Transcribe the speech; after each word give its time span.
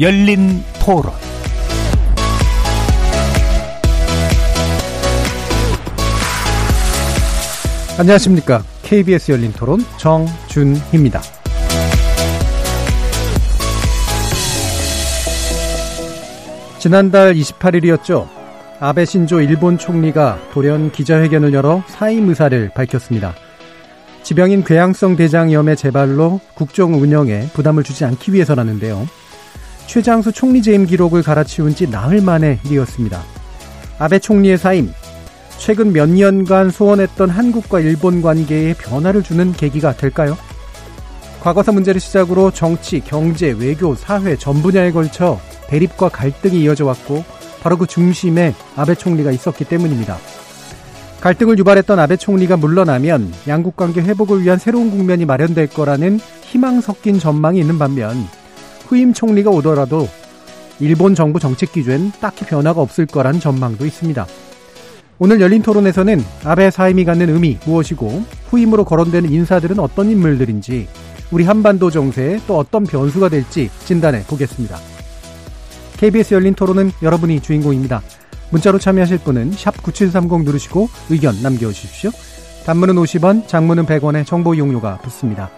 열린 0.00 0.62
토론 0.80 1.12
안녕하십니까. 7.98 8.62
KBS 8.84 9.32
열린 9.32 9.52
토론 9.52 9.80
정준희입니다. 9.96 11.20
지난달 16.78 17.34
28일이었죠. 17.34 18.28
아베 18.78 19.04
신조 19.04 19.40
일본 19.40 19.78
총리가 19.78 20.38
돌연 20.52 20.92
기자회견을 20.92 21.52
열어 21.52 21.82
사임 21.88 22.28
의사를 22.28 22.70
밝혔습니다. 22.72 23.34
지병인 24.22 24.62
궤양성 24.62 25.16
대장염의 25.16 25.74
재발로 25.74 26.38
국정 26.54 26.94
운영에 26.94 27.48
부담을 27.52 27.82
주지 27.82 28.04
않기 28.04 28.32
위해서라는데요. 28.32 29.08
최장수 29.88 30.32
총리 30.32 30.60
재임 30.60 30.86
기록을 30.86 31.22
갈아치운 31.22 31.74
지 31.74 31.88
나흘 31.88 32.20
만에 32.20 32.60
일이었습니다. 32.66 33.22
아베 33.98 34.18
총리의 34.18 34.58
사임, 34.58 34.92
최근 35.56 35.94
몇 35.94 36.10
년간 36.10 36.70
소원했던 36.70 37.30
한국과 37.30 37.80
일본 37.80 38.20
관계에 38.20 38.74
변화를 38.74 39.22
주는 39.22 39.50
계기가 39.50 39.96
될까요? 39.96 40.36
과거사 41.40 41.72
문제를 41.72 42.02
시작으로 42.02 42.50
정치, 42.50 43.00
경제, 43.00 43.50
외교, 43.50 43.94
사회 43.94 44.36
전 44.36 44.60
분야에 44.60 44.92
걸쳐 44.92 45.40
대립과 45.68 46.10
갈등이 46.10 46.60
이어져 46.62 46.84
왔고 46.84 47.24
바로 47.62 47.78
그 47.78 47.86
중심에 47.86 48.54
아베 48.76 48.94
총리가 48.94 49.32
있었기 49.32 49.64
때문입니다. 49.64 50.18
갈등을 51.22 51.58
유발했던 51.58 51.98
아베 51.98 52.16
총리가 52.16 52.58
물러나면 52.58 53.32
양국 53.48 53.74
관계 53.74 54.02
회복을 54.02 54.42
위한 54.42 54.58
새로운 54.58 54.90
국면이 54.90 55.24
마련될 55.24 55.68
거라는 55.68 56.20
희망 56.42 56.82
섞인 56.82 57.18
전망이 57.18 57.58
있는 57.58 57.78
반면 57.78 58.28
후임 58.88 59.12
총리가 59.12 59.50
오더라도 59.50 60.08
일본 60.80 61.14
정부 61.14 61.38
정책 61.38 61.72
기조엔 61.72 62.12
딱히 62.20 62.46
변화가 62.46 62.80
없을 62.80 63.04
거라는 63.04 63.38
전망도 63.38 63.84
있습니다. 63.84 64.26
오늘 65.18 65.40
열린 65.40 65.62
토론에서는 65.62 66.24
아베 66.44 66.70
사임이 66.70 67.04
갖는 67.04 67.28
의미 67.28 67.58
무엇이고 67.66 68.24
후임으로 68.48 68.84
거론되는 68.84 69.30
인사들은 69.30 69.78
어떤 69.78 70.10
인물들인지 70.10 70.88
우리 71.30 71.44
한반도 71.44 71.90
정세에 71.90 72.40
또 72.46 72.56
어떤 72.56 72.84
변수가 72.84 73.28
될지 73.28 73.68
진단해 73.84 74.22
보겠습니다. 74.24 74.78
KBS 75.98 76.34
열린 76.34 76.54
토론은 76.54 76.92
여러분이 77.02 77.40
주인공입니다. 77.40 78.00
문자로 78.50 78.78
참여하실 78.78 79.18
분은 79.18 79.50
9730 79.50 80.44
누르시고 80.44 80.88
의견 81.10 81.42
남겨주십시오. 81.42 82.10
단문은 82.64 82.94
50원, 82.94 83.46
장문은 83.48 83.84
100원의 83.84 84.24
정보 84.24 84.54
이용료가 84.54 84.98
붙습니다. 84.98 85.50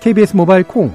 KBS 0.00 0.36
모바일 0.36 0.62
콩, 0.62 0.94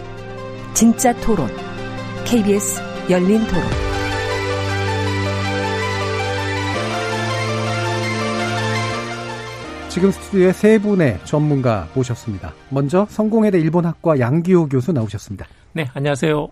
진짜 0.73 1.13
토론, 1.19 1.47
KBS 2.25 2.81
열린 3.09 3.39
토론. 3.45 3.63
지금 9.89 10.09
스튜디오에 10.11 10.53
세 10.53 10.79
분의 10.79 11.19
전문가 11.25 11.89
모셨습니다. 11.93 12.53
먼저 12.69 13.05
성공회대 13.09 13.59
일본학과 13.59 14.19
양기호 14.19 14.69
교수 14.69 14.93
나오셨습니다. 14.93 15.45
네, 15.73 15.89
안녕하세요. 15.93 16.47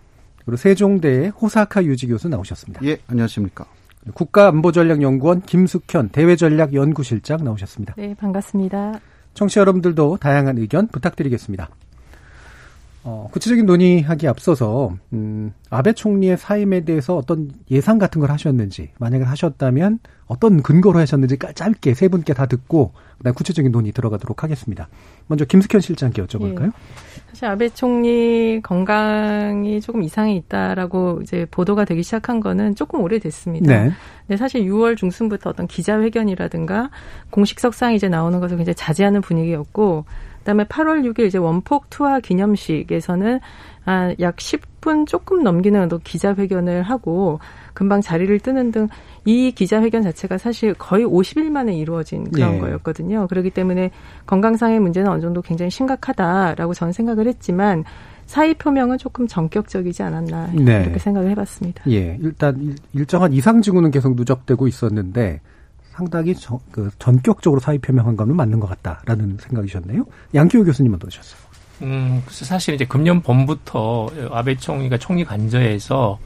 그리고 0.46 0.58
세종대의 0.58 1.30
호사카 1.30 1.86
유지 1.86 2.08
교수 2.08 2.28
나오셨습니다. 2.28 2.82
예, 2.84 2.98
안녕하십니까. 3.08 3.66
국가안보전략연구원 4.14 5.42
김숙현 5.44 6.10
대외전략연구실장 6.10 7.44
나오셨습니다. 7.46 7.94
네, 7.98 8.14
반갑습니다. 8.16 9.00
청취자 9.34 9.62
여러분들도 9.62 10.18
다양한 10.18 10.58
의견 10.58 10.88
부탁드리겠습니다. 10.88 11.70
어, 13.10 13.28
구체적인 13.32 13.66
논의하기 13.66 14.28
앞서서 14.28 14.96
음, 15.14 15.52
아베 15.72 15.94
총리의 15.94 16.38
사임에 16.38 16.82
대해서 16.82 17.18
어떤 17.18 17.50
예상 17.72 17.98
같은 17.98 18.22
걸 18.22 18.30
하셨는지 18.30 18.92
만약에 19.00 19.24
하셨다면 19.24 19.98
어떤 20.28 20.62
근거로 20.62 21.00
하셨는지 21.00 21.38
짧게 21.56 21.96
세 21.96 22.08
분께 22.08 22.36
다 22.36 22.46
듣고 22.46 22.94
그다음 23.18 23.34
구체적인 23.34 23.72
논의 23.72 23.92
들어가도록 23.92 24.44
하겠습니다. 24.44 24.88
먼저 25.26 25.44
김숙현 25.44 25.82
실장께 25.82 26.24
여쭤볼까요? 26.24 26.68
예. 26.68 26.72
사실 27.30 27.46
아베 27.46 27.70
총리 27.70 28.62
건강이 28.62 29.82
조금 29.82 30.04
이상이 30.04 30.36
있다라고 30.38 31.22
이제 31.24 31.48
보도가 31.50 31.86
되기 31.86 32.04
시작한 32.04 32.40
거는 32.40 32.76
조금 32.76 33.02
오래됐습니다. 33.02 33.68
네. 33.68 33.92
근데 34.28 34.38
사실 34.38 34.62
6월 34.66 34.96
중순부터 34.98 35.50
어떤 35.50 35.66
기자회견이라든가 35.66 36.92
공식 37.32 37.60
석상이 37.60 37.96
이제 37.96 38.08
나오는 38.08 38.40
것을 38.40 38.58
굉장히 38.58 38.76
자제하는 38.76 39.22
분위기였고 39.22 40.06
그다음에 40.40 40.64
8월 40.66 41.04
6일 41.12 41.28
이제 41.28 41.38
원폭 41.38 41.90
투하 41.90 42.20
기념식에서는 42.20 43.40
아, 43.86 44.14
약 44.20 44.36
10분 44.36 45.08
조금 45.08 45.44
넘기는 45.44 45.88
또 45.90 46.00
기자회견을 46.00 46.84
하고 46.84 47.40
금방 47.74 48.02
자리를 48.02 48.40
뜨는 48.40 48.72
등 48.72 48.90
이 49.26 49.52
기자회견 49.52 50.02
자체가 50.02 50.38
사실 50.38 50.74
거의 50.74 51.06
50일 51.06 51.50
만에 51.50 51.76
이루어진 51.76 52.30
그런 52.32 52.54
네. 52.54 52.60
거였거든요. 52.60 53.28
그렇기 53.28 53.50
때문에 53.52 53.92
건강상의 54.26 54.80
문제는 54.80 55.12
어느 55.12 55.22
정도 55.22 55.42
굉장히 55.42 55.70
심각하다라고 55.70 56.74
저는 56.74 56.94
생각을 56.94 57.28
했지만 57.28 57.84
사의 58.26 58.54
표명은 58.56 58.98
조금 58.98 59.28
전격적이지 59.28 60.04
않았나 60.04 60.52
네. 60.54 60.82
이렇게 60.84 61.00
생각을 61.00 61.30
해봤습니다. 61.32 61.84
예, 61.90 62.18
일단 62.22 62.76
일정한 62.94 63.34
이상 63.34 63.62
징후는 63.62 63.92
계속 63.92 64.16
누적되고 64.16 64.68
있었는데 64.68 65.42
상당히 66.00 66.34
저, 66.34 66.58
그 66.72 66.90
전격적으로 66.98 67.60
사의 67.60 67.78
표명한 67.80 68.16
거는 68.16 68.36
맞는 68.36 68.60
것 68.62 68.68
같다라는 68.68 69.38
생각이셨네요. 69.42 70.06
양기호 70.34 70.64
교수님은 70.64 70.96
어떠셨어요? 70.96 71.40
음, 71.82 72.24
사실 72.30 72.74
이제 72.74 72.86
금년 72.86 73.22
봄부터 73.22 74.10
아베 74.32 74.56
총리가 74.56 74.98
총리 74.98 75.26
관저에서 75.26 76.18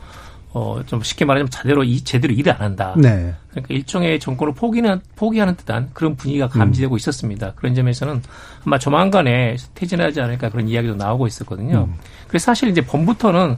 어, 0.51 0.79
좀 0.85 1.01
쉽게 1.01 1.25
말하자면 1.25 1.49
제대로, 1.49 1.83
이, 1.83 2.03
제대로 2.03 2.31
일을 2.31 2.53
안 2.53 2.61
한다. 2.61 2.93
네. 2.95 3.33
그러니까 3.49 3.73
일종의 3.73 4.19
정권을 4.19 4.53
포기는, 4.53 5.01
포기하는 5.15 5.55
듯한 5.55 5.89
그런 5.93 6.15
분위기가 6.15 6.47
감지되고 6.47 6.93
음. 6.93 6.97
있었습니다. 6.97 7.53
그런 7.55 7.73
점에서는 7.73 8.21
아마 8.63 8.77
조만간에 8.77 9.55
퇴진하지 9.73 10.21
않을까 10.21 10.49
그런 10.49 10.67
이야기도 10.67 10.93
나오고 10.93 11.25
있었거든요. 11.25 11.87
음. 11.89 11.95
그래서 12.27 12.45
사실 12.45 12.69
이제 12.69 12.81
봄부터는 12.81 13.57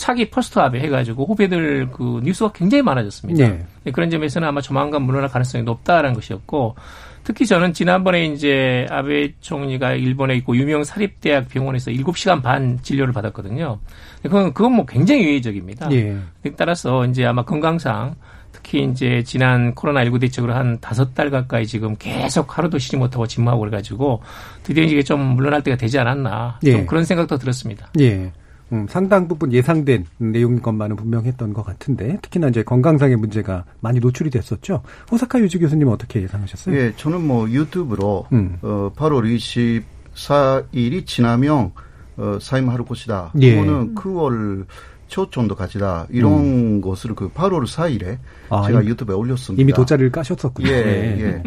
차기 0.00 0.30
포스트 0.30 0.66
아베 0.66 0.80
해가지고 0.80 1.26
후보들 1.26 1.90
그 1.90 2.20
뉴스가 2.24 2.52
굉장히 2.52 2.80
많아졌습니다. 2.80 3.46
네. 3.46 3.66
네. 3.84 3.90
그런 3.90 4.08
점에서는 4.08 4.48
아마 4.48 4.62
조만간 4.62 5.02
물러날 5.02 5.28
가능성이 5.28 5.62
높다라는 5.62 6.14
것이었고 6.14 6.74
특히 7.22 7.44
저는 7.44 7.74
지난번에 7.74 8.24
이제 8.24 8.86
아베 8.88 9.34
총리가 9.40 9.92
일본에 9.92 10.36
있고 10.36 10.56
유명 10.56 10.84
사립대학 10.84 11.48
병원에서 11.48 11.90
7시간 11.90 12.42
반 12.42 12.78
진료를 12.80 13.12
받았거든요. 13.12 13.78
그건, 14.22 14.54
그건 14.54 14.72
뭐 14.72 14.86
굉장히 14.86 15.26
예외적입니다. 15.26 15.92
예. 15.92 16.16
따라서 16.56 17.04
이제 17.04 17.26
아마 17.26 17.44
건강상 17.44 18.14
특히 18.52 18.84
이제 18.84 19.22
지난 19.22 19.74
코로나19 19.74 20.18
대책으로 20.18 20.54
한 20.54 20.80
다섯 20.80 21.14
달 21.14 21.30
가까이 21.30 21.66
지금 21.66 21.94
계속 21.98 22.56
하루도 22.56 22.78
쉬지 22.78 22.96
못하고 22.96 23.26
집무하고 23.26 23.60
그래가지고 23.60 24.22
드디어 24.62 24.82
이게 24.84 25.02
좀 25.02 25.20
물러날 25.20 25.62
때가 25.62 25.76
되지 25.76 25.98
않았나. 25.98 26.58
좀 26.64 26.72
예. 26.72 26.84
그런 26.86 27.04
생각도 27.04 27.36
들었습니다. 27.36 27.90
예. 28.00 28.32
음, 28.72 28.86
상당 28.88 29.28
부분 29.28 29.52
예상된 29.52 30.06
내용인 30.18 30.62
것만은 30.62 30.96
분명했던 30.96 31.52
것 31.52 31.64
같은데 31.64 32.18
특히나 32.22 32.48
이제 32.48 32.62
건강상의 32.62 33.16
문제가 33.16 33.64
많이 33.80 34.00
노출이 34.00 34.30
됐었죠. 34.30 34.82
호사카 35.10 35.40
유지 35.40 35.58
교수님은 35.58 35.92
어떻게 35.92 36.22
예상하셨어요? 36.22 36.76
예, 36.76 36.92
저는 36.96 37.26
뭐 37.26 37.48
유튜브로 37.48 38.26
음. 38.32 38.58
어, 38.62 38.92
8월 38.96 39.82
24일이 40.14 41.06
지나면 41.06 41.72
어, 42.16 42.38
사임할 42.40 42.84
것이다. 42.84 43.32
예. 43.40 43.56
그거는 43.56 43.94
9월 43.94 44.66
초 45.10 45.28
정도 45.30 45.54
가지다 45.54 46.06
이런 46.10 46.32
음. 46.32 46.80
것을 46.80 47.14
그 47.14 47.28
8월 47.30 47.66
4일에 47.66 48.18
아, 48.48 48.66
제가 48.66 48.80
이미, 48.80 48.90
유튜브에 48.90 49.14
올렸습니다. 49.14 49.60
이미 49.60 49.72
돗자리를 49.72 50.10
까셨었군요. 50.10 50.68
예, 50.68 50.82
네. 50.82 51.20
예. 51.20 51.42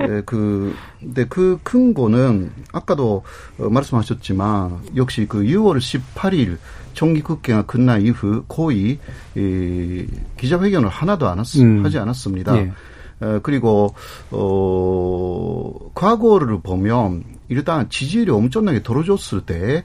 예, 0.00 0.22
그 0.26 0.74
근데 1.00 1.24
그 1.26 1.58
큰 1.62 1.94
거는 1.94 2.52
아까도 2.72 3.22
어, 3.58 3.68
말씀하셨지만 3.68 4.80
역시 4.96 5.26
그 5.28 5.42
6월 5.42 5.78
18일 5.78 6.58
총기 6.92 7.20
국회가 7.20 7.62
끝난 7.62 8.02
이후 8.02 8.44
거의 8.46 8.98
이 9.34 10.06
기자회견을 10.36 10.88
하나도 10.88 11.28
안 11.28 11.40
했, 11.40 11.60
음. 11.60 11.84
하지 11.84 11.98
않았습니다. 11.98 12.56
예. 12.56 12.72
어, 13.20 13.40
그리고 13.42 13.94
어 14.30 15.90
과거를 15.94 16.60
보면 16.60 17.24
일단 17.48 17.88
지지율이 17.88 18.30
엄청나게 18.30 18.82
떨어졌을 18.82 19.40
때 19.40 19.84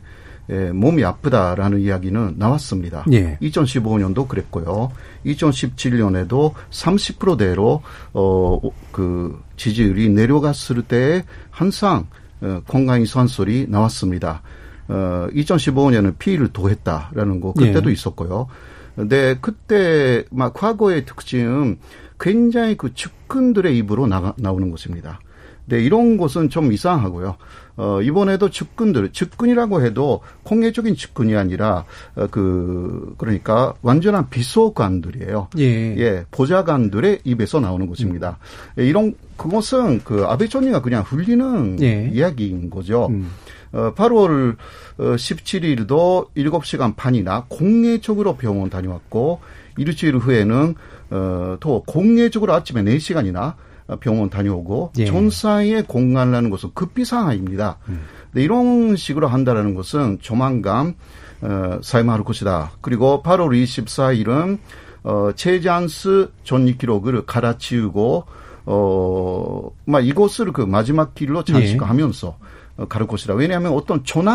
예, 0.50 0.72
몸이 0.72 1.04
아프다라는 1.06 1.80
이야기는 1.80 2.36
나왔습니다. 2.38 3.06
예. 3.12 3.38
2015년도 3.42 4.28
그랬고요. 4.28 4.92
2017년에도 5.26 6.54
30%대로 6.72 7.82
어 8.14 8.60
그 8.92 9.42
지지율이 9.56 10.10
내려갔을 10.10 10.82
때 10.84 11.24
항상 11.50 12.08
어, 12.42 12.62
건강이 12.68 13.06
소리 13.06 13.66
나왔습니다. 13.68 14.42
어 14.88 15.28
2015년은 15.34 16.18
피의를 16.18 16.50
도했다라는 16.50 17.42
거 17.42 17.54
그때도 17.54 17.90
예. 17.90 17.94
있었고요. 17.94 18.48
근데 18.96 19.38
그때 19.40 20.26
막 20.32 20.54
과거의 20.54 21.06
특징은 21.06 21.80
굉장히 22.20 22.76
그 22.76 22.94
측근들의 22.94 23.78
입으로 23.78 24.08
나, 24.08 24.34
나오는 24.38 24.72
것입니다. 24.72 25.20
네, 25.66 25.80
이런 25.80 26.18
것은 26.18 26.50
좀 26.50 26.74
이상하고요. 26.74 27.38
어, 27.80 28.02
이번에도 28.02 28.50
측근들, 28.50 29.14
측근이라고 29.14 29.82
해도 29.82 30.20
공개적인 30.44 30.98
측근이 30.98 31.38
아니라, 31.38 31.86
어, 32.16 32.28
그, 32.30 33.16
그러니까 33.18 33.74
완전한 33.82 34.30
비서관들이에요. 34.30 35.48
예. 35.60 35.98
예, 35.98 36.26
보좌관들의 36.30 37.22
입에서 37.24 37.62
나오는 37.62 37.88
것입니다. 37.88 38.38
음. 38.76 38.82
예, 38.82 38.86
이런, 38.86 39.16
그것은 39.38 40.02
그 40.04 40.26
아베 40.26 40.50
총리가 40.50 40.82
그냥 40.82 41.06
흘리는 41.08 41.82
예. 41.82 42.10
이야기인 42.12 42.70
거죠. 42.70 43.08
음. 43.12 43.32
어, 43.72 43.94
8월 43.96 44.58
17일도 44.98 45.92
어, 45.92 46.26
7시간 46.36 46.98
반이나 46.98 47.46
공개적으로 47.48 48.36
병원 48.36 48.70
다녀왔고, 48.70 49.40
일주일 49.78 50.18
후에는, 50.18 50.76
어, 51.12 51.58
또 51.62 51.84
공개적으로 51.88 52.54
아침에 52.54 52.84
4시간이나 52.84 53.54
병원 53.98 54.30
다녀오고 54.30 54.94
예. 54.98 55.06
전사의 55.06 55.84
공간을 55.84 56.36
하는 56.36 56.50
것은 56.50 56.72
급비상하입니다. 56.74 57.78
음. 57.90 58.02
이런 58.36 58.96
식으로 58.96 59.28
한다라는 59.28 59.76
것은 59.76 60.20
조만간 60.22 60.96
어, 61.42 61.80
사임할 61.82 62.24
것이다. 62.24 62.72
그리고 62.82 63.24
8월 63.24 63.52
24일은 63.64 64.60
어, 65.04 65.32
체잔스 65.36 66.32
전리 66.44 66.78
기록을 66.78 67.26
갈아치우고 67.26 68.26
어, 68.66 69.72
막 69.86 70.06
이것을 70.06 70.52
그 70.52 70.62
마지막 70.62 71.16
길로 71.16 71.44
장식하면서 71.44 72.38
예. 72.40 72.84
어, 72.84 72.86
가를 72.88 73.08
것이다. 73.08 73.34
왜냐하면 73.34 73.74
어떤 73.74 74.04
전 74.04 74.28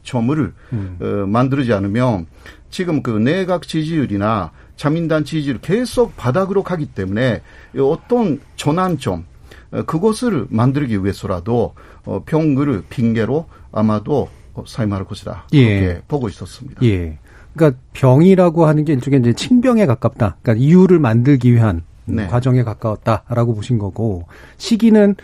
환 0.00 0.02
점을 0.02 0.52
음. 0.72 0.98
어, 1.00 1.26
만들지 1.26 1.72
않으면 1.72 2.26
지금 2.70 3.02
그 3.02 3.10
내각 3.10 3.66
지지율이나 3.66 4.52
자민당 4.76 5.24
지지를 5.24 5.60
계속 5.60 6.16
바닥으로 6.16 6.62
가기 6.62 6.86
때문에 6.86 7.42
어떤 7.78 8.40
전환점 8.56 9.24
어, 9.72 9.82
그것을 9.82 10.46
만들기 10.50 11.02
위해서라도 11.02 11.74
어, 12.04 12.22
병을 12.24 12.84
핑계로 12.88 13.46
아마도 13.72 14.28
사임할 14.66 15.04
것이다. 15.04 15.46
예. 15.54 16.02
보고 16.08 16.28
있었습니다. 16.28 16.82
예. 16.84 17.18
그러니까 17.54 17.80
병이라고 17.92 18.66
하는 18.66 18.84
게 18.84 18.92
일종의 18.92 19.20
이제 19.20 19.32
칭병에 19.32 19.86
가깝다. 19.86 20.36
그러니까 20.42 20.64
이유를 20.64 20.98
만들기 20.98 21.52
위한 21.52 21.82
네. 22.04 22.26
과정에 22.26 22.62
가까웠다라고 22.62 23.54
보신 23.54 23.78
거고 23.78 24.26
시기는 24.56 25.14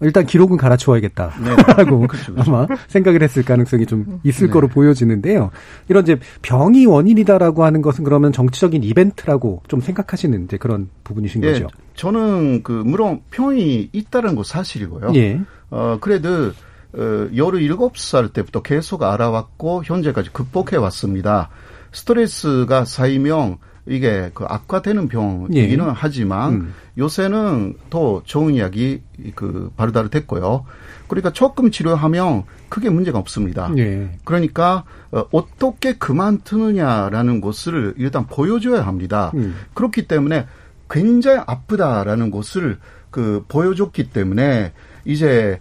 일단 0.00 0.26
기록은 0.26 0.58
갈아치워야겠다라고 0.58 2.00
네. 2.00 2.06
그렇죠, 2.06 2.34
그렇죠. 2.34 2.50
아마 2.50 2.66
생각을 2.88 3.22
했을 3.22 3.42
가능성이 3.42 3.86
좀 3.86 4.20
있을 4.24 4.48
네. 4.48 4.52
거로 4.52 4.68
보여지는데요. 4.68 5.50
이런 5.88 6.02
이제 6.02 6.18
병이 6.42 6.84
원인이다라고 6.86 7.64
하는 7.64 7.80
것은 7.80 8.04
그러면 8.04 8.32
정치적인 8.32 8.82
이벤트라고 8.82 9.62
좀 9.68 9.80
생각하시는 9.80 10.44
이제 10.44 10.58
그런 10.58 10.90
부분이신 11.04 11.42
예, 11.44 11.52
거죠. 11.52 11.68
저는 11.94 12.62
그 12.62 12.72
물론 12.72 13.22
병이 13.30 13.90
있다는 13.92 14.34
거 14.34 14.42
사실이고요. 14.42 15.12
예. 15.14 15.40
어 15.70 15.96
그래도 16.00 16.52
어 16.92 17.28
17살 17.32 18.32
때부터 18.34 18.60
계속 18.60 19.02
알아왔고 19.02 19.84
현재까지 19.84 20.30
극복해 20.32 20.76
왔습니다. 20.76 21.48
스트레스가 21.92 22.84
쌓이면 22.84 23.56
이게 23.86 24.30
그 24.34 24.44
악화되는 24.48 25.08
병이기는 25.08 25.84
예. 25.86 25.92
하지만 25.94 26.52
음. 26.52 26.74
요새는 26.98 27.74
더 27.88 28.22
좋은 28.24 28.54
이야기 28.54 29.00
그 29.34 29.70
발달이 29.76 30.10
됐고요. 30.10 30.64
그러니까 31.08 31.32
조금 31.32 31.70
치료하면 31.70 32.44
크게 32.68 32.90
문제가 32.90 33.18
없습니다. 33.18 33.70
예. 33.76 34.10
그러니까 34.24 34.84
어, 35.12 35.24
어떻게 35.30 35.94
그만두느냐라는 35.94 37.40
것을 37.40 37.94
일단 37.96 38.26
보여줘야 38.26 38.84
합니다. 38.84 39.30
음. 39.34 39.54
그렇기 39.74 40.08
때문에 40.08 40.46
굉장히 40.90 41.40
아프다라는 41.46 42.30
것을 42.30 42.78
그 43.10 43.44
보여줬기 43.48 44.10
때문에 44.10 44.72
이제 45.04 45.60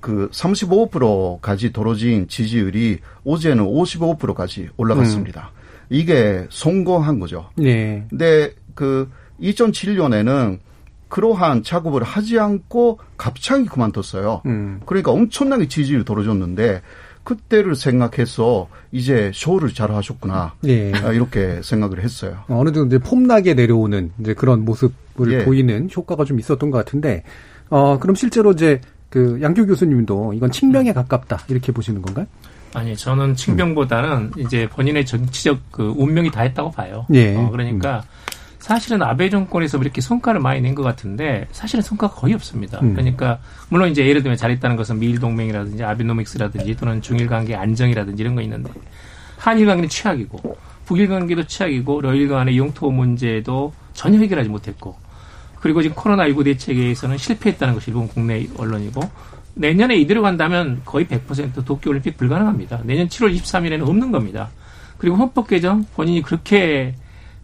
그 0.00 0.28
35%까지 0.32 1.72
떨어진 1.72 2.28
지지율이 2.28 2.98
어제는 3.24 3.64
55%까지 3.64 4.68
올라갔습니다. 4.76 5.52
음. 5.54 5.61
이게 5.92 6.46
성공한 6.50 7.20
거죠. 7.20 7.50
네. 7.56 8.04
근데 8.08 8.52
그 8.74 9.08
2007년에는 9.40 10.58
그러한 11.08 11.62
작업을 11.62 12.02
하지 12.02 12.38
않고 12.38 12.98
갑자기 13.18 13.66
그만뒀어요. 13.66 14.42
음. 14.46 14.80
그러니까 14.86 15.12
엄청나게 15.12 15.68
지지를 15.68 16.04
떨어졌는데 16.04 16.80
그때를 17.22 17.76
생각해서 17.76 18.68
이제 18.90 19.30
쇼를 19.34 19.74
잘 19.74 19.92
하셨구나. 19.92 20.54
예. 20.66 20.92
이렇게 21.12 21.60
생각을 21.62 22.02
했어요. 22.02 22.38
어느 22.48 22.72
정도 22.72 22.96
이제 22.96 22.98
폼나게 22.98 23.54
내려오는 23.54 24.10
이제 24.20 24.34
그런 24.34 24.64
모습을 24.64 25.32
예. 25.32 25.44
보이는 25.44 25.88
효과가 25.94 26.24
좀 26.24 26.40
있었던 26.40 26.70
것 26.70 26.78
같은데, 26.78 27.22
어, 27.68 27.98
그럼 27.98 28.16
실제로 28.16 28.52
이제 28.52 28.80
그 29.08 29.38
양교 29.42 29.66
교수님도 29.66 30.32
이건 30.32 30.50
칭병에 30.50 30.94
가깝다 30.94 31.40
이렇게 31.48 31.70
보시는 31.70 32.02
건가요? 32.02 32.26
아니 32.74 32.96
저는 32.96 33.36
칭병보다는 33.36 34.32
이제 34.38 34.68
본인의 34.68 35.04
정치적 35.06 35.60
그 35.70 35.92
운명이 35.96 36.30
다 36.30 36.42
했다고 36.42 36.70
봐요. 36.70 37.06
예. 37.12 37.36
어, 37.36 37.50
그러니까 37.50 38.02
사실은 38.58 39.02
아베 39.02 39.28
정권에서 39.28 39.78
이렇게 39.78 40.00
성과를 40.00 40.40
많이 40.40 40.60
낸 40.60 40.74
것 40.74 40.82
같은데 40.82 41.48
사실은 41.50 41.82
성과가 41.82 42.14
거의 42.14 42.32
없습니다. 42.34 42.78
음. 42.80 42.94
그러니까 42.94 43.38
물론 43.68 43.90
이제 43.90 44.06
예를 44.06 44.22
들면 44.22 44.36
잘했다는 44.38 44.76
것은 44.76 44.98
미일 45.00 45.18
동맹이라든지 45.18 45.82
아베노믹스라든지 45.82 46.76
또는 46.76 47.02
중일 47.02 47.26
관계 47.26 47.54
안정이라든지 47.56 48.22
이런 48.22 48.34
거 48.34 48.42
있는데 48.42 48.70
한일 49.36 49.66
관계는 49.66 49.88
최악이고 49.88 50.56
북일 50.86 51.08
관계도 51.08 51.46
최악이고 51.46 52.00
러일 52.00 52.28
간의 52.28 52.56
영토 52.56 52.90
문제도 52.90 53.72
전혀 53.92 54.18
해결하지 54.20 54.48
못했고 54.48 54.96
그리고 55.60 55.82
지금 55.82 55.96
코로나19 55.96 56.44
대책에서는 56.44 57.18
실패했다는 57.18 57.74
것이 57.74 57.90
일본 57.90 58.08
국내 58.08 58.46
언론이고 58.56 59.00
내년에 59.54 59.96
이대로 59.96 60.22
간다면 60.22 60.80
거의 60.84 61.06
100% 61.06 61.64
도쿄올림픽 61.64 62.16
불가능합니다. 62.16 62.80
내년 62.84 63.08
7월 63.08 63.34
23일에는 63.36 63.86
없는 63.86 64.10
겁니다. 64.12 64.50
그리고 64.98 65.16
헌법 65.16 65.48
개정 65.48 65.84
본인이 65.94 66.22
그렇게 66.22 66.94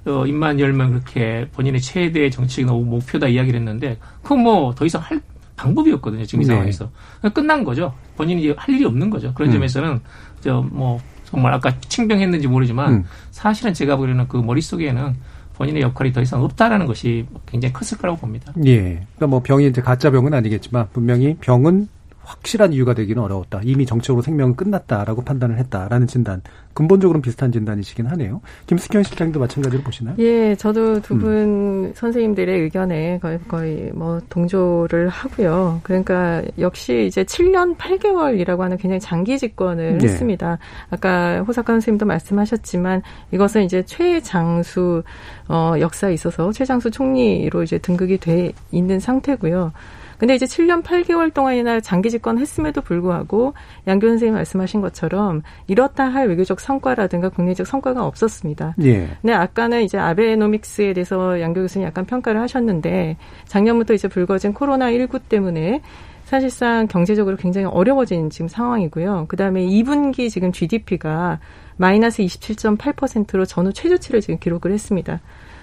어, 0.07 0.25
입만 0.27 0.59
열면 0.61 0.91
그렇게 0.91 1.49
본인의 1.53 1.81
최대 1.81 2.31
정치적 2.31 2.83
목표다 2.85 3.29
이야기를 3.29 3.61
했는데 3.61 3.99
그건 4.23 4.41
뭐 4.41 4.75
더 4.75 4.87
이상 4.87 5.03
할 5.03 5.21
방법이 5.57 5.93
없거든요. 5.95 6.25
지금 6.25 6.43
이 6.43 6.47
네. 6.47 6.53
상황에서. 6.53 6.89
끝난 7.35 7.65
거죠. 7.65 7.93
본인이 8.17 8.55
할 8.57 8.75
일이 8.75 8.85
없는 8.85 9.11
거죠. 9.11 9.35
그런 9.35 9.51
음. 9.51 9.55
점에서는 9.55 10.01
저뭐 10.41 11.01
정말 11.25 11.53
아까 11.53 11.79
칭병했는지 11.81 12.47
모르지만 12.47 12.93
음. 12.95 13.05
사실은 13.33 13.75
제가 13.75 13.97
보기에는 13.97 14.29
그 14.29 14.37
머릿 14.39 14.63
속에는 14.63 15.17
본인의 15.55 15.83
역할이 15.83 16.13
더 16.13 16.23
이상 16.23 16.43
없다라는 16.45 16.87
것이 16.87 17.27
굉장히 17.45 17.73
컸을 17.73 18.01
거라고 18.01 18.19
봅니다. 18.21 18.53
예. 18.65 18.81
그러니까 19.17 19.27
뭐 19.27 19.43
병이 19.43 19.67
이제 19.67 19.83
가짜 19.83 20.11
병은 20.11 20.33
아니겠지만 20.33 20.87
분명히 20.93 21.37
병은 21.41 21.89
확실한 22.29 22.75
이유가 22.75 22.93
되기는 22.93 23.23
어려웠다. 23.23 23.61
이미 23.65 23.87
정책으로 23.87 24.21
생명은 24.21 24.55
끝났다라고 24.55 25.25
판단을 25.25 25.59
했다라는 25.59 26.07
진단. 26.07 26.43
근본적으로는 26.75 27.23
비슷한 27.23 27.51
진단이시긴 27.51 28.07
하네요. 28.07 28.41
김숙현 28.67 29.03
실장도 29.03 29.41
마찬가지로 29.41 29.83
보시나요? 29.83 30.15
예, 30.19 30.55
저도 30.55 31.01
두분 31.01 31.87
음. 31.87 31.93
선생님들의 31.95 32.61
의견에 32.61 33.19
거의, 33.21 33.39
거의 33.49 33.91
뭐 33.95 34.21
동조를 34.29 35.09
하고요. 35.09 35.81
그러니까 35.83 36.43
역시 36.59 37.07
이제 37.07 37.25
7년 37.25 37.77
8개월이라고 37.77 38.59
하는 38.59 38.77
굉장히 38.77 39.01
장기 39.01 39.39
집권을 39.39 39.99
네. 39.99 40.05
했습니다. 40.07 40.59
아까 40.91 41.41
호사카 41.41 41.73
선생님도 41.73 42.07
말씀하셨지만 42.07 43.03
이것은 43.33 43.65
이제 43.65 43.83
최장수 43.85 45.03
어, 45.49 45.75
역사에 45.81 46.13
있어서 46.13 46.53
최장수 46.53 46.91
총리로 46.91 47.63
이제 47.63 47.79
등극이 47.79 48.19
돼 48.19 48.53
있는 48.71 49.01
상태고요. 49.01 49.73
근데 50.19 50.35
이제 50.35 50.47
7년 50.47 50.83
8개월 50.83 51.33
동안이나 51.33 51.81
장기 51.81 52.11
집권했음에도 52.11 52.83
불구하고 52.83 53.55
양교 53.87 54.09
선생님 54.09 54.35
말씀하신 54.35 54.81
것처럼 54.81 55.43
이렇다 55.69 56.05
할 56.05 56.29
외교적 56.29 56.61
성과라든가 56.61 57.29
국내적 57.29 57.67
성과가 57.67 58.05
없었습니다. 58.05 58.75
예. 58.83 59.09
근데 59.23 59.33
아까는 59.33 59.83
이제 59.83 59.97
아베노믹스에 59.97 60.93
대해서 60.93 61.41
양교 61.41 61.63
교수님 61.63 61.87
약간 61.87 62.05
평가를 62.05 62.41
하셨는데 62.41 63.17
작년부터 63.47 63.95
이제 63.95 64.09
불거진 64.09 64.53
코로나 64.53 64.91
19 64.91 65.21
때문에 65.21 65.83
사실상 66.25 66.89
경제적으로 66.89 67.37
굉장히 67.37 67.67
어려워진 67.67 68.29
지금 68.29 68.49
상황이고요. 68.49 69.27
그 69.29 69.37
다음에 69.37 69.65
2분기 69.65 70.29
지금 70.29 70.53
GDP가 70.53 71.39
마이너스 71.79 72.23
27.8%로 72.23 73.47
전후 73.47 73.73
최저치를 73.73 74.21
지금 74.21 74.39
기록을 74.39 74.73
했습니다. 74.73 75.21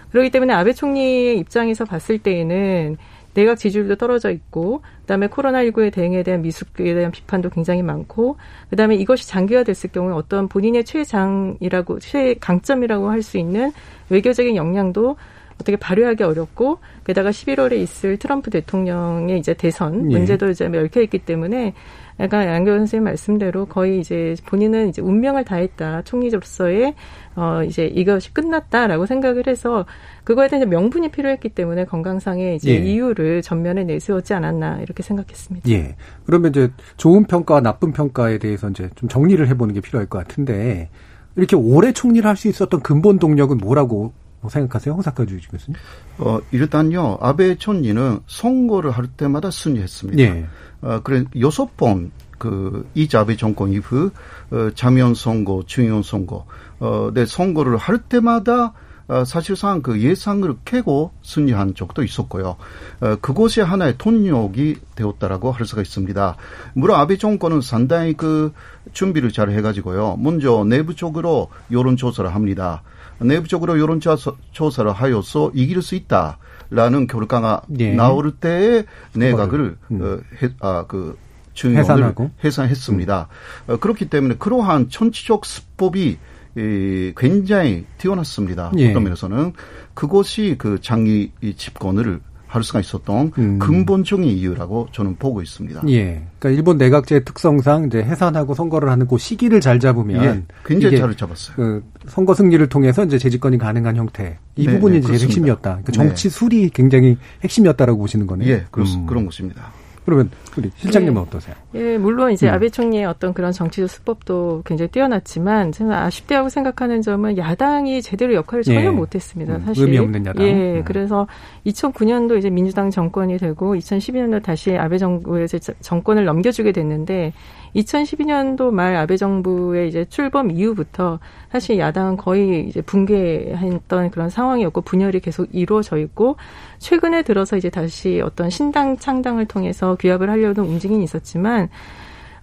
그렇기 0.10 0.32
때문에 0.32 0.54
아베 0.54 0.74
총리의 0.74 1.38
입장에서 1.38 1.86
봤을 1.86 2.18
때에는 2.18 2.98
내각 3.36 3.60
지지율도 3.60 3.98
떨어져 3.98 4.32
있고 4.32 4.82
그다음에 5.02 5.28
코로나19의 5.28 5.94
대응에 5.94 6.24
대한 6.24 6.42
미숙에 6.42 6.96
대한 6.96 7.12
비판도 7.12 7.52
굉장히 7.52 7.84
많고 7.84 8.38
그다음에 8.70 8.96
이것이 8.96 9.28
장기화됐을 9.28 9.92
경우에 9.92 10.14
어떤 10.14 10.48
본인의 10.48 10.86
최장이라고 10.86 12.00
최강점이라고 12.00 13.12
할 13.12 13.26
수 13.26 13.38
있는 13.38 13.72
외교적인 14.10 14.56
역량도 14.56 15.16
어떻게 15.56 15.78
발휘하기 15.78 16.24
어렵고 16.24 16.80
게다가 17.06 17.32
11월에 17.32 17.78
있을 17.78 18.18
트럼프 18.18 18.52
대통령의 18.52 19.40
이제 19.40 19.54
대선 19.54 20.12
예. 20.12 20.18
문제도 20.18 20.50
이제 20.50 20.66
얽혀 20.66 21.02
있기 21.02 21.20
때문에 21.20 21.74
약간 22.20 22.48
양교 22.48 22.72
선생님 22.72 23.04
말씀대로 23.04 23.66
거의 23.66 24.00
이제 24.00 24.36
본인은 24.46 24.90
이제 24.90 25.02
운명을 25.02 25.44
다했다 25.44 26.04
총리로서의 26.04 26.96
어 27.36 27.64
이제 27.64 27.86
이것이 27.86 28.34
끝났다라고 28.34 29.06
생각을 29.06 29.48
해서 29.48 29.86
그거에 30.24 30.48
대한 30.48 30.70
명분이 30.70 31.10
필요했기 31.10 31.50
때문에 31.50 31.86
건강상의 31.86 32.56
이제 32.56 32.72
예. 32.72 32.78
이유를 32.78 33.42
전면에 33.42 33.84
내세웠지 33.84 34.34
않았나 34.34 34.80
이렇게 34.82 35.04
생각했습니다. 35.04 35.70
예. 35.72 35.96
그러면 36.26 36.52
이제 36.52 36.72
좋은 36.98 37.26
평가와 37.26 37.60
나쁜 37.62 37.92
평가에 37.92 38.38
대해서 38.38 38.70
이제 38.70 38.90
좀 38.96 39.10
정리를 39.10 39.46
해보는 39.50 39.74
게 39.74 39.82
필요할 39.82 40.08
것 40.08 40.18
같은데 40.20 40.90
이렇게 41.36 41.56
오래 41.58 41.92
총리를 41.92 42.28
할 42.28 42.38
수 42.38 42.48
있었던 42.48 42.82
근본 42.82 43.20
동력은 43.20 43.58
뭐라고 43.58 44.14
생각하세요? 44.50 44.94
홍사카주의 44.94 45.42
교수님? 45.42 45.80
어, 46.18 46.40
일단요, 46.52 47.18
아베 47.22 47.56
총리는 47.56 48.20
선거를 48.28 48.92
할 48.92 49.08
때마다 49.08 49.52
승리했습니다. 49.52 50.22
예. 50.22 50.46
어, 50.82 51.00
그래, 51.04 51.24
여섯 51.40 51.76
번, 51.78 52.12
그, 52.38 52.88
이자 52.94 53.22
아베 53.22 53.36
정권 53.36 53.72
이후, 53.72 54.12
어, 54.52 54.70
자면 54.76 55.14
선거, 55.14 55.64
중요한 55.66 56.04
선거, 56.04 56.46
어, 56.80 57.12
네, 57.14 57.26
선거를 57.26 57.78
할 57.78 57.98
때마다 58.00 58.74
어, 59.08 59.24
사실상 59.24 59.82
그 59.82 60.02
예상을 60.02 60.52
깨고 60.66 61.12
승리한 61.22 61.76
적도 61.76 62.04
있었고요. 62.04 62.56
어, 63.02 63.16
그곳이 63.22 63.62
하나의 63.62 63.96
통력이 63.98 64.78
되었다라고 64.96 65.52
할 65.52 65.66
수가 65.66 65.82
있습니다. 65.84 66.36
물론 66.74 67.00
아베 67.00 67.18
정권은 67.18 67.62
상당히 67.62 68.14
그 68.14 68.52
준비를 68.94 69.32
잘 69.32 69.52
해가지고요. 69.52 70.18
먼저 70.20 70.64
내부적으로 70.68 71.50
여론조사를 71.72 72.34
합니다. 72.34 72.82
내부적으로 73.20 73.80
여론 73.80 74.00
조사를 74.00 74.92
하여서 74.92 75.52
이길 75.54 75.82
수 75.82 75.96
있다라는 75.96 77.08
결과가 77.08 77.62
예. 77.80 77.94
나올 77.94 78.32
때에 78.32 78.86
내각을 79.14 79.78
음. 79.92 80.02
어, 80.02 80.20
해, 80.42 80.50
아, 80.60 80.86
그 80.88 81.18
중용을 81.54 82.14
해산했습니다. 82.44 83.28
음. 83.68 83.74
어, 83.74 83.78
그렇기 83.78 84.10
때문에 84.10 84.36
그러한 84.38 84.90
천치적 84.90 85.46
수법이 85.46 86.18
이, 86.58 87.14
굉장히 87.18 87.86
뛰어났습니다. 87.98 88.72
예. 88.78 88.92
어떤 88.92 89.04
면에서는 89.04 89.54
그것이 89.94 90.56
그 90.58 90.80
장기 90.82 91.32
집권을 91.56 92.22
할 92.56 92.64
수가 92.64 92.80
있었던 92.80 93.32
음. 93.38 93.60
근본적인 93.60 94.26
이유라고 94.26 94.88
저는 94.92 95.18
보고 95.18 95.42
있습니다. 95.42 95.82
예. 95.90 96.24
그러니까 96.40 96.50
일본 96.50 96.78
내각제 96.78 97.24
특성상 97.24 97.86
이제 97.86 98.02
해산하고 98.02 98.54
선거를 98.54 98.90
하는 98.90 99.08
그 99.08 99.18
시기를 99.18 99.62
잘 99.62 99.80
잡으면 99.80 100.24
예. 100.24 100.44
굉장히 100.66 100.98
잘 100.98 101.16
잡았어요. 101.16 101.56
그 101.56 101.84
선거 102.08 102.34
승리를 102.34 102.68
통해서 102.68 103.04
이제 103.04 103.18
재집권이 103.18 103.58
가능한 103.58 103.96
형태 103.96 104.38
이 104.56 104.66
네, 104.66 104.74
부분이 104.74 105.02
네, 105.02 105.14
이제 105.14 105.26
핵심이었다. 105.26 105.62
그러니까 105.62 105.92
정치 105.92 106.30
네. 106.30 106.36
술이 106.36 106.70
굉장히 106.70 107.18
핵심이었다라고 107.44 108.00
보시는 108.00 108.28
거네요. 108.28 108.50
예, 108.50 108.66
그렇, 108.72 108.86
음. 108.86 109.06
그런 109.06 109.26
것입니다. 109.26 109.72
그러면 110.06 110.30
우리 110.58 110.72
실장님은 110.76 111.18
예, 111.18 111.26
어떠세요? 111.26 111.56
예, 111.74 111.98
물론 111.98 112.32
이제 112.32 112.48
음. 112.48 112.54
아베 112.54 112.70
총리의 112.70 113.06
어떤 113.06 113.34
그런 113.34 113.52
정치적 113.52 113.90
수법도 113.90 114.62
굉장히 114.66 114.90
뛰어났지만 114.92 115.72
저는 115.72 115.92
아쉽다고 115.92 116.50
생각하는 116.50 117.02
점은 117.02 117.38
야당이 117.38 118.02
제대로 118.04 118.36
역할을 118.36 118.64
전혀 118.64 118.84
예. 118.84 118.90
못했습니다. 118.90 119.56
음, 119.56 119.62
사실 119.66 119.84
의미 119.84 119.98
없는 119.98 120.26
야당. 120.28 120.46
예, 120.46 120.78
음. 120.78 120.84
그래서 120.86 121.28
2009년도 121.66 122.38
이제 122.38 122.50
민주당 122.50 122.92
정권이 122.92 123.38
되고 123.38 123.76
2012년도 123.76 124.44
다시 124.44 124.78
아베 124.78 125.00
정부에 125.00 125.48
정권을 125.82 126.24
넘겨주게 126.26 126.72
됐는데 126.72 127.34
2012년도 127.76 128.72
말 128.72 128.96
아베 128.96 129.18
정부의 129.18 129.90
이제 129.90 130.06
출범 130.06 130.50
이후부터 130.50 131.20
사실 131.52 131.78
야당은 131.78 132.18
거의 132.18 132.68
이제 132.68 132.82
붕괴했던 132.82 134.12
그런 134.12 134.30
상황이었고 134.30 134.82
분열이 134.82 135.20
계속 135.20 135.48
이루어져 135.52 135.98
있고 135.98 136.38
최근에 136.80 137.24
들어서 137.24 137.58
이제 137.58 137.70
다시 137.70 138.22
어떤 138.22 138.50
신당 138.50 138.98
창당을 138.98 139.46
통해서 139.46 139.96
규합을 139.96 140.30
하려는 140.30 140.64
움직임이 140.64 141.04
있었지만 141.04 141.70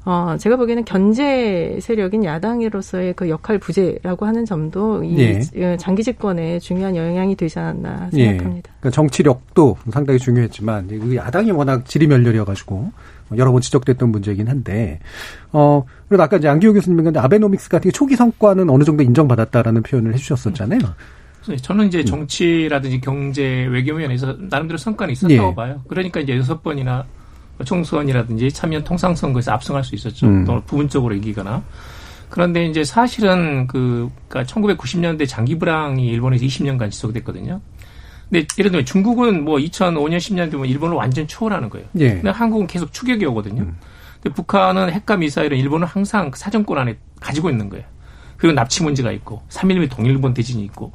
어, 0.05 0.37
제가 0.39 0.57
보기에는 0.57 0.85
견제 0.85 1.79
세력인 1.81 2.25
야당으로서의 2.25 3.13
그 3.15 3.29
역할 3.29 3.59
부재라고 3.59 4.27
하는 4.27 4.45
점도 4.45 5.05
이 5.05 5.15
네. 5.15 5.41
예, 5.55 5.77
장기 5.77 6.03
집권에 6.03 6.59
중요한 6.59 6.97
영향이 6.97 7.37
되지 7.37 7.59
않았나 7.61 8.11
예. 8.15 8.31
생각합니다. 8.31 8.71
네. 8.71 8.77
그러니까 8.81 8.91
정치력도 8.91 9.77
상당히 9.91 10.19
중요했지만 10.19 10.89
그 10.89 11.15
야당이 11.15 11.53
워낙 11.53 11.87
지리멸렬이어가지고 11.87 12.91
여러 13.37 13.53
번 13.53 13.61
지적됐던 13.61 14.11
문제이긴 14.11 14.49
한데 14.49 14.99
어 15.53 15.85
그리고 16.09 16.23
아까 16.23 16.37
이제 16.37 16.49
안기호 16.49 16.73
교수님 16.73 17.03
근데 17.03 17.21
아베노믹스 17.21 17.69
같은 17.69 17.91
게 17.91 17.93
초기 17.93 18.17
성과는 18.17 18.69
어느 18.69 18.83
정도 18.85 19.05
인정받았다라는 19.05 19.85
표현을 19.85 20.15
해주셨었잖아요. 20.15 20.81
저는 21.61 21.87
이제 21.87 22.05
정치라든지 22.05 23.01
경제 23.01 23.67
외교 23.67 23.95
면에서 23.95 24.37
나름대로 24.39 24.79
성과는 24.79 25.13
있었다고 25.13 25.51
예. 25.51 25.55
봐요. 25.55 25.83
그러니까 25.89 26.21
이제 26.21 26.37
여섯 26.37 26.63
번이나 26.63 27.05
총선이라든지 27.65 28.51
참여 28.51 28.83
통상선거에서 28.83 29.53
압승할 29.53 29.85
수 29.85 29.95
있었죠. 29.95 30.27
음. 30.27 30.45
또 30.45 30.63
부분적으로 30.67 31.15
이기거나. 31.15 31.63
그런데 32.29 32.65
이제 32.65 32.83
사실은 32.83 33.67
그, 33.67 34.11
그니까 34.29 34.51
1990년대 34.51 35.29
장기 35.29 35.59
불황이 35.59 36.07
일본에서 36.07 36.45
20년간 36.45 36.91
지속됐거든요. 36.91 37.61
근데 38.31 38.47
예를 38.59 38.71
들면 38.71 38.87
중국은 38.87 39.45
뭐 39.45 39.59
2005년 39.59 40.17
10년 40.17 40.51
되면 40.51 40.65
일본을 40.67 40.97
완전 40.97 41.29
초월하는 41.29 41.69
거예요. 41.69 41.87
예. 41.99 42.15
근데 42.15 42.31
한국은 42.31 42.67
계속 42.67 42.93
추격이 42.93 43.27
오거든요. 43.27 43.63
음. 43.63 43.77
근데 44.23 44.35
북한은 44.35 44.91
핵과 44.91 45.19
미사일은 45.19 45.59
일본은 45.59 45.87
항상 45.87 46.31
그 46.31 46.39
사정권 46.39 46.79
안에 46.79 46.97
가지고 47.21 47.51
있는 47.51 47.69
거예요. 47.69 47.85
그리고 48.39 48.55
납치 48.55 48.83
문제가 48.83 49.13
있고 49.13 49.43
3.11 49.51 49.91
동일본 49.91 50.33
대지진이 50.33 50.65
있고 50.65 50.93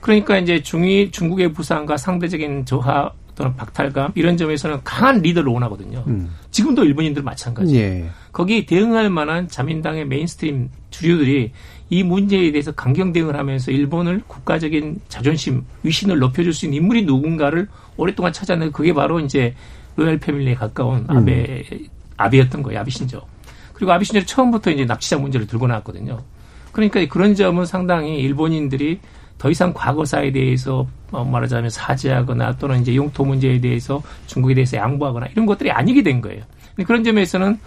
그러니까 0.00 0.36
이제 0.36 0.62
중위 0.62 1.10
중국의 1.10 1.54
부상과 1.54 1.96
상대적인 1.96 2.66
저하 2.66 3.10
또는 3.34 3.54
박탈감 3.56 4.12
이런 4.14 4.36
점에서는 4.36 4.80
강한 4.84 5.20
리더를 5.20 5.52
원하거든요. 5.52 6.04
음. 6.06 6.30
지금도 6.50 6.84
일본인들 6.84 7.22
마찬가지. 7.22 7.76
예. 7.76 8.08
거기 8.32 8.66
대응할 8.66 9.10
만한 9.10 9.48
자민당의 9.48 10.06
mainstream 10.06 10.70
주류들이 10.90 11.52
이 11.90 12.02
문제에 12.02 12.50
대해서 12.52 12.72
강경 12.72 13.12
대응을 13.12 13.36
하면서 13.36 13.70
일본을 13.70 14.22
국가적인 14.26 15.00
자존심, 15.08 15.64
위신을 15.82 16.18
높여줄 16.18 16.52
수 16.52 16.66
있는 16.66 16.78
인물이 16.78 17.04
누군가를 17.04 17.68
오랫동안 17.96 18.32
찾아낸 18.32 18.72
그게 18.72 18.92
바로 18.92 19.20
이제 19.20 19.54
로얄 19.96 20.18
패밀리에 20.18 20.54
가까운 20.54 21.06
음. 21.10 21.16
아베 21.16 21.64
음. 21.72 21.86
아베였던 22.16 22.62
거예요. 22.62 22.80
아베 22.80 22.90
신조. 22.90 23.20
그리고 23.72 23.92
아베 23.92 24.04
신조 24.04 24.24
처음부터 24.26 24.70
이제 24.70 24.84
납치자 24.84 25.18
문제를 25.18 25.46
들고 25.46 25.66
나왔거든요. 25.66 26.22
그러니까 26.72 27.04
그런 27.06 27.34
점은 27.34 27.66
상당히 27.66 28.18
일본인들이 28.18 29.00
더 29.38 29.50
이상 29.50 29.72
과거사에 29.72 30.32
대해서 30.32 30.86
뭐 31.10 31.24
말하자면 31.24 31.70
사죄하거나 31.70 32.56
또는 32.56 32.80
이제 32.80 32.94
용토 32.94 33.24
문제에 33.24 33.60
대해서 33.60 34.02
중국에 34.26 34.54
대해서 34.54 34.76
양보하거나 34.76 35.26
이런 35.26 35.46
것들이 35.46 35.70
아니게 35.70 36.02
된 36.02 36.20
거예요. 36.20 36.42
그런 36.86 37.04
점에서는 37.04 37.58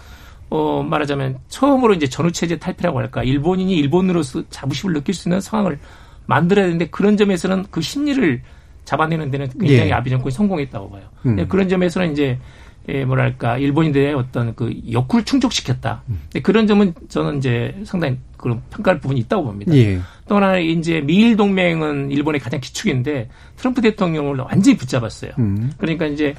어 0.50 0.82
말하자면 0.82 1.38
처음으로 1.48 1.94
이제 1.94 2.06
전후 2.06 2.32
체제 2.32 2.58
탈피라고 2.58 2.98
할까 2.98 3.22
일본인이 3.22 3.74
일본으로서 3.76 4.42
자부심을 4.48 4.94
느낄 4.94 5.14
수 5.14 5.28
있는 5.28 5.40
상황을 5.40 5.78
만들어야 6.26 6.66
되는데 6.66 6.88
그런 6.88 7.16
점에서는 7.16 7.66
그 7.70 7.80
심리를 7.80 8.42
잡아내는 8.84 9.30
데는 9.30 9.48
굉장히 9.50 9.90
예. 9.90 9.92
아비 9.92 10.08
정권이 10.08 10.30
성공했다고 10.30 10.90
봐요. 10.90 11.02
음. 11.26 11.46
그런 11.48 11.68
점에서는 11.68 12.12
이제 12.12 12.38
예, 12.88 13.04
뭐랄까 13.04 13.58
일본인들의 13.58 14.14
어떤 14.14 14.54
그 14.54 14.72
욕구를 14.90 15.24
충족시켰다. 15.24 16.02
음. 16.08 16.22
그런 16.42 16.66
점은 16.66 16.94
저는 17.08 17.38
이제 17.38 17.74
상당히 17.84 18.16
그런 18.38 18.62
평가할 18.70 18.98
부분이 19.00 19.20
있다고 19.20 19.44
봅니다. 19.44 19.74
예. 19.74 20.00
또 20.26 20.36
하나 20.36 20.58
이제 20.58 21.00
미일 21.00 21.36
동맹은 21.36 22.10
일본의 22.10 22.40
가장 22.40 22.60
기축인데 22.60 23.28
트럼프 23.56 23.82
대통령을 23.82 24.36
완전히 24.38 24.76
붙잡았어요. 24.76 25.32
음. 25.38 25.72
그러니까 25.76 26.06
이제 26.06 26.34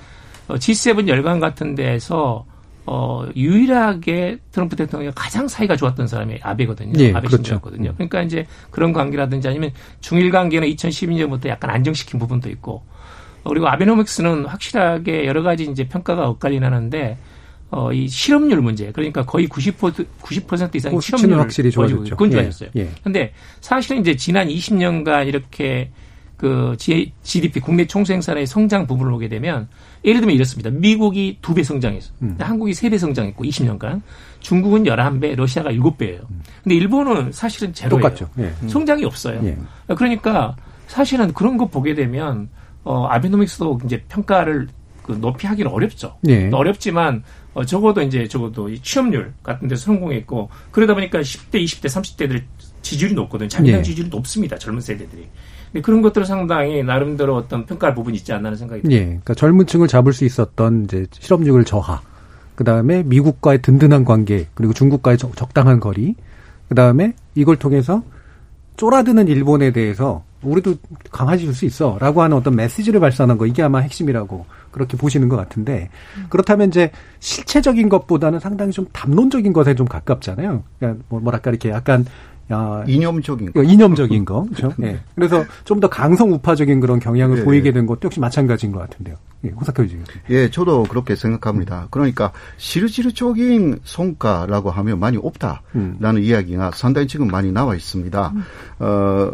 G7 0.48 1.08
열강 1.08 1.40
같은 1.40 1.76
데에서 1.76 2.46
어, 2.92 3.28
유일하게 3.36 4.40
트럼프 4.52 4.76
대통령이 4.76 5.14
가장 5.16 5.48
사이가 5.48 5.76
좋았던 5.76 6.08
사람이 6.08 6.40
아베거든요. 6.42 6.94
예, 7.00 7.10
아베 7.12 7.28
그렇죠. 7.28 7.44
신조였거든요. 7.44 7.94
그러니까 7.94 8.24
이제 8.24 8.48
그런 8.72 8.94
관계라든지 8.94 9.48
아니면 9.48 9.70
중일 10.00 10.32
관계는 10.32 10.68
2012년부터 10.70 11.50
약간 11.50 11.70
안정시킨 11.70 12.20
부분도 12.20 12.50
있고 12.50 12.82
그리고 13.44 13.68
아베노믹스는 13.68 14.46
확실하게 14.46 15.26
여러 15.26 15.42
가지 15.44 15.64
이제 15.64 15.88
평가가 15.88 16.28
엇갈리는 16.30 16.66
하는데 16.66 17.18
어, 17.72 17.92
이 17.94 18.08
실업률 18.08 18.62
문제. 18.62 18.92
그러니까 18.92 19.24
거의 19.26 19.48
90%, 19.48 20.06
90% 20.22 20.76
이상 20.76 21.00
실업률 21.00 21.40
확실히 21.40 21.70
좋아졌죠. 21.72 22.16
그건 22.16 22.32
좋아졌어요. 22.32 22.70
예, 22.76 22.82
예. 22.82 22.90
근데 23.04 23.34
사실은 23.62 24.02
이제 24.02 24.16
지난 24.16 24.48
20년간 24.48 25.28
이렇게 25.28 25.92
그 26.36 26.76
GDP 26.78 27.60
국내 27.60 27.86
총생산의 27.86 28.48
성장 28.48 28.88
부분을 28.88 29.12
보게 29.12 29.28
되면 29.28 29.68
예를 30.06 30.22
들면 30.22 30.36
이렇습니다. 30.36 30.70
미국이 30.70 31.38
두 31.42 31.54
배 31.54 31.64
성장했어. 31.64 32.12
음. 32.22 32.36
한국이 32.40 32.74
세 32.74 32.90
배 32.90 32.98
성장했고 32.98 33.44
20년간. 33.44 34.02
중국은 34.40 34.86
11배, 34.86 35.36
러시아가 35.36 35.70
7배예요. 35.72 36.22
음. 36.32 36.42
근데 36.64 36.76
일본은 36.76 37.32
사실은 37.34 37.74
제로예요. 37.74 38.02
똑같죠. 38.02 38.30
예. 38.40 38.54
성장이 38.68 39.04
없어요. 39.04 39.42
예. 39.44 39.58
그러니까 39.96 40.56
사실은 40.88 41.34
그런 41.34 41.58
거 41.58 41.68
보게 41.68 41.94
되면 41.94 42.48
어 42.90 43.06
아베노믹스도 43.06 43.82
이제 43.86 44.02
평가를 44.10 44.68
그 45.04 45.12
높이 45.12 45.46
하기는 45.46 45.70
어렵죠. 45.72 46.16
예. 46.28 46.50
어렵지만 46.52 47.24
어, 47.54 47.64
적어도 47.64 48.02
이제 48.02 48.28
적어도 48.28 48.68
이 48.68 48.80
취업률 48.82 49.32
같은 49.44 49.68
데서 49.68 49.86
성공했고 49.86 50.50
그러다 50.72 50.96
보니까 50.96 51.20
10대, 51.20 51.64
20대, 51.64 51.86
30대들 51.86 52.42
지지율이 52.82 53.14
높거든요. 53.14 53.48
자민당 53.48 53.82
예. 53.82 53.84
지지율이 53.84 54.10
높습니다. 54.10 54.58
젊은 54.58 54.82
세대들이. 54.82 55.28
근데 55.72 55.82
그런 55.84 56.02
것들을 56.02 56.26
상당히 56.26 56.82
나름대로 56.82 57.36
어떤 57.36 57.68
평가할 57.68 57.94
부분이 57.94 58.18
있지 58.18 58.34
않나는 58.34 58.58
생각이 58.58 58.82
듭니다. 58.82 59.00
예. 59.00 59.06
그러니까 59.06 59.36
젊은 59.36 59.68
층을 59.68 59.88
잡을 59.88 60.12
수 60.12 60.26
있었던 60.26 60.86
이제 60.86 61.06
실업률 61.12 61.66
저하. 61.66 62.02
그다음에 62.56 63.04
미국과의 63.04 63.62
든든한 63.62 64.04
관계, 64.04 64.48
그리고 64.56 64.74
중국과의 64.74 65.20
적당한 65.20 65.80
거리. 65.80 66.16
그다음에 66.70 67.14
이걸 67.36 67.56
통해서 67.56 68.02
쫄아드는 68.80 69.28
일본에 69.28 69.72
대해서 69.72 70.24
우리도 70.42 70.76
강화해줄 71.12 71.54
수 71.54 71.66
있어라고 71.66 72.22
하는 72.22 72.38
어떤 72.38 72.56
메시지를 72.56 73.02
발산한 73.02 73.38
거 73.38 73.46
이게 73.46 73.62
아마 73.62 73.80
핵심이라고 73.80 74.46
그렇게 74.72 74.96
보시는 74.96 75.28
것 75.28 75.36
같은데 75.36 75.90
그렇다면 76.30 76.70
이제 76.70 76.90
실체적인 77.20 77.90
것보다는 77.90 78.40
상당히 78.40 78.72
좀 78.72 78.88
담론적인 78.94 79.52
것에 79.52 79.76
좀 79.76 79.86
가깝잖아요. 79.86 80.64
그러니까 80.80 81.04
뭐 81.10 81.20
뭐랄까 81.20 81.50
이렇게 81.50 81.70
약간 81.72 82.06
야, 82.54 82.84
이념적인 82.88 83.52
거. 83.52 83.62
이념적인 83.62 84.24
거. 84.24 84.44
그렇죠? 84.46 84.74
네. 84.80 84.98
그래서 85.14 85.44
좀 85.66 85.82
더 85.82 85.90
강성 85.90 86.32
우파적인 86.32 86.80
그런 86.80 87.00
경향을 87.00 87.40
네. 87.40 87.44
보이게 87.44 87.74
된 87.74 87.86
것도 87.86 88.00
역시 88.06 88.22
마찬가지인 88.22 88.72
것 88.72 88.80
같은데요. 88.80 89.18
예, 89.46 89.50
호사카 89.50 89.84
교수님. 89.84 90.04
예, 90.30 90.50
저도 90.50 90.84
그렇게 90.84 91.16
생각합니다. 91.16 91.88
그러니까 91.92 92.32
실질적인 92.58 93.80
성과라고 93.84 94.70
하면 94.72 95.00
많이 95.00 95.18
없다라는 95.18 95.62
음. 95.76 96.18
이야기가 96.20 96.72
상당히 96.74 97.08
지금 97.08 97.28
많이 97.28 97.52
나와 97.52 97.76
있습니다. 97.76 98.34
음. 98.36 98.44
어, 98.80 99.32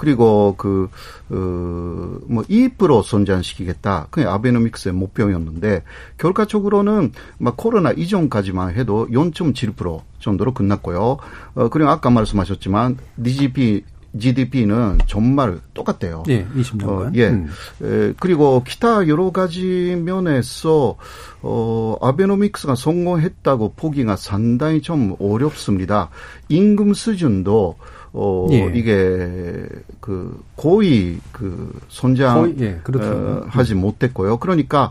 그리고 0.00 0.54
그, 0.56 0.88
어, 1.28 2.18
뭐, 2.26 2.42
이입으로 2.48 3.02
선전시키겠다. 3.02 4.06
그게 4.10 4.26
아베노믹스의 4.26 4.94
목표였는데, 4.94 5.82
결과적으로는 6.16 7.12
막 7.36 7.58
코로나 7.58 7.90
이전까지만 7.90 8.76
해도 8.76 9.06
4.7% 9.10 10.00
정도로 10.18 10.54
끝났고요. 10.54 11.18
어, 11.54 11.68
그리고 11.68 11.90
아까 11.90 12.08
말씀하셨지만, 12.08 12.96
DGP 13.22 13.84
GDP는 14.18 14.98
정말 15.06 15.60
똑같대요. 15.74 16.24
예, 16.28 16.46
20년간. 16.56 16.88
어, 16.88 17.10
예. 17.14 17.28
음. 17.28 17.48
에, 17.82 18.12
그리고 18.18 18.62
기타 18.64 19.06
여러 19.06 19.30
가지 19.30 19.96
면에서 20.04 20.96
어, 21.42 21.96
아베노믹스가 22.00 22.74
성공했다고 22.74 23.74
보기가 23.76 24.16
상당히 24.16 24.80
좀 24.80 25.14
어렵습니다. 25.20 26.10
임금 26.48 26.94
수준도 26.94 27.76
어, 28.12 28.48
예. 28.50 28.72
이게 28.74 29.66
그 30.00 30.42
고의 30.56 31.18
그 31.30 31.72
손장 31.88 32.54
예, 32.58 32.80
어, 32.98 33.44
하지 33.46 33.74
못했고요. 33.74 34.38
그러니까 34.38 34.90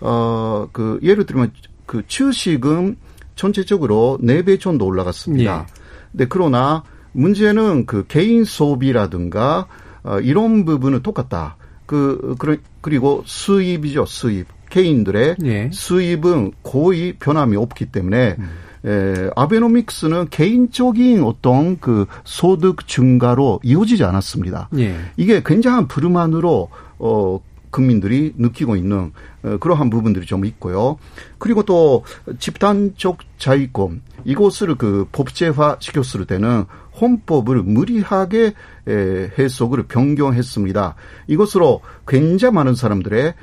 어, 0.00 0.68
그 0.72 0.98
예를 1.02 1.24
들면 1.26 1.52
그 1.86 2.02
주식은 2.06 2.96
전체적으로 3.36 4.18
4배 4.22 4.58
정도 4.58 4.86
올라갔습니다. 4.86 5.66
예. 5.68 5.74
네, 6.12 6.26
그러나 6.28 6.82
문제는 7.16 7.86
그 7.86 8.06
개인 8.06 8.44
소비라든가 8.44 9.66
어, 10.02 10.20
이런 10.20 10.64
부분은 10.64 11.02
똑같다. 11.02 11.56
그, 11.86 12.36
그 12.38 12.60
그리고 12.80 13.22
수입이죠, 13.24 14.06
수입. 14.06 14.46
개인들의 14.70 15.36
예. 15.44 15.70
수입은 15.72 16.52
거의 16.62 17.14
변함이 17.18 17.56
없기 17.56 17.86
때문에 17.86 18.36
음. 18.38 18.50
에, 18.84 19.30
아베노믹스는 19.34 20.28
개인적인 20.30 21.22
어떤 21.22 21.78
그 21.78 22.06
소득 22.24 22.86
증가로 22.86 23.60
이어지지 23.62 24.04
않았습니다. 24.04 24.68
예. 24.78 24.96
이게 25.16 25.42
굉장한 25.44 25.88
불만으로 25.88 26.68
어 26.98 27.40
국민들이 27.70 28.32
느끼고 28.36 28.76
있는 28.76 29.12
어, 29.42 29.56
그러한 29.58 29.90
부분들이 29.90 30.26
좀 30.26 30.44
있고요. 30.44 30.98
그리고 31.38 31.62
또 31.62 32.04
집단적 32.38 33.18
자위권 33.38 34.02
이것을 34.24 34.76
그 34.76 35.06
법제화 35.12 35.76
시켰을 35.80 36.26
때는 36.26 36.64
헌법을 37.00 37.62
무리하게 37.62 38.54
해석을 38.88 39.84
변경했습니다. 39.84 40.94
이것으로 41.26 41.80
굉장히 42.06 42.54
많은 42.54 42.74
사람들의 42.74 43.34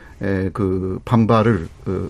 그 0.54 1.00
반발을 1.06 1.68
어, 1.86 2.08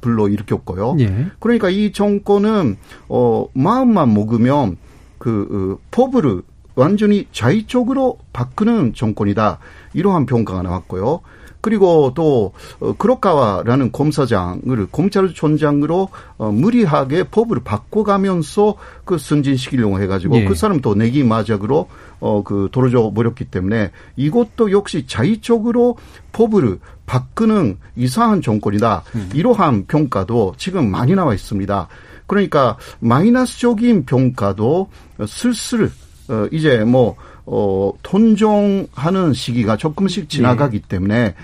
불러 0.00 0.28
일으켰고요. 0.28 0.96
예. 1.00 1.26
그러니까 1.38 1.68
이 1.70 1.92
정권은 1.92 2.76
어 3.08 3.46
마음만 3.52 4.12
먹으면 4.14 4.76
그 5.18 5.78
어, 5.78 5.86
법을 5.90 6.42
완전히 6.74 7.28
자의적으로 7.32 8.18
바꾸는 8.32 8.94
정권이다. 8.94 9.58
이러한 9.92 10.26
평가가 10.26 10.62
나왔고요. 10.62 11.20
그리고 11.62 12.12
또 12.14 12.52
어, 12.80 12.92
크로카와라는 12.98 13.92
검사장을 13.92 14.86
검찰총장으로 14.90 16.08
어, 16.36 16.50
무리하게 16.50 17.24
법을 17.24 17.60
바꿔가면서 17.64 18.74
그 19.04 19.16
승진시키려고 19.16 20.00
해가지고 20.00 20.36
예. 20.36 20.44
그 20.44 20.54
사람 20.54 20.80
또 20.80 20.94
내기 20.94 21.24
마작으로 21.24 21.88
어그 22.20 22.68
도로져 22.72 23.12
버렸기 23.14 23.46
때문에 23.46 23.90
이것도 24.16 24.72
역시 24.72 25.06
자의적으로 25.06 25.96
법을 26.32 26.78
바꾸는 27.06 27.78
이상한 27.96 28.42
정권이다. 28.42 29.04
음. 29.14 29.30
이러한 29.32 29.86
평가도 29.86 30.54
지금 30.56 30.90
많이 30.90 31.14
나와 31.14 31.32
있습니다. 31.32 31.88
그러니까 32.26 32.76
마이너스적인 33.00 34.04
평가도 34.04 34.88
슬슬 35.26 35.90
어 36.28 36.46
이제 36.50 36.78
뭐 36.84 37.16
어, 37.46 37.92
톤종하는 38.02 39.32
시기가 39.34 39.76
조금씩 39.76 40.28
지나가기 40.28 40.80
네. 40.80 40.88
때문에 40.88 41.34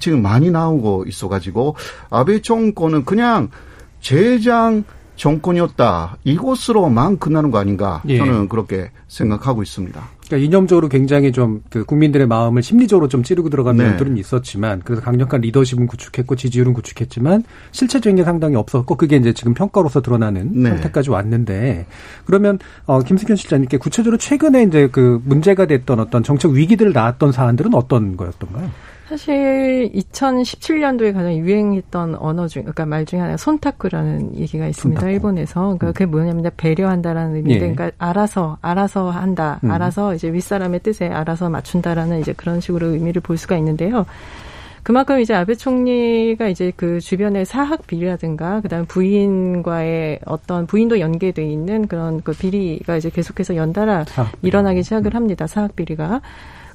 지금 0.00 0.22
많이 0.22 0.50
나오고 0.50 1.04
있어가지고 1.06 1.76
아베 2.10 2.40
정권은 2.40 3.04
그냥 3.04 3.48
재장 4.00 4.84
정권이었다. 5.16 6.18
이곳으로만 6.24 7.18
끝나는 7.18 7.50
거 7.50 7.58
아닌가. 7.58 8.02
예. 8.08 8.18
저는 8.18 8.48
그렇게 8.48 8.90
생각하고 9.08 9.62
있습니다. 9.62 10.00
그러니까 10.28 10.46
이념적으로 10.46 10.88
굉장히 10.88 11.32
좀 11.32 11.58
그 11.70 11.84
국민들의 11.84 12.26
마음을 12.26 12.62
심리적으로 12.62 13.08
좀 13.08 13.22
찌르고 13.22 13.50
들어간 13.50 13.76
네. 13.76 13.84
면들은 13.84 14.16
있었지만 14.16 14.82
그래서 14.84 15.02
강력한 15.02 15.40
리더십은 15.40 15.86
구축했고 15.86 16.36
지지율은 16.36 16.72
구축했지만 16.72 17.44
실체적인 17.72 18.16
게 18.16 18.24
상당히 18.24 18.56
없었고 18.56 18.96
그게 18.96 19.16
이제 19.16 19.32
지금 19.32 19.54
평가로서 19.54 20.00
드러나는 20.00 20.50
네. 20.62 20.70
형태까지 20.70 21.10
왔는데 21.10 21.86
그러면 22.24 22.58
어 22.86 23.00
김승현 23.00 23.36
실장님께 23.36 23.78
구체적으로 23.78 24.16
최근에 24.18 24.62
이제 24.64 24.88
그 24.90 25.20
문제가 25.24 25.66
됐던 25.66 26.00
어떤 26.00 26.22
정책 26.22 26.52
위기들을 26.52 26.92
낳았던 26.92 27.32
사안들은 27.32 27.74
어떤 27.74 28.16
거였던가요? 28.16 28.70
사실 29.08 29.90
2017년도에 29.94 31.14
가장 31.14 31.34
유행했던 31.34 32.16
언어 32.16 32.46
중, 32.46 32.62
그러니까 32.62 32.84
말 32.84 33.06
중에 33.06 33.20
하나 33.20 33.38
손타쿠라는 33.38 34.36
얘기가 34.36 34.66
있습니다. 34.66 35.00
손타쿠. 35.00 35.12
일본에서. 35.14 35.60
그러니까 35.60 35.86
음. 35.86 35.92
그게 35.94 36.04
뭐냐면 36.04 36.50
배려한다라는 36.58 37.36
의미인데, 37.36 37.70
예. 37.70 37.72
그러니까 37.72 37.90
알아서, 37.96 38.58
알아서 38.60 39.08
한다. 39.08 39.60
음. 39.64 39.70
알아서 39.70 40.14
이제 40.14 40.30
윗사람의 40.30 40.80
뜻에 40.80 41.08
알아서 41.08 41.48
맞춘다라는 41.48 42.20
이제 42.20 42.34
그런 42.34 42.60
식으로 42.60 42.88
의미를 42.88 43.22
볼 43.22 43.38
수가 43.38 43.56
있는데요. 43.56 44.04
그만큼 44.82 45.20
이제 45.20 45.34
아베 45.34 45.54
총리가 45.54 46.48
이제 46.48 46.72
그 46.76 47.00
주변의 47.00 47.46
사학 47.46 47.86
비리라든가 47.86 48.60
그다음 48.60 48.86
부인과의 48.86 50.20
어떤 50.24 50.66
부인도 50.66 51.00
연계돼 51.00 51.44
있는 51.44 51.88
그런 51.88 52.22
그 52.22 52.32
비리가 52.32 52.96
이제 52.96 53.10
계속해서 53.10 53.56
연달아 53.56 54.06
일어나기 54.42 54.82
시작을 54.82 55.14
합니다. 55.14 55.46
사학 55.46 55.76
비리가. 55.76 56.20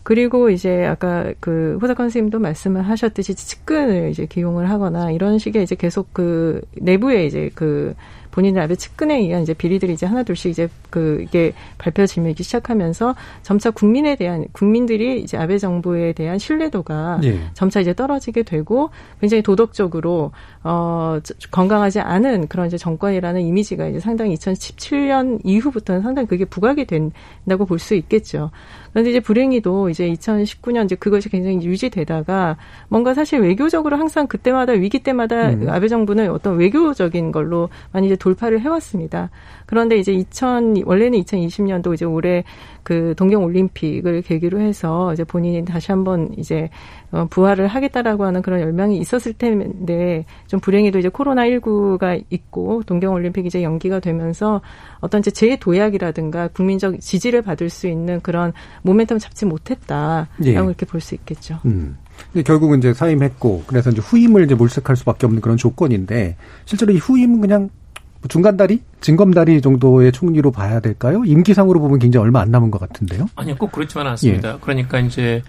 그리고 0.04 0.50
이제 0.50 0.86
아까 0.86 1.34
그 1.40 1.78
호사관 1.82 2.08
선생님도 2.08 2.40
말씀을 2.40 2.82
하셨듯이 2.82 3.36
측근을 3.36 4.10
이제 4.10 4.26
기용을 4.26 4.70
하거나 4.70 5.12
이런 5.12 5.40
식의 5.40 5.64
이제 5.64 5.76
계속 5.76 6.14
그 6.14 6.62
내부에 6.76 7.26
이제 7.26 7.50
그 7.56 7.96
본인의 8.34 8.64
아베 8.64 8.76
측근에 8.76 9.20
의한 9.20 9.44
이제 9.44 9.54
비리들이 9.54 9.94
이제 9.94 10.08
하나둘씩 10.08 10.50
이제 10.50 10.68
그 10.90 11.22
이게 11.22 11.54
발표지면기 11.78 12.42
시작하면서 12.42 13.14
점차 13.44 13.70
국민에 13.70 14.16
대한 14.16 14.46
국민들이 14.54 15.22
이제 15.22 15.38
아베 15.38 15.60
정부에 15.60 16.14
대한 16.14 16.40
신뢰도가 16.40 17.20
예. 17.24 17.40
점차 17.54 17.80
이제 17.80 17.94
떨어지게 17.94 18.42
되고 18.42 18.90
굉장히 19.22 19.44
도덕적으로 19.44 20.32
어 20.64 21.20
건강하지 21.52 22.00
않은 22.00 22.48
그런 22.48 22.68
이제 22.68 22.78
정권이라는 22.78 23.40
이미지가 23.42 23.88
이제 23.88 24.00
상당히 24.00 24.34
2017년 24.34 25.40
이후부터는 25.44 26.02
상당히 26.02 26.28
그게 26.28 26.44
부각이 26.46 26.86
된다고 26.86 27.66
볼 27.68 27.84
수 27.84 27.96
있겠죠. 27.96 28.50
그런데 28.94 29.10
이제 29.10 29.20
불행히도 29.20 29.90
이제 29.90 30.08
2019년 30.08 30.86
이제 30.86 30.96
그것이 30.96 31.28
굉장히 31.30 31.66
유지되다가 31.66 32.58
뭔가 32.88 33.14
사실 33.14 33.42
외교적으로 33.42 33.98
항상 33.98 34.28
그때마다 34.28 34.74
위기 34.74 35.00
때마다 35.00 35.50
음. 35.50 35.68
아베 35.68 35.88
정부는 35.88 36.30
어떤 36.32 36.58
외교적인 36.58 37.32
걸로 37.32 37.70
많이 37.92 38.08
이제 38.08 38.16
돌파를 38.24 38.62
해왔습니다. 38.62 39.30
그런데 39.66 39.98
이제 39.98 40.14
2000 40.14 40.84
원래는 40.86 41.20
2020년도 41.20 41.94
이제 41.94 42.06
올해 42.06 42.44
그 42.84 43.14
동경 43.18 43.44
올림픽을 43.44 44.22
계기로 44.22 44.60
해서 44.60 45.14
이제 45.14 45.24
본인이 45.24 45.64
다시 45.66 45.92
한번 45.92 46.34
이제 46.38 46.70
어, 47.12 47.28
부활을 47.30 47.68
하겠다라고 47.68 48.26
하는 48.26 48.42
그런 48.42 48.62
열망이 48.62 48.98
있었을 48.98 49.34
텐데 49.34 50.26
좀 50.48 50.60
불행히도 50.60 51.00
이제 51.00 51.10
코로나 51.10 51.44
19가 51.44 52.24
있고 52.30 52.84
동경 52.86 53.14
올림픽 53.14 53.46
이제 53.46 53.62
연기가 53.62 54.00
되면서 54.00 54.62
어떤 55.00 55.20
이제 55.20 55.30
재도약이라든가 55.30 56.48
국민적 56.48 57.00
지지를 57.02 57.42
받을 57.42 57.70
수 57.70 57.88
있는 57.88 58.22
그런 58.22 58.54
모멘텀 58.86 59.20
잡지 59.20 59.46
못했다라고 59.46 60.28
예. 60.46 60.52
이렇게 60.52 60.86
볼 60.86 61.04
수 61.04 61.16
있겠죠. 61.16 61.60
음. 61.66 61.98
근데 62.32 62.44
결국은 62.44 62.78
이제 62.80 62.94
사임했고 62.94 63.64
그래서 63.68 63.90
이제 63.90 64.00
후임을 64.00 64.46
이제 64.46 64.56
몰색할 64.56 64.96
수밖에 64.96 65.26
없는 65.26 65.42
그런 65.42 65.58
조건인데 65.58 66.38
실제로 66.66 66.94
이 66.94 66.98
후임은 66.98 67.42
그냥 67.42 67.62
뭐 67.62 67.83
중간 68.30 68.58
다리, 68.58 68.82
진검 69.02 69.34
다리 69.34 69.62
정도의 69.62 70.12
총리로 70.12 70.52
봐야 70.52 70.80
될까요? 70.80 71.24
임기상으로 71.26 71.80
보면 71.80 72.00
굉장히 72.00 72.24
얼마 72.24 72.42
안 72.42 72.52
남은 72.52 72.72
것 72.72 72.80
같은데요. 72.80 73.28
아니요, 73.36 73.56
꼭 73.58 73.72
그렇지만 73.72 74.08
않습니다. 74.08 74.54
예. 74.54 74.58
그러니까 74.62 75.00
이제 75.00 75.42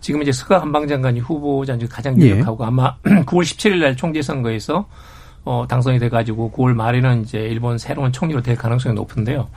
지금 0.00 0.22
이제 0.22 0.32
스가 0.32 0.60
한방 0.60 0.86
장관이 0.88 1.20
후보자 1.20 1.78
중 1.78 1.88
가장 1.90 2.20
유력하고 2.20 2.64
예. 2.64 2.66
아마 2.66 2.96
9월 3.02 3.42
17일 3.42 3.78
날 3.78 3.96
총재 3.96 4.22
선거에서 4.22 4.86
어, 5.44 5.66
당선이 5.68 5.98
돼가지고 5.98 6.52
9월 6.56 6.74
말에는 6.74 7.22
이제 7.22 7.38
일본 7.38 7.78
새로운 7.78 8.12
총리로 8.12 8.42
될 8.42 8.56
가능성이 8.56 8.94
높은데요. 8.94 9.48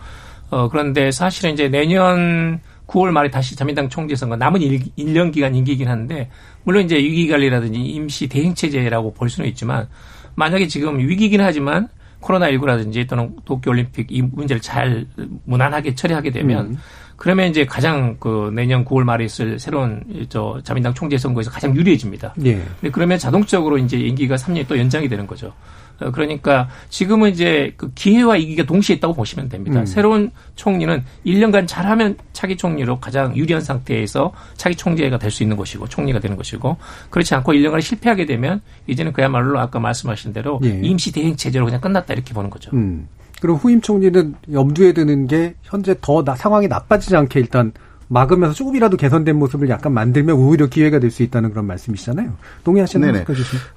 어, 0.49 0.69
그런데 0.69 1.11
사실은 1.11 1.53
이제 1.53 1.67
내년 1.69 2.59
9월 2.88 3.09
말에 3.09 3.29
다시 3.29 3.55
자민당 3.55 3.89
총재 3.89 4.15
선거 4.15 4.35
남은 4.35 4.61
1, 4.61 4.79
1년 4.97 5.33
기간 5.33 5.55
임기이긴 5.55 5.88
한데 5.88 6.29
물론 6.63 6.85
이제 6.85 6.97
위기 6.97 7.27
관리라든지 7.27 7.79
임시 7.79 8.27
대행 8.27 8.53
체제라고 8.53 9.13
볼 9.13 9.29
수는 9.29 9.49
있지만 9.49 9.88
만약에 10.35 10.67
지금 10.67 10.99
위기긴 10.99 11.41
하지만 11.41 11.88
코로나19라든지 12.25 13.07
또는 13.07 13.35
도쿄올림픽 13.45 14.07
이 14.09 14.21
문제를 14.21 14.61
잘 14.61 15.05
무난하게 15.45 15.95
처리하게 15.95 16.31
되면 16.31 16.65
음. 16.67 16.77
그러면 17.17 17.49
이제 17.49 17.65
가장 17.65 18.17
그 18.19 18.51
내년 18.53 18.83
9월 18.83 19.03
말에 19.03 19.23
있을 19.23 19.57
새로운 19.57 20.03
저 20.27 20.59
자민당 20.63 20.93
총재 20.93 21.17
선거에서 21.17 21.49
가장 21.49 21.75
유리해집니다. 21.75 22.33
예. 22.45 22.61
그러면 22.91 23.17
자동적으로 23.17 23.77
이제 23.77 23.97
임기가 23.97 24.35
3년이 24.35 24.67
또 24.67 24.77
연장이 24.77 25.07
되는 25.07 25.25
거죠. 25.25 25.53
어, 25.99 26.12
그러니까 26.12 26.69
지금은 26.89 27.31
이제 27.31 27.73
그 27.77 27.91
기회와 27.93 28.38
이기가 28.38 28.63
동시에 28.63 28.95
있다고 28.95 29.13
보시면 29.13 29.49
됩니다. 29.49 29.81
음. 29.81 29.86
새로운 29.86 30.31
총리는 30.55 31.03
1년간 31.25 31.67
잘하면 31.67 32.17
차기 32.34 32.58
총리로 32.58 32.99
가장 32.99 33.36
유리한 33.36 33.62
상태에서 33.62 34.31
차기 34.58 34.75
총재가 34.75 35.19
될 35.19 35.36
수 35.36 35.43
있는 35.43 35.58
것이고 35.58 35.88
총리가 35.88 36.19
되는 36.19 36.38
것이고 36.38 36.77
그렇지 37.10 37.36
않고 37.36 37.53
1년간 37.53 37.81
실패하게 37.81 38.25
되면 38.25 38.62
이제는 38.88 39.12
그야말로 39.12 39.60
아까 39.60 39.79
말씀하신 39.79 40.34
대로 40.34 40.60
예. 40.63 40.79
임시 40.81 41.12
대행 41.12 41.36
체제로 41.36 41.65
그냥 41.65 41.81
끝났다 41.81 42.13
이렇게 42.13 42.34
보는 42.34 42.49
거죠. 42.49 42.71
음. 42.73 43.08
그리고 43.41 43.58
후임 43.58 43.81
총리는 43.81 44.34
염두에 44.51 44.93
드는 44.93 45.27
게 45.27 45.55
현재 45.62 45.93
더 45.99 46.23
나, 46.23 46.36
상황이 46.36 46.67
나빠지지 46.67 47.15
않게 47.17 47.39
일단 47.41 47.73
막으면서 48.08 48.54
조금이라도 48.54 48.98
개선된 48.98 49.38
모습을 49.38 49.70
약간 49.70 49.94
만들면 49.94 50.36
오히려 50.36 50.68
기회가 50.68 51.00
될 51.00 51.15
수 51.15 51.24
있다는 51.24 51.52
그런 51.52 51.65
말씀이시잖아요. 51.65 52.34
동의하시는 52.65 53.12
네 53.13 53.26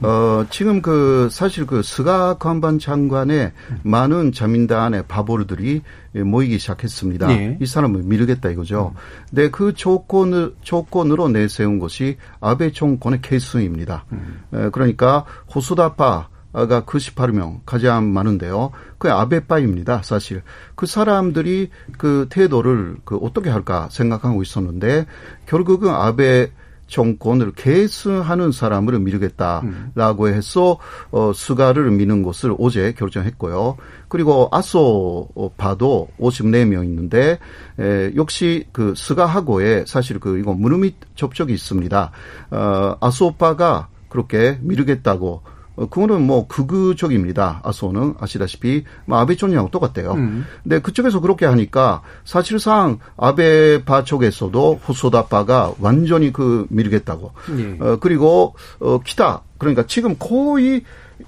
어, 0.00 0.44
지금 0.50 0.82
그 0.82 1.28
사실 1.30 1.66
그 1.66 1.82
스가 1.82 2.34
관반 2.38 2.78
장관의 2.78 3.52
음. 3.70 3.78
많은 3.82 4.32
자민당의 4.32 5.04
바보들이 5.06 5.82
모이기 6.24 6.58
시작했습니다. 6.58 7.30
예. 7.30 7.58
이 7.60 7.66
사람을 7.66 8.02
미루겠다 8.02 8.50
이거죠. 8.50 8.92
음. 8.94 9.00
근데 9.30 9.50
그 9.50 9.72
조건을 9.74 10.54
조건으로 10.62 11.28
내세운 11.28 11.78
것이 11.78 12.16
아베 12.40 12.72
총권의 12.72 13.20
개수입니다. 13.22 14.04
음. 14.12 14.70
그러니까 14.72 15.24
호수다파 15.54 16.28
가 16.66 16.82
98명 16.82 17.60
가장 17.66 18.12
많은데요. 18.12 18.72
그 18.98 19.10
아베빠입니다. 19.10 20.02
사실 20.02 20.42
그 20.74 20.86
사람들이 20.86 21.70
그 21.96 22.26
태도를 22.30 22.96
그 23.04 23.16
어떻게 23.16 23.50
할까 23.50 23.88
생각하고 23.90 24.42
있었는데 24.42 25.06
결국은 25.46 25.90
아베 25.90 26.50
정권을 26.88 27.52
계승하는 27.52 28.50
사람을 28.50 28.98
밀겠다라고 28.98 30.24
음. 30.24 30.34
해서 30.34 30.78
어 31.10 31.32
수가를 31.34 31.90
미는 31.90 32.22
것을 32.22 32.54
어제 32.58 32.92
결정했고요. 32.92 33.76
그리고 34.08 34.48
아소 34.50 35.28
파도 35.56 36.08
54명 36.18 36.84
있는데 36.84 37.38
에, 37.78 38.10
역시 38.16 38.66
그 38.72 38.94
스가하고에 38.96 39.84
사실 39.86 40.18
그 40.18 40.38
이거 40.38 40.54
무릎밑 40.54 40.96
접촉이 41.14 41.52
있습니다. 41.52 42.10
어 42.50 42.96
아소파가 43.00 43.88
그렇게 44.08 44.58
미루겠다고 44.62 45.42
어, 45.44 45.57
그거는 45.86 46.26
뭐 46.26 46.46
극우적입니다. 46.48 47.60
아소는 47.64 48.14
아시다시피 48.20 48.84
뭐 49.06 49.18
아베 49.18 49.36
총리하고 49.36 49.70
똑같대요. 49.70 50.12
음. 50.12 50.44
근데 50.62 50.80
그쪽에서 50.80 51.20
그렇게 51.20 51.46
하니까 51.46 52.02
사실상 52.24 52.98
아베파 53.16 54.04
쪽에서도 54.04 54.80
후소다파가 54.82 55.74
완전히 55.80 56.32
그 56.32 56.66
밀겠다고. 56.70 57.32
예. 57.58 57.76
어, 57.80 57.96
그리고 58.00 58.54
어 58.80 58.98
키타 59.00 59.42
그러니까 59.58 59.86
지금 59.86 60.16
거의 60.18 60.82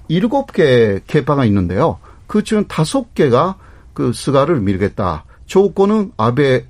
일곱 0.07 0.51
개 0.53 0.99
개파가 1.07 1.45
있는데요. 1.45 1.99
그 2.27 2.43
중 2.43 2.65
다섯 2.67 3.13
개가 3.13 3.57
그 3.93 4.13
스가를 4.13 4.61
밀겠다. 4.61 5.25
조건은 5.45 6.11
아베 6.17 6.65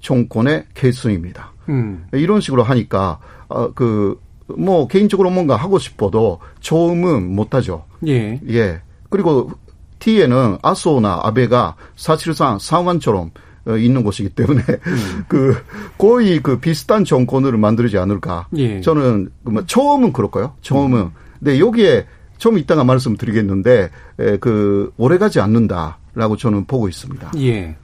정권의 0.00 0.66
개수입니다. 0.74 1.52
음. 1.68 2.06
이런 2.12 2.40
식으로 2.40 2.62
하니까 2.62 3.18
어, 3.48 3.72
그 3.74 4.18
뭐 4.46 4.86
개인적으로 4.88 5.30
뭔가 5.30 5.56
하고 5.56 5.78
싶어도 5.78 6.38
처음은 6.60 7.34
못하죠. 7.34 7.84
예. 8.06 8.40
예. 8.48 8.80
그리고 9.10 9.50
T에는 9.98 10.58
아소나 10.62 11.20
아베가 11.22 11.76
사실상 11.96 12.58
상완처럼 12.58 13.30
어, 13.66 13.76
있는 13.76 14.04
곳이기 14.04 14.30
때문에 14.30 14.62
음. 14.62 15.24
그 15.26 15.56
거의 15.98 16.40
그 16.40 16.60
비슷한 16.60 17.04
정권을 17.04 17.56
만들지 17.56 17.98
않을까. 17.98 18.46
예. 18.56 18.80
저는 18.80 19.30
그뭐 19.44 19.64
처음은 19.66 20.12
그럴까요? 20.12 20.54
처음은. 20.60 21.00
음. 21.00 21.10
근데 21.40 21.58
여기에 21.58 22.06
좀 22.38 22.58
이따가 22.58 22.84
말씀드리겠는데 22.84 23.90
에, 24.20 24.36
그 24.38 24.92
오래가지 24.96 25.40
않는다라고 25.40 26.36
저는 26.36 26.66
보고 26.66 26.88
있습니다. 26.88 27.32
예. 27.38 27.76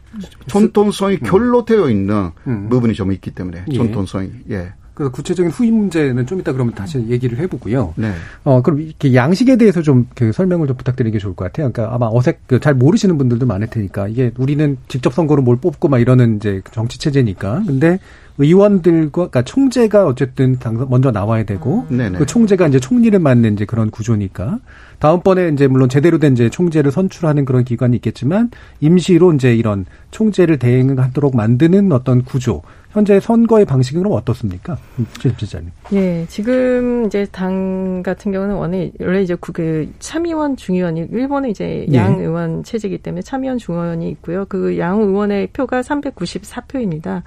전통성이 0.46 1.16
음. 1.16 1.26
결로 1.26 1.64
되어 1.64 1.88
있는 1.90 2.30
음. 2.46 2.68
부분이 2.68 2.94
좀 2.94 3.12
있기 3.12 3.32
때문에 3.32 3.64
예. 3.68 3.76
전통성이 3.76 4.30
예. 4.50 4.72
그 4.94 5.10
구체적인 5.10 5.50
후임 5.50 5.76
문제는 5.76 6.26
좀 6.26 6.40
이따 6.40 6.52
그러면 6.52 6.74
다시 6.74 6.98
얘기를 7.08 7.38
해보고요. 7.38 7.94
네. 7.96 8.12
어 8.44 8.60
그럼 8.62 8.80
이렇게 8.80 9.14
양식에 9.14 9.56
대해서 9.56 9.80
좀 9.82 10.06
그 10.14 10.32
설명을 10.32 10.66
좀 10.66 10.76
부탁드리는 10.76 11.12
게 11.12 11.18
좋을 11.18 11.34
것 11.34 11.44
같아요. 11.46 11.70
그러니까 11.72 11.94
아마 11.94 12.06
어색 12.06 12.46
그 12.46 12.58
잘 12.60 12.74
모르시는 12.74 13.18
분들도 13.18 13.46
많을 13.46 13.66
테니까 13.68 14.08
이게 14.08 14.32
우리는 14.36 14.76
직접 14.88 15.12
선거로 15.14 15.42
뭘 15.42 15.56
뽑고 15.56 15.88
막 15.88 15.98
이러는 16.00 16.36
이제 16.36 16.60
정치 16.72 16.98
체제니까. 16.98 17.62
근데 17.66 17.98
의원들과 18.42 19.10
그러니까 19.12 19.42
총재가 19.42 20.06
어쨌든 20.06 20.58
당선 20.58 20.88
먼저 20.90 21.10
나와야 21.10 21.44
되고 21.44 21.86
네네. 21.88 22.18
그 22.18 22.26
총재가 22.26 22.66
이제 22.68 22.78
총리를 22.80 23.18
맡는 23.18 23.54
이제 23.54 23.64
그런 23.64 23.90
구조니까 23.90 24.58
다음번에 24.98 25.48
이제 25.48 25.66
물론 25.66 25.88
제대로 25.88 26.18
된 26.18 26.32
이제 26.32 26.48
총재를 26.50 26.90
선출하는 26.90 27.44
그런 27.44 27.64
기관이 27.64 27.96
있겠지만 27.96 28.50
임시로 28.80 29.32
이제 29.32 29.54
이런 29.54 29.86
총재를 30.10 30.58
대행하도록 30.58 31.34
만드는 31.34 31.90
어떤 31.92 32.22
구조 32.22 32.62
현재 32.90 33.18
선거의 33.20 33.64
방식은 33.64 34.02
그럼 34.02 34.12
어떻습니까? 34.12 34.76
최집자님. 35.18 35.70
예, 35.94 36.26
지금 36.28 37.06
이제 37.06 37.26
당 37.32 38.02
같은 38.02 38.32
경우는 38.32 38.54
원래 38.54 38.92
원래 39.00 39.22
이제 39.22 39.34
그 39.40 39.90
참의원 39.98 40.56
중의원이 40.56 41.08
일본은 41.10 41.48
이제 41.48 41.86
예. 41.90 41.94
양 41.94 42.20
의원 42.20 42.62
체제이기 42.62 42.98
때문에 42.98 43.22
참의원 43.22 43.56
중의원이 43.56 44.10
있고요. 44.10 44.44
그 44.44 44.72
양 44.78 45.00
의원의 45.00 45.48
표가 45.48 45.80
394표입니다. 45.80 47.22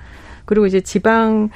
그리고 0.45 0.65
이제 0.65 0.81
지방 0.81 1.49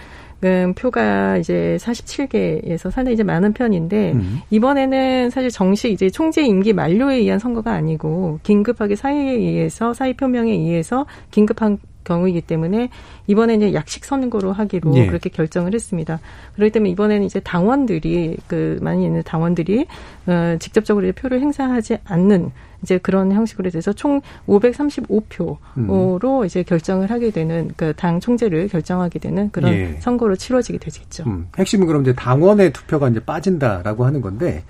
음, 0.43 0.73
표가 0.73 1.37
이제 1.37 1.77
47개에서 1.81 2.89
상당히 2.91 3.13
이제 3.13 3.23
많은 3.23 3.51
편인데 3.53 4.13
음. 4.13 4.39
이번에는 4.49 5.29
사실 5.31 5.49
정식 5.49 5.91
이제 5.91 6.09
총재 6.09 6.43
임기 6.43 6.71
만료에 6.71 7.17
의한 7.17 7.39
선거가 7.39 7.73
아니고 7.73 8.39
긴급하게 8.43 8.95
사의에 8.95 9.31
의해서 9.33 9.93
사의 9.93 10.13
표명에 10.13 10.51
의해서 10.51 11.05
긴급한 11.31 11.77
경우이기 12.09 12.41
때문에 12.41 12.89
이번에 13.27 13.53
이제 13.55 13.73
약식 13.75 14.03
선거로 14.05 14.51
하기로 14.51 14.95
예. 14.97 15.05
그렇게 15.05 15.29
결정을 15.29 15.75
했습니다. 15.75 16.19
그렇기 16.55 16.71
때문에 16.71 16.89
이번에는 16.89 17.25
이제 17.25 17.39
당원들이 17.39 18.37
그 18.47 18.79
많이 18.81 19.05
있는 19.05 19.21
당원들이 19.23 19.85
어 20.25 20.57
직접적으로 20.59 21.11
표를 21.13 21.39
행사하지 21.41 21.99
않는 22.05 22.51
이제 22.81 22.97
그런 22.97 23.31
형식으로 23.33 23.69
돼서 23.71 23.91
총 23.91 24.21
535표로 24.47 25.57
음. 25.77 26.45
이제 26.45 26.63
결정을 26.63 27.11
하게 27.11 27.29
되는 27.29 27.69
그 27.75 27.93
당 27.99 28.19
총재를 28.21 28.69
결정하게 28.69 29.19
되는 29.19 29.51
그런 29.51 29.73
예. 29.73 29.97
선거로 29.99 30.37
치러지게 30.37 30.77
되겠죠. 30.77 31.25
음. 31.27 31.47
핵심은 31.57 31.85
그럼 31.85 32.03
이제 32.03 32.13
당원의 32.13 32.71
투표가 32.71 33.09
이제 33.09 33.19
빠진다라고 33.19 34.05
하는 34.05 34.21
건데 34.21 34.63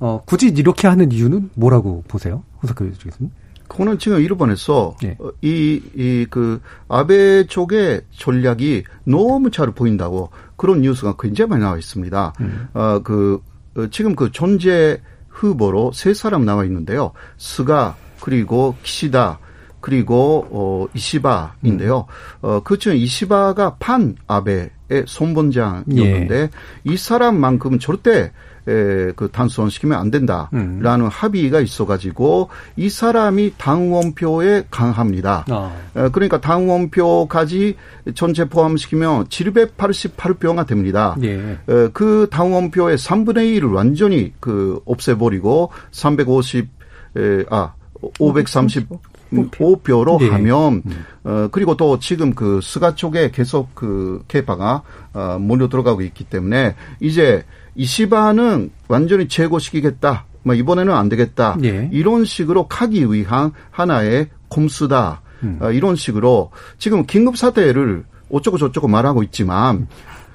어, 0.00 0.20
굳이 0.26 0.48
이렇게 0.48 0.88
하는 0.88 1.12
이유는 1.12 1.50
뭐라고 1.54 2.02
보세요? 2.08 2.42
호사카 2.60 2.84
교수님? 2.84 3.30
그거는 3.72 3.98
지금 3.98 4.20
일본에서 4.20 4.96
네. 5.02 5.16
이, 5.40 5.80
이, 5.96 6.26
그, 6.28 6.60
아베 6.88 7.46
쪽의 7.46 8.02
전략이 8.10 8.84
너무 9.04 9.50
잘 9.50 9.70
보인다고 9.70 10.28
그런 10.56 10.82
뉴스가 10.82 11.16
굉장히 11.18 11.48
많이 11.48 11.62
나와 11.62 11.78
있습니다. 11.78 12.34
음. 12.40 12.68
어, 12.74 13.00
그, 13.02 13.40
어, 13.74 13.86
지금 13.90 14.14
그 14.14 14.30
존재 14.30 15.00
후보로 15.30 15.92
세 15.94 16.12
사람 16.12 16.44
나와 16.44 16.64
있는데요. 16.66 17.12
스가, 17.38 17.96
그리고 18.20 18.76
키시다 18.82 19.38
그리고 19.80 20.46
어 20.52 20.86
이시바인데요. 20.94 22.06
음. 22.44 22.48
어 22.48 22.60
그 22.60 22.78
중 22.78 22.96
이시바가 22.96 23.76
판 23.80 24.14
아베의 24.28 24.70
손본장이었는데 25.06 26.34
예. 26.36 26.50
이 26.84 26.96
사람만큼은 26.96 27.80
절대 27.80 28.30
에, 28.68 29.12
그 29.16 29.28
단순시키면 29.30 29.98
안 29.98 30.10
된다라는 30.10 31.06
음. 31.06 31.08
합의가 31.10 31.60
있어가지고 31.60 32.48
이 32.76 32.88
사람이 32.88 33.54
당원표에 33.58 34.64
강합니다. 34.70 35.44
아. 35.48 35.72
에, 35.96 36.08
그러니까 36.10 36.40
당원표까지 36.40 37.76
전체 38.14 38.48
포함시키면 38.48 39.26
788표가 39.26 40.66
됩니다. 40.66 41.16
예. 41.22 41.58
에, 41.68 41.88
그 41.92 42.28
당원표의 42.30 42.98
3분의 42.98 43.60
1을 43.60 43.74
완전히 43.74 44.32
그 44.38 44.80
없애버리고 44.84 45.70
350, 45.90 46.68
에, 47.16 47.44
아, 47.50 47.74
530 48.18 48.88
5표로 49.32 50.18
네. 50.18 50.28
하면 50.28 50.82
음. 50.84 51.04
어 51.24 51.48
그리고 51.50 51.76
또 51.76 51.98
지금 51.98 52.34
그 52.34 52.60
스가 52.62 52.94
쪽에 52.94 53.30
계속 53.30 53.74
그 53.74 54.22
개파가 54.28 54.82
어 55.14 55.38
몰려 55.40 55.68
들어가고 55.68 56.02
있기 56.02 56.24
때문에 56.24 56.74
이제 57.00 57.44
이시바는 57.74 58.70
완전히 58.88 59.28
제거시키겠다. 59.28 60.26
뭐 60.44 60.54
이번에는 60.54 60.92
안 60.92 61.08
되겠다. 61.08 61.56
네. 61.60 61.88
이런 61.92 62.24
식으로 62.24 62.66
가기 62.68 63.12
위한 63.12 63.52
하나의 63.70 64.28
콤수다. 64.48 65.20
음. 65.44 65.58
어, 65.60 65.70
이런 65.70 65.96
식으로 65.96 66.50
지금 66.78 67.04
긴급 67.06 67.36
사태를 67.36 68.04
어쩌고 68.30 68.58
저쩌고 68.58 68.88
말하고 68.88 69.22
있지만 69.24 69.86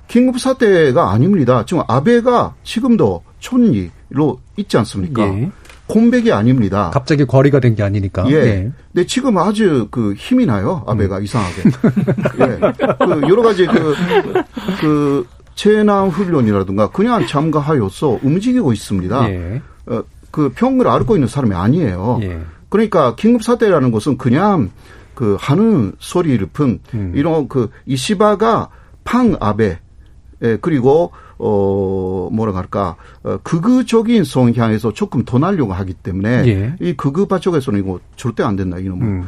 긴급 0.08 0.40
사태가 0.40 1.12
아닙니다. 1.12 1.64
지금 1.66 1.84
아베가 1.88 2.56
지금도 2.64 3.24
촌리로 3.40 4.40
있지 4.58 4.78
않습니까? 4.78 5.24
예. 5.24 5.52
공백이 5.88 6.32
아닙니다. 6.34 6.92
갑자기 6.94 7.26
거리가 7.26 7.60
된 7.62 7.76
게 7.76 7.84
아니니까. 7.84 8.30
예. 8.30 8.40
네. 8.42 8.72
근데 8.94 9.08
지금 9.08 9.38
아주 9.38 9.88
그 9.92 10.14
힘이 10.18 10.46
나요. 10.46 10.84
아베가 10.88 11.18
음. 11.18 11.24
이상하게. 11.24 11.62
예. 12.42 12.60
그 13.06 13.22
여러 13.30 13.42
가지 13.42 13.66
그, 13.66 13.96
그 14.82 15.28
재난 15.58 16.08
훈련이라든가 16.08 16.92
그냥 16.92 17.26
참가하여서 17.26 18.20
움직이고 18.22 18.72
있습니다. 18.72 19.30
예. 19.30 19.62
어, 19.88 20.04
그 20.32 20.54
평을 20.56 20.88
앓고 20.88 21.16
있는 21.16 21.28
사람이 21.28 21.54
아니에요. 21.54 22.20
예. 22.22 22.40
그러니까 22.70 23.16
긴급 23.16 23.44
사태라는 23.44 23.92
것은 23.92 24.18
그냥 24.18 24.70
그 25.16 25.36
하는 25.40 25.94
소리를 26.00 26.46
푼 26.54 26.80
음. 26.94 27.12
이런 27.16 27.48
그 27.50 27.72
이시바가 27.88 28.70
팡 29.04 29.36
아베 29.40 29.80
예, 30.44 30.58
그리고 30.62 31.12
어, 31.40 32.30
뭐라 32.32 32.56
할까, 32.56 32.96
어, 33.24 33.38
극우적인 33.44 34.24
성향에서 34.24 34.94
조금 34.94 35.24
더 35.24 35.40
날려고 35.40 35.74
하기 35.74 35.94
때문에 35.94 36.48
예. 36.48 36.76
이 36.80 36.94
극우파 36.94 37.40
쪽에서는 37.40 37.80
이거 37.80 38.00
절대 38.16 38.44
안 38.44 38.56
된다, 38.56 38.78
이놈은. 38.78 39.08
음. 39.08 39.28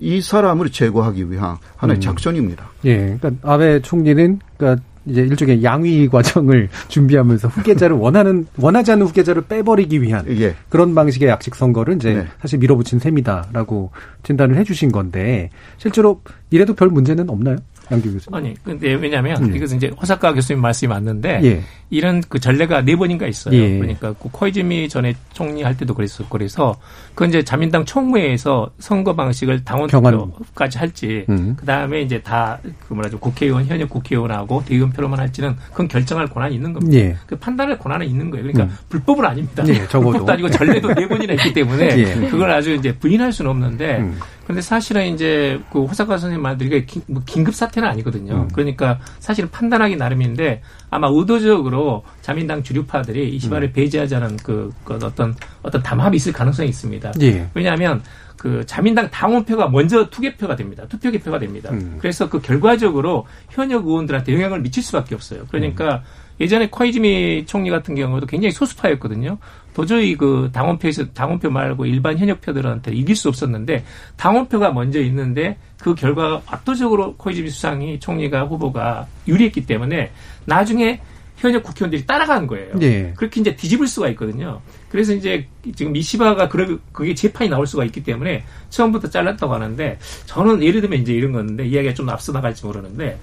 이 0.00 0.20
사람을 0.20 0.70
제거하기 0.70 1.30
위한 1.32 1.56
하나의 1.76 1.98
음. 1.98 2.00
작전입니다. 2.00 2.70
예. 2.84 3.18
그러니까 3.20 3.30
아베 3.42 3.80
총리는 3.82 4.40
그러니까 4.56 4.82
이제 5.06 5.22
일종의 5.22 5.62
양위 5.62 6.08
과정을 6.08 6.68
준비하면서 6.88 7.48
후계자를 7.48 7.96
원하는 7.96 8.46
원하지 8.56 8.92
않는 8.92 9.06
후계자를 9.06 9.42
빼버리기 9.42 10.00
위한 10.02 10.24
예. 10.40 10.54
그런 10.68 10.94
방식의 10.94 11.28
약식 11.28 11.54
선거를 11.54 11.96
이제 11.96 12.14
네. 12.14 12.26
사실 12.40 12.58
밀어붙인 12.58 12.98
셈이다라고 12.98 13.90
진단을 14.22 14.56
해주신 14.56 14.92
건데 14.92 15.50
실제로 15.76 16.22
이래도 16.50 16.74
별 16.74 16.88
문제는 16.88 17.28
없나요? 17.28 17.56
양규 17.90 18.12
교수님. 18.12 18.34
아니, 18.34 18.54
근데 18.62 18.94
왜냐하면 18.94 19.42
음. 19.42 19.56
이것은 19.56 19.76
이제 19.76 19.88
호사카 19.88 20.32
교수님 20.32 20.60
말씀이 20.60 20.88
맞는데 20.88 21.40
예. 21.44 21.62
이런 21.90 22.22
그 22.28 22.40
전례가 22.40 22.82
네 22.82 22.96
번인가 22.96 23.26
있어요. 23.26 23.54
예. 23.56 23.78
그러니까 23.78 24.12
그 24.14 24.28
코이즈미 24.30 24.88
전에 24.88 25.14
총리 25.32 25.62
할 25.62 25.76
때도 25.76 25.94
그랬었고 25.94 26.28
그래서 26.30 26.76
그 27.14 27.24
이제 27.26 27.42
자민당 27.42 27.84
총무회에서 27.84 28.70
선거 28.78 29.14
방식을 29.14 29.64
당원표까지 29.64 30.78
할지 30.78 31.26
음. 31.28 31.54
그 31.58 31.64
다음에 31.66 32.02
이제 32.02 32.20
다 32.20 32.58
그 32.86 32.94
뭐라죠 32.94 33.18
국회의원 33.18 33.64
현역 33.66 33.90
국회의원하고 33.90 34.64
대의원표로만 34.64 35.18
할지는 35.18 35.56
그건 35.70 35.88
결정할 35.88 36.26
권한이 36.26 36.54
있는 36.54 36.72
겁니다. 36.72 36.96
예. 36.96 37.16
그 37.26 37.36
판단할 37.36 37.78
권한은 37.78 38.06
있는 38.06 38.30
거예요. 38.30 38.44
그러니까 38.46 38.64
음. 38.72 38.78
불법은 38.88 39.24
아닙니다. 39.24 39.64
예, 39.68 39.86
불법도 39.86 40.26
아니고 40.32 40.50
전례도 40.50 40.94
네 40.94 41.08
번이나 41.08 41.34
있기 41.34 41.52
때문에 41.52 41.86
예. 41.98 42.28
그걸 42.28 42.50
아주 42.50 42.72
이제 42.74 42.96
부인할 42.96 43.32
수는 43.32 43.50
없는데. 43.50 43.98
음. 43.98 44.18
근데 44.46 44.60
사실은 44.60 45.12
이제 45.12 45.60
그 45.72 45.84
호사카 45.84 46.18
선생님 46.18 46.42
말들이 46.42 46.86
뭐 47.06 47.22
긴급 47.24 47.54
사태는 47.54 47.88
아니거든요. 47.88 48.34
음. 48.34 48.48
그러니까 48.52 48.98
사실은 49.18 49.50
판단하기 49.50 49.96
나름인데 49.96 50.62
아마 50.90 51.08
의도적으로 51.10 52.04
자민당 52.20 52.62
주류파들이 52.62 53.34
이시바를 53.36 53.68
음. 53.68 53.72
배제하자는 53.72 54.36
그, 54.38 54.72
그 54.84 54.94
어떤 55.02 55.34
어떤 55.62 55.82
담합이 55.82 56.16
있을 56.16 56.32
가능성이 56.32 56.68
있습니다. 56.68 57.12
예. 57.22 57.48
왜냐하면 57.54 58.02
그 58.36 58.64
자민당 58.66 59.10
당원표가 59.10 59.68
먼저 59.68 60.10
투개표가 60.10 60.56
됩니다. 60.56 60.84
투표 60.88 61.10
개표가 61.10 61.38
됩니다. 61.38 61.70
음. 61.70 61.96
그래서 61.98 62.28
그 62.28 62.40
결과적으로 62.40 63.26
현역 63.50 63.86
의원들한테 63.86 64.34
영향을 64.34 64.60
미칠 64.60 64.82
수밖에 64.82 65.14
없어요. 65.14 65.44
그러니까 65.48 65.96
음. 65.96 66.00
예전에 66.40 66.68
코이즈미 66.68 67.46
총리 67.46 67.70
같은 67.70 67.94
경우도 67.94 68.26
굉장히 68.26 68.50
소수파였거든요. 68.52 69.38
도저히 69.74 70.16
그 70.16 70.50
당원표에서 70.52 71.06
당원표 71.12 71.50
말고 71.50 71.86
일반 71.86 72.16
현역표들한테 72.16 72.92
이길 72.92 73.16
수 73.16 73.28
없었는데 73.28 73.84
당원표가 74.16 74.72
먼저 74.72 75.00
있는데 75.00 75.56
그 75.78 75.94
결과가 75.94 76.42
압도적으로 76.46 77.14
코이즈미 77.16 77.50
수상이 77.50 77.98
총리가 78.00 78.44
후보가 78.44 79.06
유리했기 79.26 79.66
때문에 79.66 80.10
나중에 80.46 81.00
현역 81.36 81.64
국회의원들이 81.64 82.06
따라간 82.06 82.46
거예요. 82.46 82.78
네. 82.78 83.12
그렇게 83.16 83.40
이제 83.40 83.54
뒤집을 83.54 83.86
수가 83.88 84.08
있거든요. 84.10 84.60
그래서 84.88 85.12
이제 85.12 85.46
지금 85.74 85.94
이시바가 85.96 86.48
그러, 86.48 86.78
그게 86.92 87.12
재판이 87.12 87.50
나올 87.50 87.66
수가 87.66 87.84
있기 87.84 88.02
때문에 88.04 88.44
처음부터 88.70 89.10
잘랐다고 89.10 89.52
하는데 89.52 89.98
저는 90.26 90.62
예를 90.62 90.80
들면 90.80 91.00
이제 91.00 91.12
이런 91.12 91.32
건데 91.32 91.66
이야기가 91.66 91.92
좀 91.94 92.08
앞서 92.08 92.32
나갈지 92.32 92.64
모르는데 92.64 93.18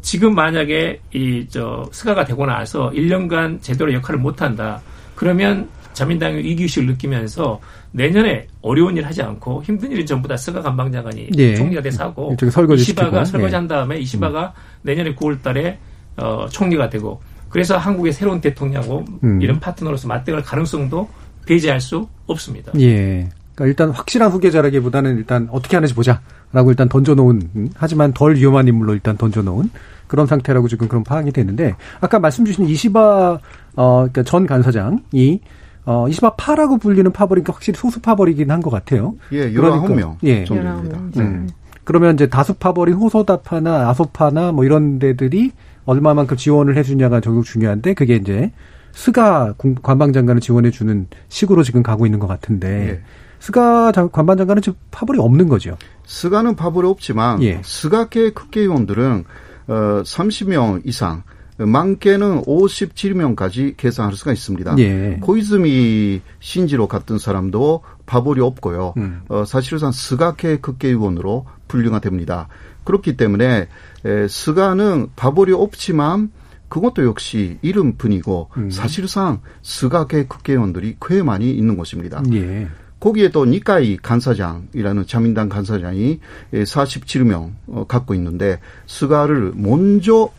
지금 0.00 0.34
만약에 0.34 1.00
이 1.12 1.46
저 1.50 1.86
스가가 1.92 2.24
되고 2.24 2.46
나서 2.46 2.90
1년간 2.94 3.60
제대로 3.60 3.92
역할을 3.92 4.18
못 4.20 4.40
한다. 4.40 4.80
그러면 5.22 5.68
자민당이 5.92 6.38
위기의식을 6.38 6.88
느끼면서 6.88 7.60
내년에 7.92 8.48
어려운 8.60 8.96
일 8.96 9.06
하지 9.06 9.22
않고 9.22 9.62
힘든 9.62 9.92
일은 9.92 10.04
전부 10.04 10.26
다 10.26 10.36
스가 10.36 10.60
관방장관이 10.60 11.30
예. 11.36 11.54
총리가 11.54 11.80
돼서 11.80 12.02
하고 12.02 12.36
이시바가 12.74 13.20
예. 13.20 13.24
설거지 13.24 13.54
한 13.54 13.68
다음에 13.68 13.98
이시바가 14.00 14.46
음. 14.46 14.80
내년에 14.82 15.14
9월 15.14 15.40
달에 15.40 15.78
어, 16.16 16.48
총리가 16.50 16.90
되고 16.90 17.20
그래서 17.48 17.78
한국의 17.78 18.12
새로운 18.12 18.40
대통령하고 18.40 19.04
음. 19.22 19.40
이런 19.40 19.60
파트너로서 19.60 20.08
맞대갈 20.08 20.42
가능성도 20.42 21.08
배제할 21.46 21.80
수 21.80 22.08
없습니다. 22.26 22.72
예. 22.80 23.28
그러니까 23.54 23.66
일단 23.66 23.90
확실한 23.90 24.30
후계자라기보다는 24.30 25.16
일단 25.18 25.48
어떻게 25.50 25.76
하는지 25.76 25.94
보자라고 25.94 26.70
일단 26.70 26.88
던져놓은 26.88 27.50
음, 27.56 27.68
하지만 27.74 28.12
덜 28.12 28.36
위험한 28.36 28.68
인물로 28.68 28.94
일단 28.94 29.16
던져놓은 29.16 29.70
그런 30.06 30.26
상태라고 30.26 30.68
지금 30.68 30.88
그런 30.88 31.04
파악이 31.04 31.32
되는데 31.32 31.74
아까 32.00 32.18
말씀 32.18 32.44
주신 32.44 32.66
이시바 32.66 33.38
어 33.76 33.96
그러니까 33.96 34.22
전 34.24 34.46
간사장이 34.46 35.40
어 35.84 36.08
이시바 36.08 36.34
파라고 36.36 36.78
불리는 36.78 37.10
파벌이 37.12 37.42
확실히 37.46 37.78
소수 37.78 38.00
파벌이긴 38.00 38.50
한 38.50 38.60
것 38.60 38.70
같아요. 38.70 39.14
예, 39.32 39.50
그러니까 39.50 39.88
명 39.94 40.18
예. 40.22 40.44
정도입니다. 40.44 40.98
음. 41.18 41.48
그러면 41.84 42.14
이제 42.14 42.28
다수 42.28 42.54
파벌인 42.54 42.94
호소다파나 42.94 43.88
아소파나 43.88 44.52
뭐 44.52 44.64
이런 44.64 44.98
데들이 44.98 45.52
얼마만큼 45.84 46.36
지원을 46.36 46.76
해주냐가 46.76 47.20
적극 47.20 47.44
중요한데 47.44 47.94
그게 47.94 48.16
이제 48.16 48.52
스가 48.92 49.54
관방장관을 49.82 50.40
지원해주는 50.40 51.08
식으로 51.28 51.62
지금 51.62 51.82
가고 51.82 52.06
있는 52.06 52.18
것 52.18 52.26
같은데 52.28 52.88
예. 52.88 53.00
스가 53.42 53.90
관방장관은 53.90 54.62
지금 54.62 54.78
파벌이 54.92 55.18
없는 55.18 55.48
거죠. 55.48 55.76
스가는 56.06 56.54
파벌이 56.54 56.86
없지만 56.86 57.42
예. 57.42 57.60
스가계 57.64 58.30
국회의원들은 58.30 59.24
어 59.66 60.02
30명 60.04 60.82
이상 60.84 61.24
많게는 61.58 62.42
57명까지 62.42 63.76
계산할 63.76 64.14
수가 64.14 64.32
있습니다. 64.32 64.78
예. 64.78 65.18
고이즈미 65.20 66.20
신지로 66.38 66.86
같은 66.86 67.18
사람도 67.18 67.82
파벌이 68.06 68.40
없고요. 68.40 68.94
음. 68.98 69.22
어, 69.28 69.44
사실상 69.44 69.90
스가계 69.90 70.58
국회의원으로 70.58 71.44
분류가 71.66 71.98
됩니다. 72.00 72.46
그렇기 72.84 73.16
때문에 73.16 73.66
에, 74.04 74.28
스가는 74.28 75.08
파벌이 75.16 75.52
없지만 75.52 76.30
그것도 76.68 77.04
역시 77.04 77.58
이름뿐이고 77.62 78.50
음. 78.56 78.70
사실상 78.70 79.40
스가계 79.62 80.26
국회의원들이 80.26 80.96
꽤 81.04 81.22
많이 81.24 81.50
있는 81.50 81.76
것입니다. 81.76 82.22
예. 82.34 82.68
거기에 83.02 83.30
또 83.30 83.44
니카이 83.44 83.96
간사장이라는 83.96 85.06
자민당 85.08 85.48
간사장이 85.48 86.20
47명 86.52 87.50
어, 87.66 87.84
갖고 87.88 88.14
있는데 88.14 88.60
스가를 88.86 89.54
먼저 89.56 90.30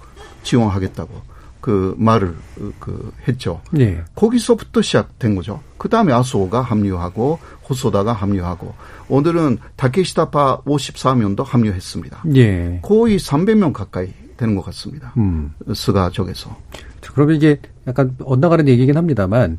지원하겠다고 0.43 1.33
그 1.59 1.93
말을 1.97 2.33
그 2.79 3.11
했죠. 3.27 3.61
예. 3.79 4.03
거기서부터 4.15 4.81
시작된 4.81 5.35
거죠. 5.35 5.59
그 5.77 5.89
다음에 5.89 6.13
아소가 6.13 6.61
합류하고 6.61 7.37
호소다가 7.69 8.13
합류하고 8.13 8.73
오늘은 9.09 9.57
다케시타파 9.75 10.61
54명도 10.61 11.43
합류했습니다. 11.43 12.23
예. 12.35 12.79
거의 12.81 13.17
300명 13.17 13.73
가까이 13.73 14.07
되는 14.37 14.55
것 14.55 14.63
같습니다. 14.63 15.13
음. 15.17 15.53
스가 15.73 16.11
쪽에서. 16.11 16.55
그러면 17.13 17.35
이게 17.35 17.59
약간 17.87 18.15
엇나가는 18.23 18.65
얘기긴 18.69 18.95
합니다만 18.95 19.57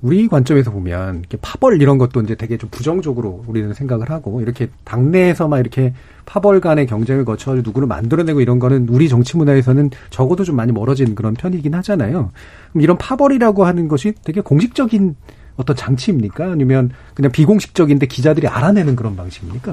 우리 0.00 0.28
관점에서 0.28 0.70
보면 0.70 1.18
이렇게 1.18 1.36
파벌 1.42 1.82
이런 1.82 1.98
것도 1.98 2.20
이제 2.20 2.36
되게 2.36 2.56
좀 2.56 2.70
부정적으로 2.70 3.42
우리는 3.48 3.72
생각을 3.74 4.10
하고 4.10 4.40
이렇게 4.40 4.68
당내에서만 4.84 5.58
이렇게 5.58 5.92
파벌 6.24 6.60
간의 6.60 6.86
경쟁을 6.86 7.24
거쳐 7.24 7.54
누구를 7.54 7.88
만들어내고 7.88 8.40
이런 8.40 8.60
거는 8.60 8.88
우리 8.90 9.08
정치 9.08 9.36
문화에서는 9.36 9.90
적어도 10.10 10.44
좀 10.44 10.54
많이 10.54 10.70
멀어진 10.70 11.14
그런 11.14 11.34
편이긴 11.34 11.74
하잖아요. 11.74 12.30
그럼 12.70 12.82
이런 12.82 12.96
파벌이라고 12.96 13.64
하는 13.64 13.88
것이 13.88 14.14
되게 14.22 14.40
공식적인 14.40 15.16
어떤 15.56 15.74
장치입니까? 15.74 16.52
아니면 16.52 16.90
그냥 17.14 17.32
비공식적인데 17.32 18.06
기자들이 18.06 18.46
알아내는 18.46 18.94
그런 18.94 19.16
방식입니까? 19.16 19.72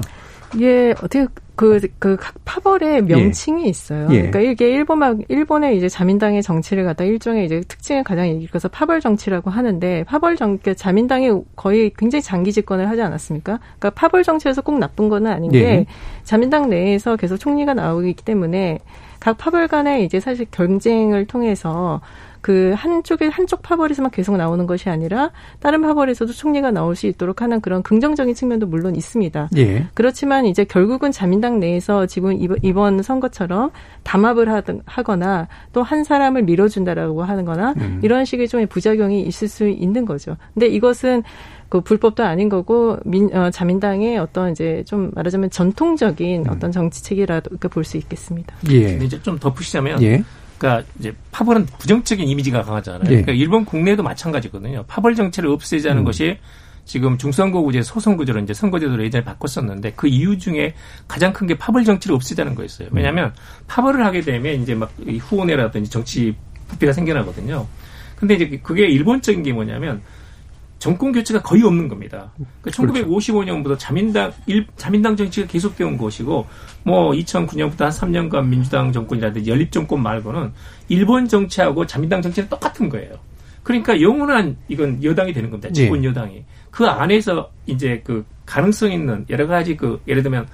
예, 0.60 0.90
어떻게 0.92 1.26
그, 1.56 1.80
그, 1.98 2.16
각 2.16 2.34
파벌의 2.44 3.02
명칭이 3.02 3.64
예. 3.64 3.68
있어요. 3.68 4.08
예. 4.10 4.30
그러니까 4.30 4.40
이게 4.40 4.68
일본막, 4.68 5.20
일본의 5.28 5.76
이제 5.76 5.88
자민당의 5.88 6.42
정치를 6.42 6.84
갖다 6.84 7.04
일종의 7.04 7.46
이제 7.46 7.60
특징을 7.66 8.04
가장 8.04 8.28
일컬어서 8.28 8.68
파벌 8.68 9.00
정치라고 9.00 9.50
하는데, 9.50 10.04
파벌 10.04 10.36
정, 10.36 10.58
그러니까 10.58 10.74
자민당이 10.74 11.30
거의 11.56 11.92
굉장히 11.96 12.22
장기 12.22 12.52
집권을 12.52 12.90
하지 12.90 13.00
않았습니까? 13.00 13.58
그러니까 13.78 13.90
파벌 13.90 14.22
정치에서 14.22 14.60
꼭 14.60 14.78
나쁜 14.78 15.08
건 15.08 15.26
아닌 15.26 15.50
게, 15.50 15.62
예. 15.62 15.86
자민당 16.24 16.68
내에서 16.68 17.16
계속 17.16 17.38
총리가 17.38 17.72
나오기 17.72 18.16
때문에, 18.16 18.78
각 19.18 19.38
파벌 19.38 19.66
간의 19.66 20.04
이제 20.04 20.20
사실 20.20 20.46
경쟁을 20.50 21.24
통해서 21.26 22.02
그 22.46 22.74
한쪽에 22.76 23.26
한쪽 23.26 23.60
파벌에서만 23.62 24.12
계속 24.12 24.36
나오는 24.36 24.68
것이 24.68 24.88
아니라 24.88 25.32
다른 25.58 25.82
파벌에서도 25.82 26.32
총리가 26.32 26.70
나올 26.70 26.94
수 26.94 27.08
있도록 27.08 27.42
하는 27.42 27.60
그런 27.60 27.82
긍정적인 27.82 28.36
측면도 28.36 28.68
물론 28.68 28.94
있습니다. 28.94 29.48
예. 29.56 29.86
그렇지만 29.94 30.46
이제 30.46 30.62
결국은 30.62 31.10
자민당 31.10 31.58
내에서 31.58 32.06
지금 32.06 32.38
이번 32.62 33.02
선거처럼 33.02 33.72
담합을 34.04 34.48
하든 34.48 34.82
하거나 34.86 35.48
또 35.72 35.82
한 35.82 36.04
사람을 36.04 36.44
밀어준다라고 36.44 37.24
하는거나 37.24 37.74
음. 37.78 38.00
이런 38.04 38.24
식의 38.24 38.46
좀 38.46 38.64
부작용이 38.68 39.22
있을 39.22 39.48
수 39.48 39.66
있는 39.66 40.04
거죠. 40.04 40.36
근데 40.54 40.68
이것은 40.68 41.24
그 41.68 41.80
불법도 41.80 42.22
아닌 42.22 42.48
거고 42.48 42.98
민, 43.04 43.34
어, 43.34 43.50
자민당의 43.50 44.18
어떤 44.18 44.52
이제 44.52 44.84
좀 44.86 45.10
말하자면 45.16 45.50
전통적인 45.50 46.46
음. 46.46 46.50
어떤 46.50 46.70
정치책이라도 46.70 47.56
볼 47.70 47.82
수 47.82 47.96
있겠습니다. 47.96 48.54
예. 48.70 48.90
근데 48.90 49.06
이제 49.06 49.20
좀 49.20 49.36
덧붙이자면 49.36 50.00
예. 50.04 50.22
그러니까 50.58 50.88
이제 50.98 51.14
파벌은 51.32 51.66
부정적인 51.78 52.26
이미지가 52.26 52.62
강하잖아요. 52.62 53.04
예. 53.04 53.08
그러니까 53.08 53.32
일본 53.32 53.64
국내도 53.64 54.02
마찬가지거든요. 54.02 54.84
파벌 54.86 55.14
정치를 55.14 55.50
없애자는 55.50 56.02
음. 56.02 56.04
것이 56.04 56.38
지금 56.84 57.18
중선거구제 57.18 57.82
소선구제로 57.82 58.40
이제 58.40 58.54
선거제도를 58.54 59.04
예전에 59.04 59.24
바꿨었는데 59.24 59.92
그 59.96 60.06
이유 60.06 60.38
중에 60.38 60.74
가장 61.08 61.32
큰 61.32 61.46
게 61.46 61.58
파벌 61.58 61.84
정치를 61.84 62.14
없애자는 62.14 62.54
거였어요. 62.54 62.88
왜냐하면 62.92 63.32
파벌을 63.66 64.04
하게 64.04 64.20
되면 64.20 64.62
이제 64.62 64.74
막 64.74 64.92
후원회라든지 65.20 65.90
정치 65.90 66.34
부패가 66.68 66.92
생겨나거든요. 66.92 67.66
근데 68.16 68.34
이제 68.34 68.60
그게 68.62 68.86
일본적인 68.86 69.42
게 69.42 69.52
뭐냐면 69.52 70.00
정권 70.78 71.12
교체가 71.12 71.42
거의 71.42 71.62
없는 71.62 71.88
겁니다. 71.88 72.30
그러니까 72.60 73.02
1955년부터 73.04 73.78
자민당 73.78 74.32
일, 74.46 74.66
자민당 74.76 75.16
정치가 75.16 75.46
계속되어 75.46 75.86
온 75.86 75.96
것이고 75.96 76.46
뭐 76.82 77.12
2009년부터 77.12 77.80
한 77.80 77.90
3년간 77.90 78.46
민주당 78.46 78.92
정권이라든지 78.92 79.50
연립 79.50 79.72
정권 79.72 80.02
말고는 80.02 80.52
일본 80.88 81.26
정치하고 81.26 81.86
자민당 81.86 82.20
정치는 82.20 82.48
똑같은 82.48 82.88
거예요. 82.88 83.18
그러니까 83.62 84.00
영원한 84.00 84.56
이건 84.68 85.02
여당이 85.02 85.32
되는 85.32 85.50
겁니다. 85.50 85.72
집권 85.72 86.00
네. 86.00 86.08
여당이. 86.08 86.44
그 86.70 86.86
안에서 86.86 87.50
이제 87.66 88.00
그 88.04 88.24
가능성 88.44 88.92
있는 88.92 89.26
여러 89.28 89.46
가지 89.46 89.76
그 89.76 90.00
예를 90.06 90.22
들면 90.22 90.46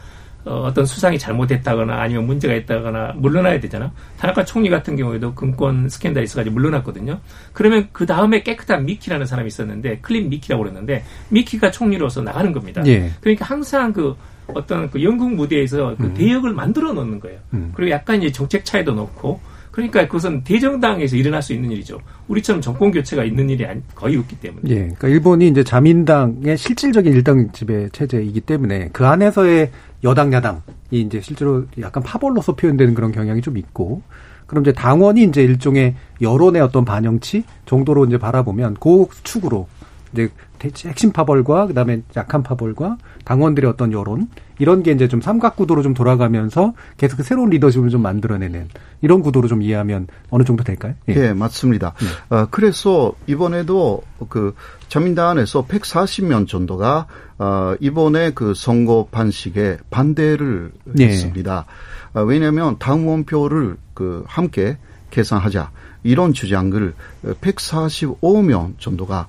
어, 0.45 0.65
어떤 0.67 0.85
수상이 0.85 1.19
잘못했다거나 1.19 2.01
아니면 2.01 2.27
문제가 2.27 2.55
있다거나 2.55 3.15
물러나야 3.17 3.61
되잖아. 3.61 3.93
타나카 4.19 4.45
총리 4.45 4.69
같은 4.71 4.97
경우에도 4.97 5.35
금권 5.35 5.89
스캔들이 5.89 6.25
있어가지고 6.25 6.55
물러났거든요. 6.55 7.21
그러면 7.53 7.89
그 7.93 8.07
다음에 8.07 8.43
깨끗한 8.43 8.85
미키라는 8.85 9.27
사람이 9.27 9.47
있었는데 9.49 9.99
clean 9.99 10.29
미키라고 10.31 10.65
그랬는데 10.65 11.05
미키가 11.29 11.71
총리로서 11.71 12.23
나가는 12.23 12.53
겁니다. 12.53 12.83
예. 12.87 13.11
그러니까 13.21 13.45
항상 13.45 13.93
그 13.93 14.17
어떤 14.49 14.91
그 14.91 15.03
연극 15.03 15.33
무대에서 15.33 15.95
그 15.97 16.05
음. 16.05 16.15
대역을 16.15 16.53
만들어 16.53 16.93
놓는 16.93 17.21
거예요. 17.21 17.39
음. 17.55 17.73
그리고 17.75 17.91
약간 17.91 18.19
이제 18.19 18.33
정책 18.33 18.65
차이도 18.65 18.93
놓고 18.93 19.41
그러니까 19.73 20.07
그것은 20.07 20.45
대정당에서 20.45 21.17
일어날 21.17 21.43
수 21.43 21.55
있는 21.55 21.71
일이죠. 21.71 21.99
우리처럼 22.29 22.61
정권 22.61 22.93
교체가 22.93 23.25
있는 23.25 23.49
일이 23.49 23.67
거의 23.95 24.17
없기 24.19 24.37
때문에. 24.37 24.63
예. 24.69 24.75
그러니까 24.75 25.09
일본이 25.09 25.49
이제 25.49 25.65
자민당의 25.65 26.57
실질적인 26.57 27.13
일당 27.13 27.51
지배 27.53 27.89
체제이기 27.89 28.43
때문에 28.43 28.91
그 28.93 29.07
안에서의 29.07 29.71
여당 30.05 30.33
야당이 30.33 30.61
이제 30.91 31.21
실제로 31.21 31.65
약간 31.81 32.03
파벌로서 32.03 32.55
표현되는 32.55 32.95
그런 32.95 33.13
경향이 33.13 33.41
좀 33.41 33.57
있고 33.57 34.03
그럼 34.47 34.63
이제 34.63 34.73
당원이 34.73 35.25
이제 35.25 35.43
일종의 35.43 35.95
여론의 36.21 36.61
어떤 36.61 36.85
반영치 36.85 37.43
정도로 37.65 38.05
이제 38.05 38.19
바라보면 38.19 38.77
그 38.79 39.07
축으로 39.23 39.67
이제 40.13 40.29
핵심 40.63 41.13
파벌과 41.13 41.67
그다음에 41.67 42.03
약한 42.17 42.43
파벌과 42.43 42.97
당원들의 43.25 43.69
어떤 43.69 43.93
여론 43.93 44.29
이런 44.59 44.83
게 44.83 44.93
이제 44.93 45.09
좀 45.09 45.21
삼각구도로 45.21 45.83
좀 45.83 45.95
돌아가면서 45.95 46.73
계속 46.97 47.17
그 47.17 47.23
새로운 47.23 47.51
리더십을 47.51 47.91
좀 47.91 48.03
만들어내는 48.03 48.69
이런 49.01 49.23
구도로 49.23 49.49
좀 49.49 49.63
이해하면 49.63 50.07
어느 50.31 50.45
정도 50.45 50.63
될까요? 50.63 50.95
예, 51.09 51.15
네, 51.15 51.33
맞습니다. 51.33 51.95
네. 51.99 52.37
어, 52.37 52.47
그래서 52.51 53.13
이번에도 53.27 54.03
그 54.29 54.55
자민당 54.89 55.31
안에서 55.31 55.67
140명 55.67 56.47
정도가 56.47 57.07
어, 57.39 57.75
이번에 57.81 58.31
그 58.31 58.55
선거 58.55 59.09
반식에 59.11 59.79
반대를 59.91 60.71
네. 60.85 61.07
했습니다. 61.07 61.67
어, 62.15 62.21
왜냐하면 62.21 62.79
당원표를 62.79 63.77
그 63.95 64.25
함께 64.29 64.79
계산하자 65.11 65.71
이런 66.05 66.33
주장을 66.33 66.95
145명 67.25 68.79
정도가 68.79 69.21
어, 69.21 69.27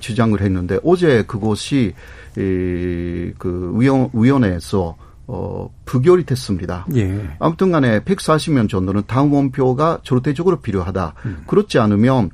주장을 0.00 0.40
했는데 0.40 0.78
어제 0.84 1.22
그것이 1.24 1.94
이, 2.36 3.32
그 3.38 3.72
위원 3.76 4.10
위원회에서 4.12 4.96
어, 5.28 5.70
부결이 5.84 6.24
됐습니다. 6.24 6.86
예. 6.94 7.36
아무튼 7.40 7.72
간에 7.72 8.00
140명 8.00 8.68
정도는 8.68 9.02
당원표가 9.06 10.00
절대적으로 10.04 10.60
필요하다. 10.60 11.14
음. 11.24 11.44
그렇지 11.46 11.78
않으면 11.78 12.30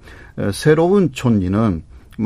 새로운 0.52 1.12
촌리는 1.12 1.82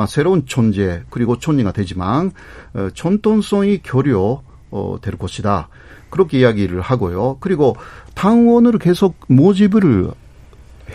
새로운 0.08 0.46
존재 0.46 1.04
그리고 1.10 1.38
촌리가 1.38 1.72
되지만 1.72 2.32
어, 2.74 2.88
전통성이 2.94 3.80
교류 3.82 4.40
어, 4.70 4.96
될 5.00 5.16
것이다. 5.16 5.68
그렇게 6.10 6.40
이야기를 6.40 6.80
하고요. 6.80 7.38
그리고 7.40 7.76
당원을 8.14 8.78
계속 8.78 9.16
모집을 9.28 10.10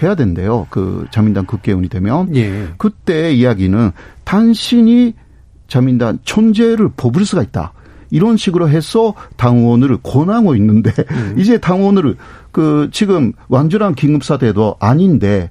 해야 0.01 0.15
된대요. 0.15 0.67
그 0.69 1.05
자민당 1.11 1.45
국회의원이 1.45 1.89
되면 1.89 2.35
예. 2.35 2.67
그때 2.77 3.33
이야기는 3.33 3.91
당신이 4.23 5.13
자민당 5.67 6.19
천재를 6.23 6.89
뽑을 6.95 7.25
수가 7.25 7.43
있다. 7.43 7.73
이런 8.09 8.35
식으로 8.37 8.67
해서 8.69 9.13
당원을 9.37 9.97
권하고 10.03 10.55
있는데 10.55 10.91
음. 11.11 11.35
이제 11.39 11.57
당원을 11.57 12.17
그 12.51 12.89
지금 12.91 13.31
완전한 13.47 13.95
긴급사태도 13.95 14.75
아닌데 14.79 15.49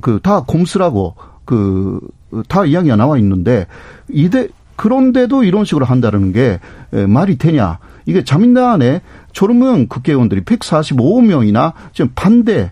그 0.00 0.18
다 0.22 0.42
곰수라고 0.42 1.14
그 1.44 2.00
다 2.48 2.64
이야기가 2.64 2.96
나와 2.96 3.16
있는데 3.18 3.66
이대 4.08 4.48
그런데도 4.76 5.44
이런 5.44 5.64
식으로 5.64 5.86
한다는 5.86 6.32
게 6.32 6.60
말이 6.90 7.36
되냐? 7.38 7.78
이게 8.06 8.22
자민당 8.22 8.70
안에 8.70 9.00
졸음은 9.32 9.88
국회의원들이 9.88 10.42
145명이나 10.42 11.72
지금 11.92 12.10
반대 12.14 12.70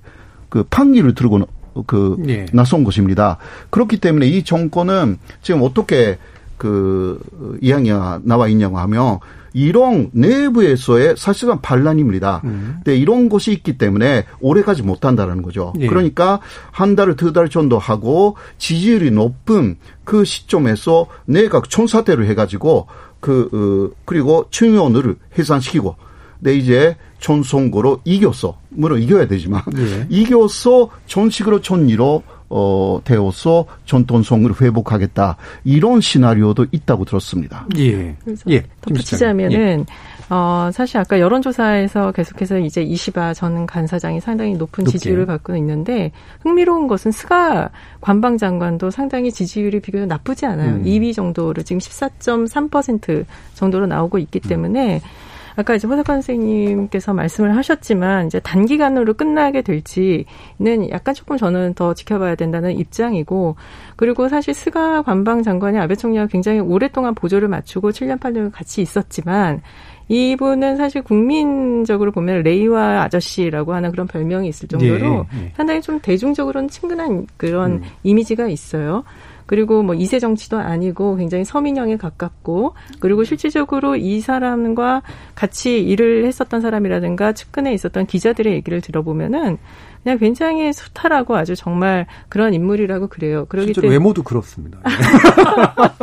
그 0.56 0.64
판기를 0.70 1.14
들고 1.14 1.40
그 1.86 2.16
예. 2.28 2.46
나선 2.54 2.82
것입니다. 2.82 3.36
그렇기 3.68 3.98
때문에 3.98 4.26
이 4.26 4.42
정권은 4.42 5.18
지금 5.42 5.60
어떻게 5.62 6.16
그 6.56 7.20
이야기가 7.60 8.20
나와 8.24 8.48
있냐고 8.48 8.78
하면 8.78 9.18
이런 9.52 10.08
내부에서의 10.12 11.16
사실상 11.18 11.60
반란입니다. 11.60 12.40
음. 12.44 12.76
근데 12.76 12.96
이런 12.96 13.28
것이 13.28 13.52
있기 13.52 13.76
때문에 13.76 14.24
오래가지 14.40 14.82
못한다는 14.82 15.42
거죠. 15.42 15.74
예. 15.78 15.88
그러니까 15.88 16.40
한 16.70 16.96
달, 16.96 17.14
두 17.16 17.34
달 17.34 17.50
정도 17.50 17.78
하고 17.78 18.36
지지율이 18.56 19.10
높은 19.10 19.76
그 20.04 20.24
시점에서 20.24 21.06
내각 21.26 21.68
총사태를 21.68 22.26
해가지고 22.28 22.86
그, 23.20 23.92
어, 23.92 23.96
그리고 24.06 24.46
충원을 24.48 25.16
해산시키고 25.38 25.96
근데 26.38 26.56
이제 26.56 26.96
전선거로 27.20 28.00
이겼어. 28.04 28.58
물론 28.70 29.00
이겨야 29.00 29.26
되지만 29.26 29.62
예. 29.76 30.06
이겨서 30.08 30.90
전식으로 31.06 31.60
전리로 31.60 32.22
어, 32.48 33.00
되어서 33.04 33.66
전통성을 33.86 34.50
회복하겠다. 34.60 35.36
이런 35.64 36.00
시나리오도 36.00 36.66
있다고 36.70 37.04
들었습니다. 37.04 37.66
예. 37.76 38.16
예. 38.48 38.64
덧붙이자면은, 38.82 39.80
예. 39.80 39.84
어, 40.32 40.70
사실 40.72 40.98
아까 40.98 41.18
여론조사에서 41.18 42.12
계속해서 42.12 42.58
이제 42.58 42.82
이시바 42.82 43.34
전 43.34 43.66
간사장이 43.66 44.20
상당히 44.20 44.54
높은 44.54 44.84
높게. 44.84 44.98
지지율을 44.98 45.26
받고 45.26 45.56
있는데, 45.56 46.12
흥미로운 46.42 46.86
것은 46.86 47.10
스가 47.10 47.70
관방 48.00 48.38
장관도 48.38 48.90
상당히 48.90 49.32
지지율이 49.32 49.80
비교적 49.80 50.06
나쁘지 50.06 50.46
않아요. 50.46 50.76
음. 50.76 50.84
2위 50.84 51.14
정도로 51.14 51.62
지금 51.62 51.80
14.3% 51.80 53.24
정도로 53.54 53.86
나오고 53.86 54.18
있기 54.18 54.38
때문에, 54.38 54.96
음. 54.96 55.25
아까 55.56 55.74
이제 55.74 55.88
호사관 55.88 56.20
선생님께서 56.20 57.14
말씀을 57.14 57.56
하셨지만 57.56 58.26
이제 58.26 58.38
단기간으로 58.40 59.14
끝나게 59.14 59.62
될지는 59.62 60.90
약간 60.90 61.14
조금 61.14 61.36
저는 61.38 61.74
더 61.74 61.94
지켜봐야 61.94 62.34
된다는 62.34 62.78
입장이고 62.78 63.56
그리고 63.96 64.28
사실 64.28 64.52
스가 64.52 65.02
관방 65.02 65.42
장관이 65.42 65.78
아베 65.78 65.96
총리와 65.96 66.26
굉장히 66.26 66.60
오랫동안 66.60 67.14
보조를 67.14 67.48
맞추고 67.48 67.90
7년 67.90 68.20
8년 68.20 68.52
같이 68.52 68.82
있었지만 68.82 69.62
이분은 70.08 70.76
사실 70.76 71.02
국민적으로 71.02 72.12
보면 72.12 72.42
레이와 72.42 73.02
아저씨라고 73.02 73.74
하는 73.74 73.90
그런 73.90 74.06
별명이 74.06 74.48
있을 74.48 74.68
정도로 74.68 75.26
예, 75.34 75.44
예. 75.44 75.52
상당히 75.56 75.80
좀 75.80 75.98
대중적으로는 76.00 76.68
친근한 76.68 77.26
그런 77.36 77.72
음. 77.72 77.82
이미지가 78.04 78.46
있어요. 78.46 79.02
그리고 79.46 79.82
뭐 79.82 79.94
이세 79.94 80.18
정치도 80.18 80.58
아니고 80.58 81.16
굉장히 81.16 81.44
서민형에 81.44 81.96
가깝고 81.96 82.74
그리고 83.00 83.24
실질적으로 83.24 83.96
이 83.96 84.20
사람과 84.20 85.02
같이 85.34 85.80
일을 85.82 86.26
했었던 86.26 86.60
사람이라든가 86.60 87.32
측근에 87.32 87.72
있었던 87.72 88.06
기자들의 88.06 88.52
얘기를 88.52 88.80
들어보면은 88.80 89.58
그냥 90.02 90.18
굉장히 90.18 90.72
수탈하고 90.72 91.36
아주 91.36 91.56
정말 91.56 92.06
그런 92.28 92.54
인물이라고 92.54 93.08
그래요. 93.08 93.46
그러기 93.48 93.72
때문에 93.72 93.92
외모도 93.92 94.22
그렇습니다. 94.22 94.78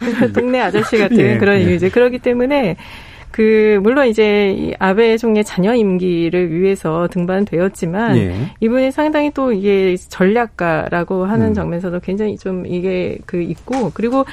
동네 0.34 0.60
아저씨 0.60 0.98
같은 0.98 1.18
예, 1.18 1.38
그런 1.38 1.58
예. 1.58 1.62
이미지. 1.62 1.90
그러기 1.90 2.20
때문에 2.20 2.76
그 3.34 3.80
물론 3.82 4.06
이제 4.06 4.54
이 4.56 4.74
아베 4.78 5.16
총리의 5.16 5.42
자녀 5.42 5.74
임기를 5.74 6.52
위해서 6.52 7.08
등반되었지만 7.10 8.16
예. 8.16 8.32
이분이 8.60 8.92
상당히 8.92 9.32
또 9.32 9.50
이게 9.50 9.96
전략가라고 9.96 11.24
하는 11.24 11.48
음. 11.48 11.54
점에서도 11.54 11.98
굉장히 11.98 12.38
좀 12.38 12.64
이게 12.64 13.18
그 13.26 13.42
있고 13.42 13.90
그리고 13.92 14.24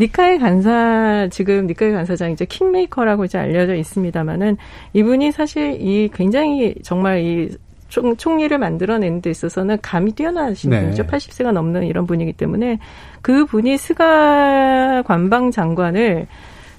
니카의 0.00 0.40
간사 0.40 1.28
지금 1.30 1.68
니카의 1.68 1.92
간사장 1.92 2.32
이제 2.32 2.46
킹메이커라고 2.46 3.26
이제 3.26 3.38
알려져 3.38 3.76
있습니다만은 3.76 4.56
이분이 4.92 5.30
사실 5.30 5.80
이 5.80 6.10
굉장히 6.12 6.74
정말 6.82 7.20
이 7.20 7.50
총, 7.88 8.16
총리를 8.16 8.58
만들어내는 8.58 9.22
데 9.22 9.30
있어서는 9.30 9.78
감이 9.82 10.12
뛰어나신 10.16 10.70
네. 10.70 10.80
분이죠. 10.80 11.04
80세가 11.04 11.52
넘는 11.52 11.84
이런 11.84 12.08
분이기 12.08 12.32
때문에 12.32 12.80
그 13.22 13.46
분이 13.46 13.78
스가 13.78 15.02
관방 15.02 15.52
장관을 15.52 16.26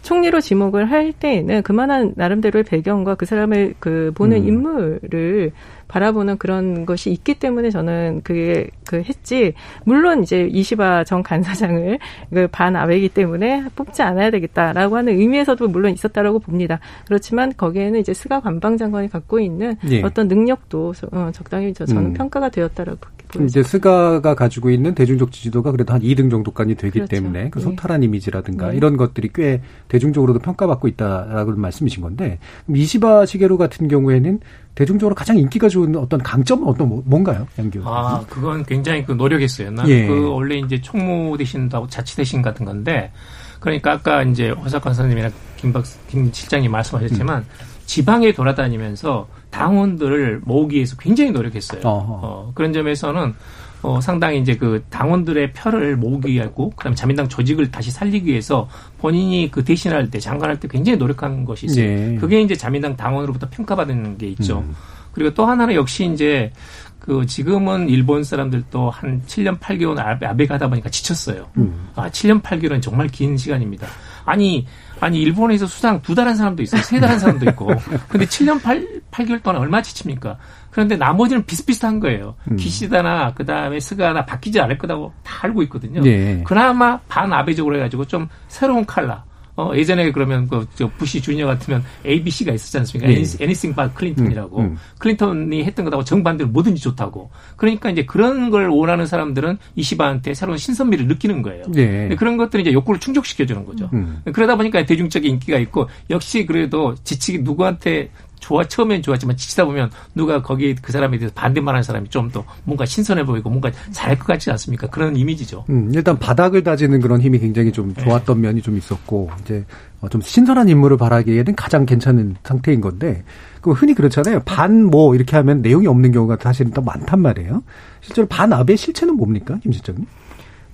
총리로 0.01 0.41
지목을 0.41 0.89
할 0.89 1.13
때에는 1.13 1.61
그만한 1.63 2.13
나름대로의 2.15 2.63
배경과 2.63 3.15
그 3.15 3.25
사람을 3.25 3.75
그 3.79 4.11
보는 4.15 4.37
음. 4.37 4.47
인물을 4.47 5.51
바라보는 5.89 6.37
그런 6.37 6.85
것이 6.85 7.11
있기 7.11 7.35
때문에 7.35 7.69
저는 7.71 8.21
그게 8.23 8.69
그 8.87 9.01
했지. 9.01 9.53
물론 9.83 10.23
이제 10.23 10.47
이시바 10.49 11.03
전 11.03 11.21
간사장을 11.21 11.99
그 12.33 12.47
반아베이기 12.47 13.09
때문에 13.09 13.65
뽑지 13.75 14.01
않아야 14.03 14.31
되겠다라고 14.31 14.95
하는 14.95 15.19
의미에서도 15.19 15.67
물론 15.67 15.91
있었다라고 15.91 16.39
봅니다. 16.39 16.79
그렇지만 17.07 17.51
거기에는 17.57 17.99
이제 17.99 18.13
스가 18.13 18.39
관방 18.39 18.77
장관이 18.77 19.09
갖고 19.09 19.39
있는 19.39 19.75
예. 19.89 20.01
어떤 20.03 20.27
능력도 20.27 20.93
어, 21.11 21.31
적당히 21.33 21.73
저는 21.73 21.97
음. 21.97 22.13
평가가 22.13 22.49
되었다라고 22.49 23.19
이제 23.45 23.61
스가가 23.61 24.33
가지고 24.33 24.71
있는 24.71 24.95
대중적 24.95 25.31
지지도가 25.31 25.71
그래도 25.71 25.93
한 25.93 26.01
2등 26.01 26.31
정도까지 26.31 26.75
되기 26.75 26.93
그렇죠. 26.93 27.09
때문에 27.09 27.49
그 27.51 27.59
네. 27.59 27.63
소탈한 27.63 28.01
이미지라든가 28.01 28.71
네. 28.71 28.77
이런 28.77 28.97
것들이 28.97 29.29
꽤 29.33 29.61
대중적으로도 29.87 30.39
평가받고 30.39 30.87
있다라고 30.87 31.51
말씀이신 31.55 32.01
건데 32.01 32.39
이시바 32.67 33.27
시게로 33.27 33.57
같은 33.57 33.87
경우에는 33.87 34.39
대중적으로 34.79 35.13
가장 35.13 35.37
인기가 35.37 35.67
좋은 35.67 35.93
어떤 35.97 36.23
강점은 36.23 36.65
어떤 36.65 36.87
뭐, 36.87 37.03
뭔가요, 37.05 37.45
양교? 37.57 37.81
아, 37.83 38.23
그건 38.29 38.63
굉장히 38.63 39.03
그 39.03 39.11
노력했어요. 39.11 39.75
예. 39.87 40.07
그 40.07 40.29
원래 40.29 40.55
이제 40.55 40.79
총무 40.79 41.37
대신도 41.37 41.75
하고 41.75 41.87
자치 41.87 42.15
대신 42.15 42.41
같은 42.41 42.65
건데, 42.65 43.11
그러니까 43.59 43.91
아까 43.91 44.23
이제 44.23 44.51
허석관 44.51 44.93
선생님이나 44.93 45.35
김박 45.57 45.83
김 46.07 46.31
실장님 46.31 46.71
말씀하셨지만 46.71 47.39
음. 47.39 47.45
지방에 47.87 48.31
돌아다니면서 48.31 49.27
당원들을 49.49 50.43
모으기 50.45 50.77
위해서 50.77 50.95
굉장히 50.95 51.31
노력했어요. 51.31 51.81
어, 51.83 52.53
그런 52.55 52.71
점에서는 52.71 53.35
어, 53.81 54.01
상당히 54.01 54.39
이제 54.39 54.55
그 54.57 54.83
당원들의 54.89 55.53
표를 55.53 55.95
모으기 55.95 56.33
위하고 56.33 56.69
그다음에 56.71 56.95
자민당 56.95 57.29
조직을 57.29 57.71
다시 57.71 57.91
살리기 57.91 58.29
위해서 58.29 58.67
본인이 58.97 59.49
그 59.51 59.63
대신할 59.63 60.09
때 60.09 60.19
장관할 60.19 60.59
때 60.59 60.67
굉장히 60.67 60.97
노력한 60.97 61.45
것이 61.45 61.67
있어요. 61.67 61.85
네. 61.85 62.15
그게 62.19 62.41
이제 62.41 62.55
자민당 62.55 62.95
당원으로부터 62.97 63.47
평가받는 63.49 64.17
게 64.17 64.27
있죠. 64.29 64.59
음. 64.59 64.75
그리고 65.13 65.33
또 65.33 65.45
하나는 65.45 65.75
역시 65.75 66.05
이제 66.13 66.51
그 66.99 67.25
지금은 67.25 67.87
일본 67.89 68.23
사람들도 68.23 68.89
한 68.89 69.21
7년 69.25 69.57
8개월 69.59 69.97
아베, 69.97 70.27
아베 70.27 70.45
가다 70.45 70.67
보니까 70.67 70.89
지쳤어요. 70.89 71.47
음. 71.57 71.87
아, 71.95 72.09
7년 72.09 72.41
8개월은 72.41 72.81
정말 72.81 73.07
긴 73.07 73.37
시간입니다. 73.37 73.87
아니, 74.25 74.67
아니 74.99 75.19
일본에서 75.21 75.65
수상 75.65 76.01
두 76.01 76.12
달 76.12 76.27
한 76.27 76.35
사람도 76.35 76.61
있어요. 76.61 76.81
세 76.83 76.99
달 76.99 77.09
한 77.09 77.17
사람도 77.17 77.49
있고. 77.51 77.67
근데 78.09 78.25
7년 78.25 78.61
8, 78.61 78.85
8개월 79.11 79.41
동안 79.41 79.61
얼마 79.61 79.81
지칩니까? 79.81 80.37
그런데 80.71 80.95
나머지는 80.95 81.45
비슷비슷한 81.45 81.99
거예요. 81.99 82.35
음. 82.51 82.55
기시다나 82.57 83.33
그다음에 83.33 83.79
스가나 83.79 84.25
바뀌지 84.25 84.59
않을 84.59 84.77
거라고 84.77 85.11
다 85.23 85.39
알고 85.45 85.63
있거든요. 85.63 86.01
네. 86.01 86.43
그나마 86.45 86.99
반아베적으로 87.07 87.75
해가지고 87.77 88.05
좀 88.05 88.27
새로운 88.47 88.85
칼라. 88.85 89.23
어, 89.59 89.73
예전에 89.75 90.09
그러면 90.13 90.47
그, 90.47 90.65
저, 90.75 90.89
부시 90.97 91.21
주니어 91.21 91.45
같으면 91.45 91.83
ABC가 92.05 92.53
있었지 92.53 92.77
않습니까? 92.77 93.11
네. 93.11 93.21
anything 93.41 93.75
but 93.75 93.91
Clinton이라고. 93.91 94.57
음, 94.57 94.65
음. 94.65 94.77
클린턴이 94.99 95.65
했던 95.65 95.83
것하고 95.83 96.05
정반대로 96.05 96.49
뭐든지 96.49 96.81
좋다고. 96.81 97.29
그러니까 97.57 97.89
이제 97.89 98.05
그런 98.05 98.51
걸 98.51 98.69
원하는 98.69 99.05
사람들은 99.05 99.57
이시바한테 99.75 100.33
새로운 100.33 100.57
신선미를 100.57 101.07
느끼는 101.07 101.41
거예요. 101.41 101.65
네. 101.73 102.15
그런 102.15 102.37
것들이 102.37 102.61
이제 102.61 102.71
욕구를 102.71 103.01
충족시켜주는 103.01 103.65
거죠. 103.65 103.89
음. 103.91 104.21
그러다 104.31 104.55
보니까 104.55 104.85
대중적인 104.85 105.29
인기가 105.29 105.57
있고 105.59 105.89
역시 106.09 106.45
그래도 106.45 106.95
지치기 107.03 107.39
누구한테 107.39 108.11
좋아 108.39 108.63
처음엔 108.63 109.01
좋았지만 109.01 109.35
지치다 109.37 109.65
보면 109.65 109.91
누가 110.15 110.41
거기 110.41 110.73
그 110.75 110.91
사람에 110.91 111.17
대해서 111.17 111.33
반대말하는 111.35 111.83
사람이 111.83 112.09
좀 112.09 112.29
더 112.29 112.43
뭔가 112.63 112.85
신선해 112.85 113.25
보이고 113.25 113.49
뭔가 113.49 113.71
잘할 113.91 114.17
것 114.19 114.27
같지 114.27 114.51
않습니까? 114.51 114.87
그런 114.87 115.15
이미지죠. 115.15 115.65
음, 115.69 115.91
일단 115.93 116.17
바닥을 116.19 116.63
다지는 116.63 116.99
그런 117.01 117.19
힘이 117.21 117.39
굉장히 117.39 117.71
좀 117.71 117.93
네. 117.93 118.03
좋았던 118.03 118.41
네. 118.41 118.47
면이 118.47 118.61
좀 118.61 118.77
있었고 118.77 119.31
이제 119.41 119.65
어, 120.01 120.07
좀 120.09 120.21
신선한 120.21 120.69
인물을 120.69 120.97
바라기에는 120.97 121.55
가장 121.55 121.85
괜찮은 121.85 122.35
상태인 122.43 122.81
건데 122.81 123.23
그 123.61 123.71
흔히 123.71 123.93
그렇잖아요. 123.95 124.41
반 124.45 124.83
뭐 124.85 125.15
이렇게 125.15 125.35
하면 125.37 125.61
내용이 125.61 125.87
없는 125.87 126.11
경우가 126.11 126.37
사실은 126.41 126.71
더 126.71 126.81
많단 126.81 127.19
말이에요. 127.19 127.63
실제로 128.01 128.27
반압의 128.27 128.77
실체는 128.77 129.15
뭡니까, 129.15 129.57
김 129.61 129.71
실장님? 129.71 130.05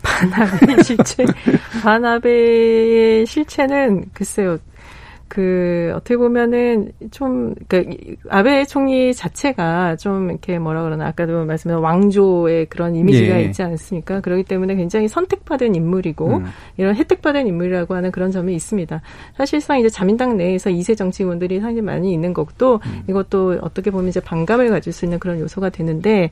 반압의 0.03 0.83
실체, 0.83 1.25
반압의 1.83 3.25
실체는 3.25 4.05
글쎄요. 4.13 4.57
그 5.27 5.91
어떻게 5.95 6.17
보면은 6.17 6.91
좀 7.11 7.55
그러니까 7.67 7.97
아베 8.29 8.63
총리 8.65 9.13
자체가 9.13 9.95
좀 9.95 10.29
이렇게 10.29 10.59
뭐라 10.59 10.83
그러나 10.83 11.07
아까도 11.07 11.45
말씀드린 11.45 11.81
왕조의 11.81 12.67
그런 12.67 12.95
이미지가 12.95 13.39
예. 13.39 13.43
있지 13.45 13.63
않습니까? 13.63 14.21
그렇기 14.21 14.43
때문에 14.43 14.75
굉장히 14.75 15.07
선택받은 15.07 15.73
인물이고 15.73 16.37
음. 16.37 16.45
이런 16.77 16.95
혜택받은 16.95 17.47
인물이라고 17.47 17.95
하는 17.95 18.11
그런 18.11 18.31
점이 18.31 18.55
있습니다. 18.55 19.01
사실상 19.35 19.79
이제 19.79 19.89
자민당 19.89 20.37
내에서 20.37 20.69
이세 20.69 20.93
정치인분들이 20.95 21.59
상당히 21.59 21.81
많이 21.81 22.13
있는 22.13 22.33
것도 22.33 22.79
음. 22.85 23.03
이것도 23.09 23.59
어떻게 23.61 23.89
보면 23.89 24.09
이제 24.09 24.19
반감을 24.19 24.69
가질 24.69 24.93
수 24.93 25.05
있는 25.05 25.17
그런 25.17 25.39
요소가 25.39 25.69
되는데 25.69 26.29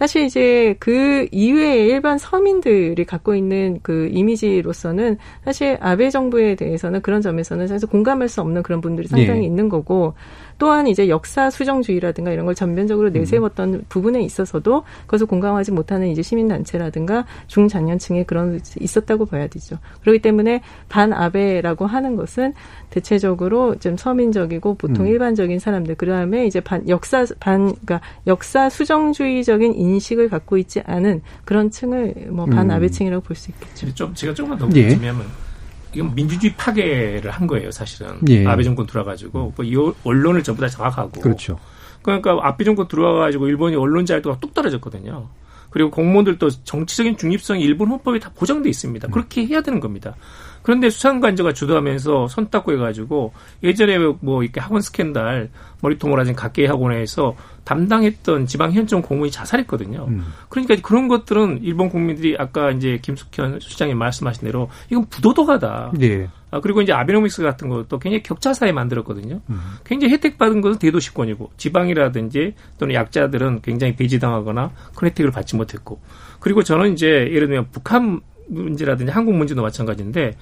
사실 0.00 0.24
이제 0.24 0.74
그 0.78 1.28
이외의 1.30 1.86
일반 1.88 2.16
서민들이 2.16 3.04
갖고 3.04 3.34
있는 3.34 3.80
그 3.82 4.08
이미지로서는 4.10 5.18
사실 5.44 5.76
아베 5.78 6.08
정부에 6.08 6.54
대해서는 6.54 7.02
그런 7.02 7.20
점에서는 7.20 7.66
사실 7.66 7.86
공감할 7.86 8.30
수 8.30 8.40
없는 8.40 8.62
그런 8.62 8.80
분들이 8.80 9.06
상당히 9.08 9.40
네. 9.40 9.46
있는 9.46 9.68
거고 9.68 10.14
또한 10.60 10.86
이제 10.86 11.08
역사 11.08 11.48
수정주의라든가 11.48 12.30
이런 12.32 12.44
걸 12.44 12.54
전면적으로 12.54 13.08
음. 13.08 13.12
내세웠던 13.14 13.74
음. 13.74 13.84
부분에 13.88 14.20
있어서도 14.20 14.84
그것을 15.06 15.26
공감하지 15.26 15.72
못하는 15.72 16.08
이제 16.08 16.20
시민단체라든가 16.20 17.24
중장년층에 17.46 18.24
그런 18.24 18.60
있었다고 18.78 19.24
봐야 19.24 19.46
되죠. 19.48 19.78
그렇기 20.02 20.20
때문에 20.20 20.60
반아베라고 20.90 21.86
하는 21.86 22.14
것은 22.14 22.52
대체적으로 22.90 23.76
좀 23.76 23.96
서민적이고 23.96 24.74
보통 24.74 25.06
음. 25.06 25.10
일반적인 25.10 25.58
사람들 25.58 25.94
그다음에 25.94 26.46
이제 26.46 26.60
반 26.60 26.86
역사 26.90 27.24
반 27.40 27.72
그러니까 27.72 28.02
역사 28.26 28.68
수정주의적인 28.68 29.74
인식을 29.74 30.28
갖고 30.28 30.58
있지 30.58 30.82
않은 30.84 31.22
그런 31.46 31.70
층을 31.70 32.28
뭐 32.30 32.44
반아베층이라고 32.44 33.22
볼 33.22 33.34
수 33.34 33.50
있겠죠. 33.50 33.94
좀 33.94 34.14
제가 34.14 34.34
조금만 34.34 34.58
더 34.58 34.66
묻자면 34.66 35.16
예. 35.20 35.49
이건 35.94 36.14
민주주의 36.14 36.54
파괴를 36.54 37.30
한 37.30 37.46
거예요, 37.46 37.70
사실은. 37.70 38.20
예. 38.28 38.46
아베 38.46 38.62
정권 38.62 38.86
들어와가지고 38.86 39.54
뭐이 39.56 39.94
언론을 40.04 40.42
전부 40.42 40.60
다 40.60 40.68
장악하고. 40.68 41.20
그렇죠. 41.20 41.58
그러니까 42.02 42.38
아베 42.42 42.64
정권 42.64 42.88
들어와가지고 42.88 43.48
일본이 43.48 43.76
언론 43.76 44.06
자유도가 44.06 44.38
뚝 44.40 44.54
떨어졌거든요. 44.54 45.28
그리고 45.70 45.90
공무원들도 45.90 46.50
정치적인 46.64 47.16
중립성이 47.16 47.62
일본 47.62 47.88
헌법에 47.88 48.18
다 48.18 48.30
보장돼 48.34 48.68
있습니다. 48.68 49.08
음. 49.08 49.10
그렇게 49.10 49.46
해야 49.46 49.60
되는 49.60 49.80
겁니다. 49.80 50.16
그런데 50.62 50.90
수상관저가 50.90 51.52
주도하면서 51.52 52.28
손 52.28 52.50
닦고 52.50 52.72
해가지고 52.72 53.32
예전에 53.62 53.98
뭐 54.20 54.42
이렇게 54.42 54.60
학원 54.60 54.82
스캔들 54.82 55.50
머리통을 55.80 56.18
하진 56.18 56.34
각계 56.34 56.66
학원에서 56.66 57.34
담당했던 57.64 58.46
지방 58.46 58.72
현청 58.72 59.00
공무원이 59.02 59.30
자살했거든요. 59.30 60.06
음. 60.08 60.26
그러니까 60.48 60.76
그런 60.82 61.08
것들은 61.08 61.60
일본 61.62 61.88
국민들이 61.88 62.36
아까 62.38 62.70
이제 62.70 62.98
김숙현 63.00 63.60
수장님 63.60 63.96
말씀하신 63.96 64.44
대로 64.44 64.68
이건 64.90 65.06
부도덕하다. 65.06 65.92
네. 65.98 66.28
아, 66.50 66.60
그리고 66.60 66.82
이제 66.82 66.92
아베노믹스 66.92 67.42
같은 67.42 67.68
것도 67.68 67.98
굉장히 67.98 68.22
격차 68.22 68.52
사회 68.52 68.72
만들었거든요. 68.72 69.40
음. 69.48 69.60
굉장히 69.84 70.12
혜택 70.14 70.36
받은 70.36 70.60
것은 70.60 70.78
대도시권이고 70.78 71.52
지방이라든지 71.56 72.54
또는 72.78 72.94
약자들은 72.94 73.62
굉장히 73.62 73.94
배제당하거나 73.94 74.72
큰 74.96 75.08
혜택을 75.08 75.30
받지 75.30 75.56
못했고 75.56 76.00
그리고 76.40 76.62
저는 76.64 76.92
이제 76.94 77.06
예를 77.06 77.46
들면 77.46 77.68
북한 77.70 78.20
문제라든지 78.50 79.12
한국 79.12 79.34
문제도 79.34 79.62
마찬가지인데 79.62 80.36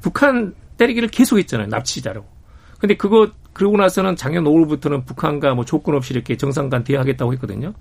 북한 0.00 0.54
때리기를 0.76 1.08
계속했잖아요. 1.08 1.68
납치자로. 1.68 2.24
근데 2.78 2.96
그거 2.96 3.30
그러고 3.52 3.76
나서는 3.76 4.16
작년 4.16 4.44
5월부터는 4.44 5.06
북한과 5.06 5.54
뭐 5.54 5.64
조건 5.64 5.94
없이 5.94 6.12
이렇게 6.14 6.36
정상간 6.36 6.84
대화하겠다고 6.84 7.32
했거든요. 7.34 7.72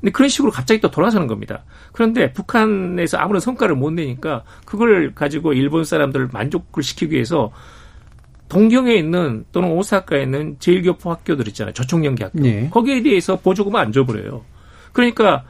근데 0.00 0.12
그런 0.12 0.28
식으로 0.28 0.50
갑자기 0.50 0.80
또 0.80 0.90
돌아서는 0.90 1.26
겁니다. 1.26 1.64
그런데 1.92 2.32
북한에서 2.32 3.18
아무런 3.18 3.40
성과를 3.40 3.74
못 3.74 3.90
내니까 3.90 4.44
그걸 4.64 5.14
가지고 5.14 5.52
일본 5.52 5.84
사람들을 5.84 6.30
만족을 6.32 6.82
시키기 6.82 7.14
위해서 7.14 7.52
동경에 8.48 8.94
있는 8.94 9.44
또는 9.52 9.70
오사카에 9.72 10.22
있는 10.22 10.56
제일교포 10.58 11.10
학교들 11.10 11.48
있잖아요. 11.48 11.74
저총연계 11.74 12.24
학교. 12.24 12.40
네. 12.40 12.70
거기에 12.70 13.02
대해서 13.02 13.36
보조금을 13.38 13.78
안 13.78 13.92
줘버려요. 13.92 14.42
그러니까 14.92 15.44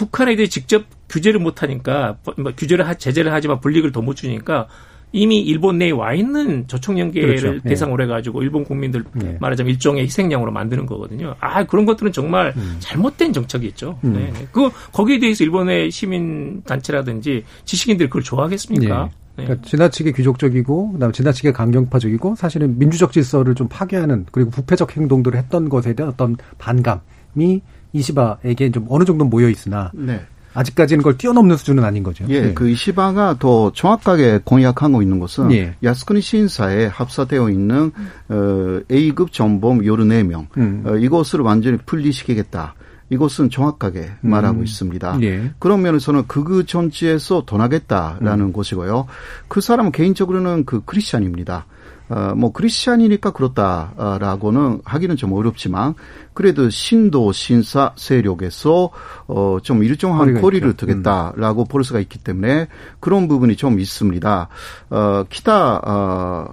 북한에 0.00 0.34
대해 0.34 0.48
직접 0.48 0.84
규제를 1.10 1.40
못 1.40 1.62
하니까 1.62 2.16
뭐 2.38 2.52
규제를 2.56 2.88
하, 2.88 2.94
제재를 2.94 3.32
하지만 3.32 3.60
불이익을 3.60 3.92
더 3.92 4.00
못 4.00 4.14
주니까 4.16 4.66
이미 5.12 5.40
일본 5.40 5.76
내에 5.76 5.90
와 5.90 6.14
있는 6.14 6.66
저촉연계를 6.68 7.36
그렇죠. 7.36 7.60
예. 7.64 7.68
대상으로 7.68 8.04
해가지고 8.04 8.42
일본 8.42 8.64
국민들 8.64 9.04
예. 9.22 9.36
말하자면 9.40 9.72
일종의 9.72 10.04
희생양으로 10.04 10.52
만드는 10.52 10.86
거거든요. 10.86 11.34
아 11.40 11.64
그런 11.64 11.84
것들은 11.84 12.12
정말 12.12 12.54
음. 12.56 12.76
잘못된 12.78 13.32
정책이 13.34 13.66
있죠 13.68 13.98
음. 14.04 14.14
네. 14.14 14.32
그 14.52 14.70
거기에 14.92 15.18
대해서 15.18 15.44
일본의 15.44 15.90
시민 15.90 16.62
단체라든지 16.62 17.44
지식인들이 17.66 18.08
그걸 18.08 18.22
좋아하겠습니까? 18.22 19.10
예. 19.10 19.42
네. 19.42 19.44
그러니까 19.44 19.68
지나치게 19.68 20.12
귀족적이고 20.12 20.92
그다음에 20.92 21.12
지나치게 21.12 21.52
강경파적이고 21.52 22.36
사실은 22.36 22.78
민주적 22.78 23.12
질서를 23.12 23.54
좀 23.54 23.68
파괴하는 23.68 24.26
그리고 24.32 24.50
부패적 24.50 24.96
행동들을 24.96 25.38
했던 25.38 25.68
것에 25.68 25.92
대한 25.94 26.12
어떤 26.12 26.36
반감이 26.58 27.60
이시바에게 27.92 28.70
좀 28.70 28.86
어느 28.88 29.04
정도 29.04 29.24
모여 29.24 29.48
있으나 29.48 29.90
네. 29.94 30.20
아직까지는 30.52 30.98
그걸 30.98 31.16
뛰어넘는 31.16 31.56
수준은 31.56 31.84
아닌 31.84 32.02
거죠. 32.02 32.24
예, 32.28 32.40
네. 32.40 32.54
그 32.54 32.68
이시바가 32.68 33.36
더 33.38 33.70
정확하게 33.72 34.40
공약하고 34.44 35.00
있는 35.02 35.20
것은 35.20 35.52
예. 35.52 35.74
야스쿠니 35.82 36.20
신사에 36.20 36.86
합사되어 36.86 37.50
있는 37.50 37.92
어, 38.28 38.80
A급 38.90 39.32
전범 39.32 39.82
14명 39.82 40.46
음. 40.56 40.82
어, 40.86 40.96
이것을 40.96 41.40
완전히 41.40 41.78
분리시키겠다. 41.78 42.74
이것은 43.10 43.50
정확하게 43.50 44.12
말하고 44.20 44.60
음. 44.60 44.64
있습니다. 44.64 45.18
예. 45.22 45.50
그런 45.58 45.82
면에서는 45.82 46.26
극우 46.26 46.64
정치에서 46.64 47.44
떠나겠다라는 47.44 48.46
음. 48.46 48.52
것이고요. 48.52 49.06
그 49.48 49.60
사람은 49.60 49.92
개인적으로는 49.92 50.64
그 50.64 50.82
크리스찬입니다. 50.84 51.66
어, 52.10 52.34
뭐 52.34 52.52
크리스찬이니까 52.52 53.30
그렇다라고는 53.30 54.80
하기는 54.84 55.16
좀 55.16 55.32
어렵지만 55.32 55.94
그래도 56.34 56.68
신도 56.68 57.30
신사 57.30 57.92
세력에서 57.96 58.90
어, 59.28 59.58
좀 59.62 59.84
일정한 59.84 60.40
거리를 60.40 60.74
두겠다라고 60.74 61.62
음. 61.62 61.66
볼 61.68 61.84
수가 61.84 62.00
있기 62.00 62.18
때문에 62.18 62.66
그런 62.98 63.28
부분이 63.28 63.56
좀 63.56 63.78
있습니다. 63.78 64.48
어, 64.90 65.24
기타 65.30 65.80
어, 65.84 66.48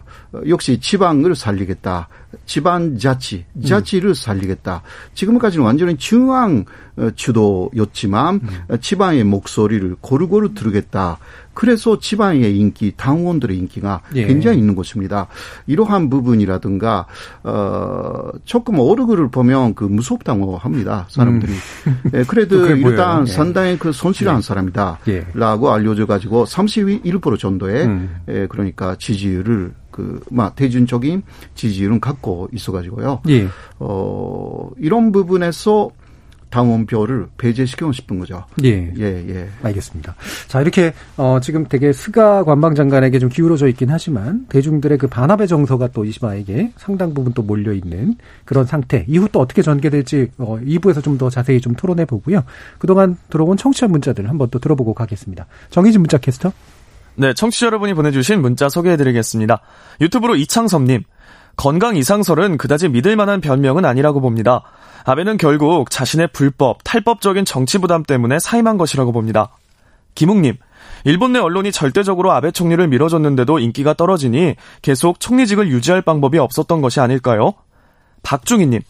역시 0.48 0.80
지방을 0.80 1.36
살리겠다. 1.36 2.08
지방 2.46 2.98
자치, 2.98 3.46
자치를 3.66 4.14
살리겠다. 4.14 4.82
지금까지는 5.14 5.66
완전히 5.66 5.98
중앙 5.98 6.66
어, 6.98 7.10
주도였지만 7.16 8.42
음. 8.44 8.78
지방의 8.82 9.24
목소리를 9.24 9.96
고루고루 10.02 10.54
들으겠다. 10.54 11.20
그래서 11.54 12.00
지방의 12.00 12.56
인기, 12.58 12.94
당원들의 12.96 13.58
인기가 13.58 14.02
예. 14.16 14.28
굉장히 14.28 14.60
있는 14.60 14.76
곳입니다. 14.76 15.28
이러한 15.66 16.10
부분이라든가 16.10 17.08
어 17.44 18.30
조금 18.46 18.78
어르그를 18.78 19.30
보면 19.30 19.74
그 19.74 19.84
무섭다고 19.84 20.58
합니다. 20.58 21.08
사람들이. 21.10 21.52
음. 21.52 22.02
예, 22.14 22.24
그래도 22.24 22.68
일단 22.68 23.28
예. 23.28 23.32
상당히 23.32 23.80
그 23.80 23.92
손실한 23.92 24.38
예. 24.38 24.42
사람이다라고 24.42 25.68
예. 25.70 25.74
알려져 25.74 26.06
가지고 26.06 26.46
31% 26.46 27.40
정도의 27.40 27.86
음. 27.86 28.16
예, 28.30 28.46
그러니까 28.48 28.96
지지율을 29.00 29.74
그, 29.98 30.20
막, 30.30 30.56
대중적인 30.56 31.24
지지율은 31.56 32.00
갖고 32.00 32.48
있어가지고요. 32.54 33.22
예. 33.30 33.48
어, 33.80 34.70
이런 34.78 35.12
부분에서 35.12 35.90
당원표를 36.50 37.28
배제시키고 37.38 37.92
싶은 37.92 38.20
거죠. 38.20 38.46
예. 38.64 38.94
예, 38.98 39.04
예. 39.28 39.50
알겠습니다. 39.64 40.16
자, 40.48 40.62
이렇게, 40.62 40.94
어, 41.18 41.40
지금 41.42 41.66
되게 41.68 41.92
스가 41.92 42.46
관방장관에게 42.46 43.20
좀 43.20 43.28
기울어져 43.28 43.68
있긴 43.68 43.90
하지만, 43.90 44.46
대중들의 44.48 44.98
그 44.98 45.08
반합의 45.08 45.48
정서가 45.48 45.88
또 45.90 46.06
이시바에게 46.06 46.72
상당 46.78 47.14
부분 47.14 47.34
또 47.34 47.42
몰려있는 47.42 48.16
그런 48.46 48.66
상태. 48.66 49.04
이후 49.10 49.28
또 49.32 49.40
어떻게 49.42 49.62
전개될지, 49.62 50.30
어, 50.38 50.58
2부에서 50.64 51.04
좀 51.04 51.18
더 51.18 51.30
자세히 51.32 51.60
좀 51.60 51.74
토론해 51.74 52.06
보고요. 52.06 52.44
그동안 52.78 53.18
들어온 53.30 53.58
청취자 53.58 53.88
문자들 53.88 54.30
한번 54.30 54.50
또 54.52 54.60
들어보고 54.60 54.94
가겠습니다. 54.94 55.48
정희진 55.72 56.00
문자 56.02 56.20
캐스터. 56.20 56.54
네, 57.20 57.34
청취자 57.34 57.66
여러분이 57.66 57.96
보내주신 57.96 58.44
문자 58.44 58.70
소개해드리겠습니다. 58.70 59.60
유튜브로 60.02 60.36
이창섭님. 60.36 61.02
건강 61.56 61.96
이상설은 61.96 62.60
그다지 62.60 62.90
믿을 62.90 63.16
만한 63.16 63.42
변명은 63.42 63.86
아니라고 63.86 64.22
봅니다. 64.22 64.62
아베는 65.04 65.38
결국 65.38 65.90
자신의 65.90 66.30
불법, 66.32 66.84
탈법적인 66.84 67.44
정치 67.44 67.80
부담 67.80 68.04
때문에 68.04 68.38
사임한 68.38 68.78
것이라고 68.78 69.12
봅니다. 69.12 69.50
김웅님, 70.14 70.58
일본 71.06 71.34
내 71.34 71.40
언론이 71.40 71.72
절대적으로 71.72 72.34
아베 72.34 72.52
총리를 72.52 72.88
밀어줬는데도 72.88 73.58
인기가 73.58 73.96
떨어지니 73.96 74.56
계속 74.84 75.20
총리직을 75.20 75.70
유지할 75.70 76.04
방법이 76.04 76.38
없었던 76.38 76.82
것이 76.82 77.00
아닐까요? 77.00 77.54
박중희님, 78.22 78.82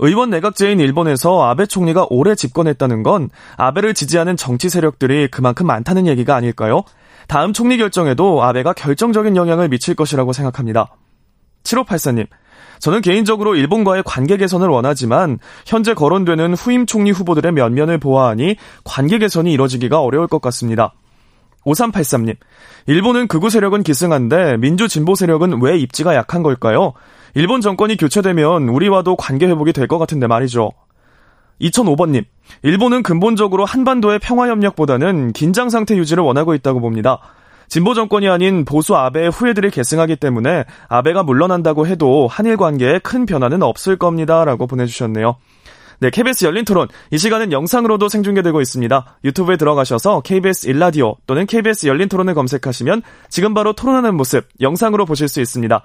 의원 0.00 0.28
내각제인 0.28 0.80
일본에서 0.80 1.44
아베 1.48 1.64
총리가 1.64 2.08
오래 2.10 2.34
집권했다는 2.34 3.02
건 3.02 3.30
아베를 3.56 3.94
지지하는 3.94 4.36
정치 4.36 4.68
세력들이 4.68 5.28
그만큼 5.28 5.66
많다는 5.66 6.06
얘기가 6.06 6.34
아닐까요? 6.34 6.84
다음 7.30 7.52
총리 7.52 7.78
결정에도 7.78 8.42
아베가 8.42 8.72
결정적인 8.72 9.36
영향을 9.36 9.68
미칠 9.68 9.94
것이라고 9.94 10.32
생각합니다. 10.32 10.96
7584님, 11.62 12.26
저는 12.80 13.02
개인적으로 13.02 13.54
일본과의 13.54 14.02
관계 14.04 14.36
개선을 14.36 14.66
원하지만 14.66 15.38
현재 15.64 15.94
거론되는 15.94 16.54
후임 16.54 16.86
총리 16.86 17.12
후보들의 17.12 17.52
면면을 17.52 17.98
보아하니 17.98 18.56
관계 18.82 19.18
개선이 19.18 19.52
이뤄지기가 19.52 20.00
어려울 20.00 20.26
것 20.26 20.42
같습니다. 20.42 20.92
5383님, 21.66 22.34
일본은 22.88 23.28
극우 23.28 23.48
세력은 23.48 23.84
기승한데 23.84 24.56
민주 24.56 24.88
진보 24.88 25.14
세력은 25.14 25.62
왜 25.62 25.78
입지가 25.78 26.16
약한 26.16 26.42
걸까요? 26.42 26.94
일본 27.34 27.60
정권이 27.60 27.96
교체되면 27.96 28.68
우리와도 28.68 29.14
관계 29.14 29.46
회복이 29.46 29.72
될 29.72 29.86
것 29.86 29.98
같은데 29.98 30.26
말이죠. 30.26 30.72
2005번님, 31.60 32.24
일본은 32.62 33.02
근본적으로 33.02 33.64
한반도의 33.64 34.18
평화협력보다는 34.18 35.32
긴장 35.32 35.70
상태 35.70 35.96
유지를 35.96 36.22
원하고 36.22 36.54
있다고 36.54 36.80
봅니다. 36.80 37.20
진보 37.68 37.94
정권이 37.94 38.28
아닌 38.28 38.64
보수 38.64 38.96
아베의 38.96 39.30
후예들이 39.30 39.70
계승하기 39.70 40.16
때문에 40.16 40.64
아베가 40.88 41.22
물러난다고 41.22 41.86
해도 41.86 42.26
한일 42.26 42.56
관계에 42.56 42.98
큰 42.98 43.26
변화는 43.26 43.62
없을 43.62 43.96
겁니다 43.96 44.44
라고 44.44 44.66
보내주셨네요. 44.66 45.36
네, 46.00 46.10
KBS 46.10 46.46
열린 46.46 46.64
토론. 46.64 46.88
이 47.10 47.18
시간은 47.18 47.52
영상으로도 47.52 48.08
생중계되고 48.08 48.60
있습니다. 48.60 49.18
유튜브에 49.22 49.56
들어가셔서 49.56 50.22
KBS 50.22 50.66
일라디오 50.66 51.16
또는 51.26 51.46
KBS 51.46 51.86
열린 51.86 52.08
토론을 52.08 52.34
검색하시면 52.34 53.02
지금 53.28 53.54
바로 53.54 53.74
토론하는 53.74 54.16
모습 54.16 54.48
영상으로 54.60 55.04
보실 55.04 55.28
수 55.28 55.40
있습니다. 55.40 55.84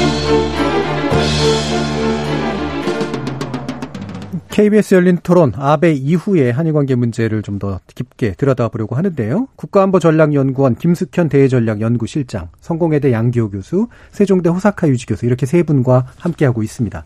KBS 4.61 4.93
열린 4.93 5.17
토론 5.23 5.53
아베 5.55 5.91
이후의 5.91 6.51
한일 6.51 6.73
관계 6.73 6.93
문제를 6.93 7.41
좀 7.41 7.57
더 7.57 7.79
깊게 7.95 8.33
들여다보려고 8.37 8.95
하는데요. 8.95 9.47
국가안보전략연구원 9.55 10.75
김숙현 10.75 11.29
대외전략연구실장, 11.29 12.49
성공회대 12.59 13.11
양기호 13.11 13.49
교수, 13.49 13.87
세종대 14.11 14.49
호사카 14.49 14.87
유지 14.87 15.05
교수 15.05 15.25
이렇게 15.25 15.45
세 15.45 15.63
분과 15.63 16.05
함께하고 16.17 16.63
있습니다. 16.63 17.03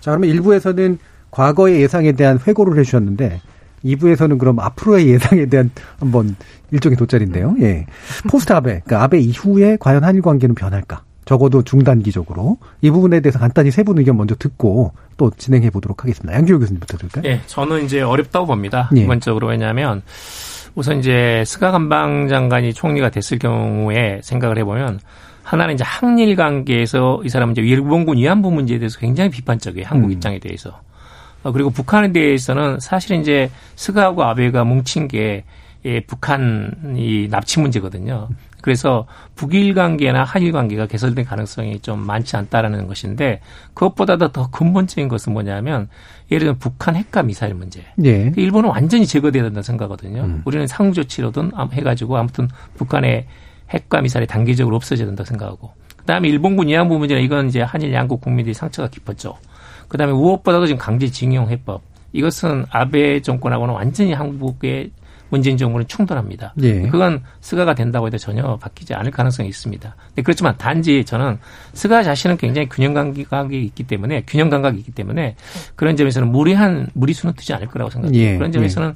자, 0.00 0.10
그러면 0.10 0.30
1부에서는 0.30 0.98
과거의 1.30 1.80
예상에 1.80 2.12
대한 2.12 2.38
회고를 2.44 2.78
해주셨는데 2.78 3.40
2부에서는 3.84 4.38
그럼 4.38 4.58
앞으로의 4.60 5.08
예상에 5.08 5.46
대한 5.46 5.70
한번 5.98 6.34
일종의 6.72 6.96
돗자리인데요. 6.96 7.56
예. 7.60 7.86
포스트 8.28 8.52
아베, 8.52 8.80
그러니까 8.84 9.02
아베 9.04 9.18
이후에 9.18 9.76
과연 9.78 10.04
한일 10.04 10.22
관계는 10.22 10.54
변할까? 10.54 11.02
적어도 11.26 11.62
중단기적으로 11.62 12.56
이 12.80 12.90
부분에 12.90 13.20
대해서 13.20 13.38
간단히 13.38 13.70
세 13.70 13.82
분 13.82 13.98
의견 13.98 14.16
먼저 14.16 14.34
듣고 14.36 14.92
또 15.18 15.30
진행해 15.36 15.68
보도록 15.70 16.02
하겠습니다. 16.02 16.34
양기호 16.34 16.58
교수님부터 16.60 16.96
들을까요? 16.96 17.22
네, 17.22 17.40
저는 17.46 17.84
이제 17.84 18.00
어렵다고 18.00 18.46
봅니다. 18.46 18.88
예. 18.96 19.00
기본적으로 19.00 19.48
왜냐하면 19.48 20.02
우선 20.74 20.98
이제 21.00 21.42
스가 21.46 21.70
관방장관이 21.72 22.72
총리가 22.74 23.10
됐을 23.10 23.38
경우에 23.38 24.20
생각을 24.22 24.58
해보면 24.58 25.00
하나는 25.42 25.74
이제 25.74 25.84
한일 25.84 26.34
관계에서 26.36 27.20
이 27.24 27.28
사람은 27.28 27.52
이제 27.52 27.62
일본군 27.62 28.16
위안부 28.18 28.50
문제에 28.50 28.78
대해서 28.78 28.98
굉장히 28.98 29.30
비판적이에요. 29.30 29.86
한국 29.88 30.08
음. 30.08 30.12
입장에 30.12 30.38
대해서. 30.38 30.80
어, 31.44 31.52
그리고 31.52 31.70
북한에 31.70 32.12
대해서는 32.12 32.80
사실은 32.80 33.20
이제 33.20 33.50
스가하고 33.76 34.24
아베가 34.24 34.64
뭉친 34.64 35.06
게 35.08 35.44
예, 35.84 36.00
북한 36.00 36.94
이 36.96 37.28
납치 37.30 37.60
문제거든요. 37.60 38.28
그래서 38.60 39.06
북일 39.34 39.74
관계나 39.74 40.24
한일 40.24 40.52
관계가 40.52 40.86
개선될 40.86 41.24
가능성이 41.24 41.80
좀 41.80 42.00
많지 42.00 42.36
않다라는 42.36 42.86
것인데 42.86 43.40
그것보다도 43.74 44.32
더 44.32 44.50
근본적인 44.50 45.08
것은 45.08 45.32
뭐냐면 45.32 45.88
예를 46.30 46.40
들면 46.40 46.58
북한 46.58 46.96
핵과 46.96 47.22
미사일 47.22 47.54
문제. 47.54 47.84
예. 48.04 48.32
일본은 48.36 48.70
완전히 48.70 49.06
제거돼야 49.06 49.44
된다 49.44 49.62
생각하거든요. 49.62 50.22
음. 50.22 50.42
우리는 50.44 50.66
상응 50.66 50.92
조치로든 50.92 51.52
해가지고 51.72 52.16
아무튼 52.16 52.48
북한의 52.74 53.26
핵과 53.70 54.00
미사일이 54.00 54.26
단계적으로 54.26 54.76
없어져야 54.76 55.06
된다 55.06 55.24
생각하고. 55.24 55.72
그다음에 55.96 56.28
일본군 56.28 56.68
위안부 56.68 56.98
문제는 56.98 57.22
이건 57.22 57.48
이제 57.48 57.62
한일 57.62 57.92
양국 57.92 58.20
국민들이 58.20 58.54
상처가 58.54 58.88
깊었죠. 58.88 59.36
그다음에 59.88 60.12
무엇보다도 60.12 60.66
지금 60.66 60.78
강제징용 60.78 61.50
해법. 61.50 61.82
이것은 62.12 62.64
아베 62.70 63.20
정권하고는 63.20 63.74
완전히 63.74 64.12
한국의 64.12 64.90
문재인 65.28 65.56
정부는 65.56 65.86
충돌합니다. 65.88 66.54
예. 66.62 66.82
그건 66.82 67.22
스가가 67.40 67.74
된다고 67.74 68.06
해도 68.06 68.18
전혀 68.18 68.56
바뀌지 68.56 68.94
않을 68.94 69.10
가능성이 69.10 69.48
있습니다. 69.48 69.96
네, 70.14 70.22
그렇지만 70.22 70.56
단지 70.56 71.04
저는 71.04 71.38
스가 71.72 72.02
자신은 72.02 72.36
굉장히 72.36 72.68
균형 72.68 72.94
감각이 72.94 73.64
있기 73.64 73.84
때문에 73.84 74.24
균형 74.26 74.50
감각이 74.50 74.78
있기 74.78 74.92
때문에 74.92 75.36
그런 75.74 75.96
점에서는 75.96 76.30
무리한 76.30 76.88
무리수는 76.94 77.34
두지 77.34 77.54
않을 77.54 77.66
거라고 77.68 77.90
생각합니다. 77.90 78.24
예. 78.24 78.36
그런 78.36 78.52
점에서는 78.52 78.94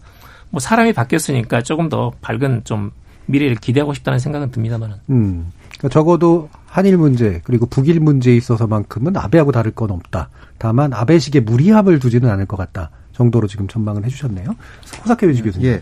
뭐 0.51 0.61
사람이 0.61 0.93
바뀌었으니까 0.93 1.62
조금 1.62 1.89
더 1.89 2.12
밝은 2.20 2.62
좀 2.64 2.91
미래를 3.26 3.57
기대하고 3.57 3.95
싶다는 3.95 4.18
생각은 4.18 4.51
듭니다만은. 4.51 4.97
음. 5.11 5.53
그러니까 5.78 5.89
적어도 5.89 6.51
한일 6.66 6.99
문제 6.99 7.41
그리고 7.45 7.66
북일 7.66 8.01
문제에 8.01 8.37
있어서만큼은 8.37 9.16
아베하고 9.16 9.53
다를 9.53 9.72
건 9.72 9.91
없다. 9.91 10.28
다만 10.59 10.93
아베식의 10.93 11.43
무리함을 11.43 11.99
두지는 11.99 12.28
않을 12.28 12.47
것 12.47 12.57
같다. 12.57 12.91
정도로 13.21 13.47
지금 13.47 13.68
전망을 13.68 14.05
해주셨네요. 14.07 14.49
호사카 15.03 15.27
유지 15.27 15.43
교수님. 15.43 15.66
예. 15.68 15.81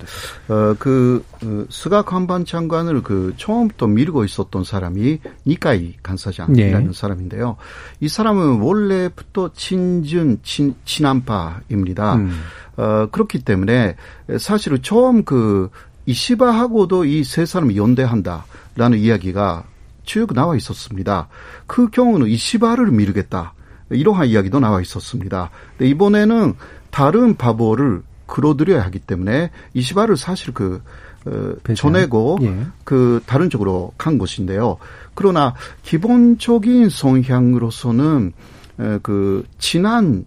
어, 0.52 0.74
그, 0.78 1.24
어, 1.44 1.64
스가 1.70 2.02
관방장관을 2.02 3.02
그 3.04 3.34
처음부터 3.36 3.86
밀고 3.86 4.24
있었던 4.24 4.64
사람이 4.64 5.20
니카이 5.46 5.94
간사장이라는 6.02 6.88
예. 6.88 6.92
사람인데요. 6.92 7.56
이 8.00 8.08
사람은 8.08 8.60
원래부터 8.60 9.52
친준, 9.54 10.40
친, 10.42 10.74
친한파입니다. 10.84 12.16
음. 12.16 12.40
어, 12.76 13.06
그렇기 13.12 13.44
때문에 13.44 13.94
사실은 14.38 14.82
처음 14.82 15.22
그 15.24 15.70
이시바하고도 16.06 17.04
이 17.04 17.22
세 17.22 17.46
사람이 17.46 17.76
연대한다라는 17.76 18.98
이야기가 18.98 19.64
쭉 20.04 20.32
나와 20.34 20.56
있었습니다. 20.56 21.28
그 21.66 21.88
경우는 21.90 22.26
이시바를 22.28 22.90
미루겠다. 22.90 23.52
이러한 23.90 24.26
이야기도 24.28 24.60
나와 24.60 24.80
있었습니다. 24.82 25.50
근데 25.76 25.88
이번에는 25.90 26.54
다른 26.98 27.36
바보를 27.36 28.02
끌어들여야 28.26 28.82
하기 28.86 28.98
때문에 28.98 29.52
이시바를 29.72 30.16
사실 30.16 30.52
그 30.52 30.82
어, 31.26 31.52
전내고 31.72 32.38
예. 32.42 32.66
그 32.82 33.22
다른 33.24 33.50
쪽으로 33.50 33.92
간 33.96 34.18
것인데요. 34.18 34.78
그러나 35.14 35.54
기본적인 35.84 36.88
성향으로서는 36.88 38.32
에, 38.80 38.98
그 39.04 39.44
친한 39.58 40.24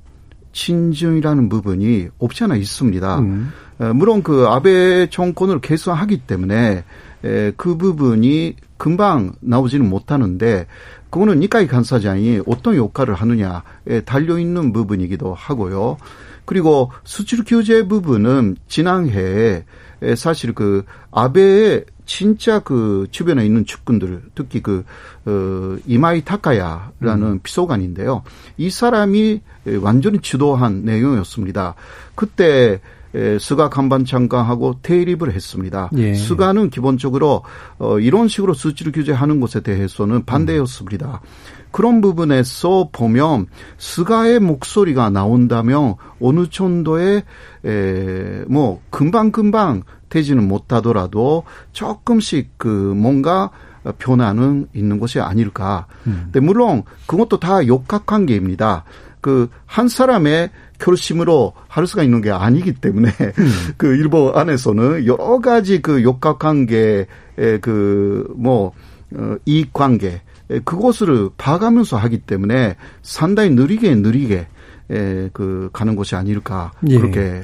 친중이라는 0.54 1.50
부분이 1.50 2.08
없지 2.20 2.46
않아 2.46 2.56
있습니다. 2.56 3.20
음. 3.20 3.52
에, 3.82 3.92
물론 3.92 4.24
그 4.24 4.48
아베 4.48 5.10
정권을 5.10 5.60
개선하기 5.60 6.20
때문에 6.20 6.86
에, 7.26 7.52
그 7.58 7.76
부분이 7.76 8.56
금방 8.78 9.34
나오지는 9.42 9.90
못하는데 9.90 10.68
그거는 11.10 11.42
니카이 11.42 11.68
간사장이 11.68 12.44
어떤 12.46 12.78
역할을 12.78 13.14
하느냐에 13.16 14.06
달려 14.06 14.40
있는 14.40 14.72
부분이기도 14.72 15.34
하고요. 15.34 15.98
그리고 16.46 16.92
수출 17.04 17.44
규제 17.46 17.88
부분은 17.88 18.58
지난해 18.68 19.64
에 20.04 20.16
사실 20.16 20.54
그 20.54 20.84
아베의 21.12 21.86
진짜 22.06 22.60
그 22.60 23.08
주변에 23.12 23.46
있는 23.46 23.66
측근들 23.66 24.24
특히 24.34 24.62
그 24.62 24.84
어, 25.26 25.78
이마이 25.86 26.26
타카야라는 26.26 27.28
음. 27.28 27.40
비서관인데요. 27.44 28.24
이 28.58 28.72
사람이 28.72 29.42
완전히 29.82 30.20
주도한 30.20 30.84
내용이었습니다. 30.84 31.76
그때 32.16 32.82
스가 33.40 33.70
관방장관하고 33.70 34.80
대립을 34.82 35.34
했습니다. 35.34 35.90
예. 35.98 36.14
스가는 36.14 36.70
기본적으로 36.70 37.44
어, 37.78 38.00
이런 38.00 38.28
식으로 38.28 38.54
수출 38.54 38.92
규제하는 38.92 39.40
것에 39.40 39.60
대해서는 39.60 40.26
반대였습니다. 40.26 41.22
음. 41.24 41.61
그런 41.72 42.02
부분에서 42.02 42.90
보면 42.92 43.48
스가의 43.78 44.40
목소리가 44.40 45.10
나온다면 45.10 45.96
어느 46.20 46.48
정도의 46.50 47.24
에, 47.66 48.44
뭐 48.48 48.82
금방 48.90 49.32
금방 49.32 49.84
되지는 50.10 50.48
못하더라도 50.48 51.44
조금씩 51.72 52.52
그 52.58 52.68
뭔가 52.68 53.50
변화는 53.98 54.68
있는 54.74 55.00
것이 55.00 55.20
아닐까. 55.20 55.88
음. 56.06 56.24
근데 56.26 56.40
물론 56.40 56.84
그것도 57.08 57.40
다 57.40 57.66
역학관계입니다. 57.68 58.84
그 59.22 59.50
한 59.72 59.88
사람의 59.88 60.50
결심으로 60.80 61.54
할 61.70 61.88
수가 61.88 62.04
있는 62.04 62.22
게 62.22 62.30
아니기 62.30 62.74
때문에 62.74 63.10
음. 63.10 63.52
그 63.78 63.88
일본 63.96 64.36
안에서는 64.36 65.06
여러 65.06 65.40
가지 65.40 65.82
그 65.82 66.04
역학관계의 66.04 67.08
그뭐 67.62 68.74
어, 69.16 69.36
이익 69.46 69.72
관계 69.74 70.08
예, 70.08 70.22
그것을 70.60 71.30
봐가면서 71.38 71.98
하기 71.98 72.20
때문에 72.20 72.76
상당히 73.02 73.52
느리게 73.52 73.96
느리게 73.96 74.48
에, 74.92 75.30
그 75.34 75.70
가는 75.72 75.96
것이 75.96 76.16
아닐까 76.16 76.72
예. 76.88 76.98
그렇게 76.98 77.44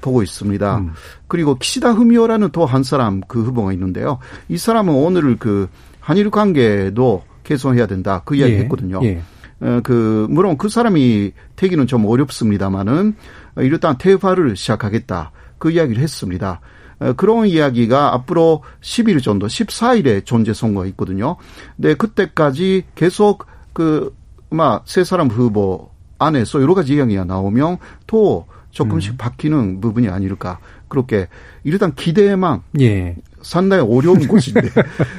보고 0.00 0.22
있습니다. 0.22 0.78
음. 0.78 0.92
그리고 1.28 1.56
키시다 1.56 1.92
흐미오라는 1.92 2.50
또 2.50 2.64
한 2.64 2.82
사람 2.82 3.20
그 3.28 3.42
후보가 3.42 3.72
있는데요. 3.72 4.18
이 4.48 4.56
사람은 4.56 4.94
오늘 4.94 5.36
그 5.36 5.68
한일 6.00 6.30
관계도 6.30 7.24
개선해야 7.44 7.86
된다 7.86 8.22
그 8.24 8.36
이야기 8.36 8.54
예. 8.54 8.58
했거든요. 8.60 9.00
예. 9.02 9.20
어, 9.60 9.80
그 9.82 10.26
물론 10.30 10.58
그 10.58 10.68
사람이 10.68 11.32
되기는 11.56 11.86
좀 11.86 12.04
어렵습니다만은 12.06 13.14
일단 13.58 13.96
대화를 13.98 14.56
시작하겠다 14.56 15.32
그 15.58 15.70
이야기를 15.70 16.02
했습니다. 16.02 16.60
어, 16.98 17.12
그런 17.12 17.46
이야기가 17.46 18.14
앞으로 18.14 18.62
10일 18.80 19.22
정도, 19.22 19.46
14일에 19.46 20.24
존재 20.24 20.52
선거가 20.52 20.86
있거든요. 20.86 21.36
근데 21.76 21.94
그때까지 21.94 22.84
계속 22.94 23.46
그, 23.72 24.14
막, 24.50 24.84
세 24.86 25.04
사람 25.04 25.28
후보 25.28 25.90
안에서 26.18 26.62
여러 26.62 26.74
가지 26.74 26.94
이야기가 26.94 27.24
나오면 27.24 27.78
또 28.06 28.46
조금씩 28.70 29.12
음. 29.12 29.16
바뀌는 29.16 29.80
부분이 29.80 30.08
아닐까. 30.08 30.58
그렇게 30.88 31.28
일단 31.64 31.94
기대만 31.94 32.62
예. 32.80 33.16
상당히 33.46 33.82
어려운 33.82 34.18
곳인데 34.26 34.68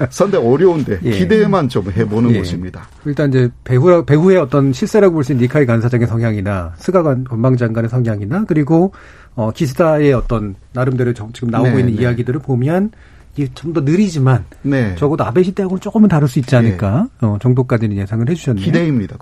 상당히 0.10 0.46
어려운데 0.46 1.00
예. 1.04 1.12
기대만 1.12 1.70
좀 1.70 1.90
해보는 1.90 2.32
예. 2.32 2.40
곳입니다. 2.40 2.88
일단 3.06 3.30
이제 3.30 3.50
배후 3.64 4.04
배후의 4.06 4.38
어떤 4.38 4.74
실세라고 4.74 5.14
볼 5.14 5.24
수 5.24 5.32
있는 5.32 5.44
니카이 5.44 5.66
간사장의 5.66 6.08
성향이나 6.08 6.74
스가관 6.78 7.24
권방장관의 7.24 7.90
성향이나 7.90 8.46
그리고 8.48 8.94
어 9.36 9.52
기스다의 9.52 10.14
어떤 10.14 10.56
나름대로 10.74 11.14
지금 11.14 11.50
나오고 11.50 11.70
네, 11.70 11.80
있는 11.80 11.96
네. 11.96 12.02
이야기들을 12.02 12.42
보면 12.42 12.92
이게 13.38 13.48
좀더 13.54 13.82
느리지만 13.82 14.46
네. 14.64 14.96
적어도 14.96 15.24
아베 15.24 15.44
시대하고는 15.44 15.80
조금은 15.80 16.10
다를 16.10 16.28
수 16.28 16.40
있지 16.40 16.56
않을까 16.56 17.08
네. 17.22 17.28
어, 17.28 17.38
정도까지는 17.40 17.96
예상을 17.96 18.28
해주셨네요. 18.30 18.66
기대입니다. 18.66 19.18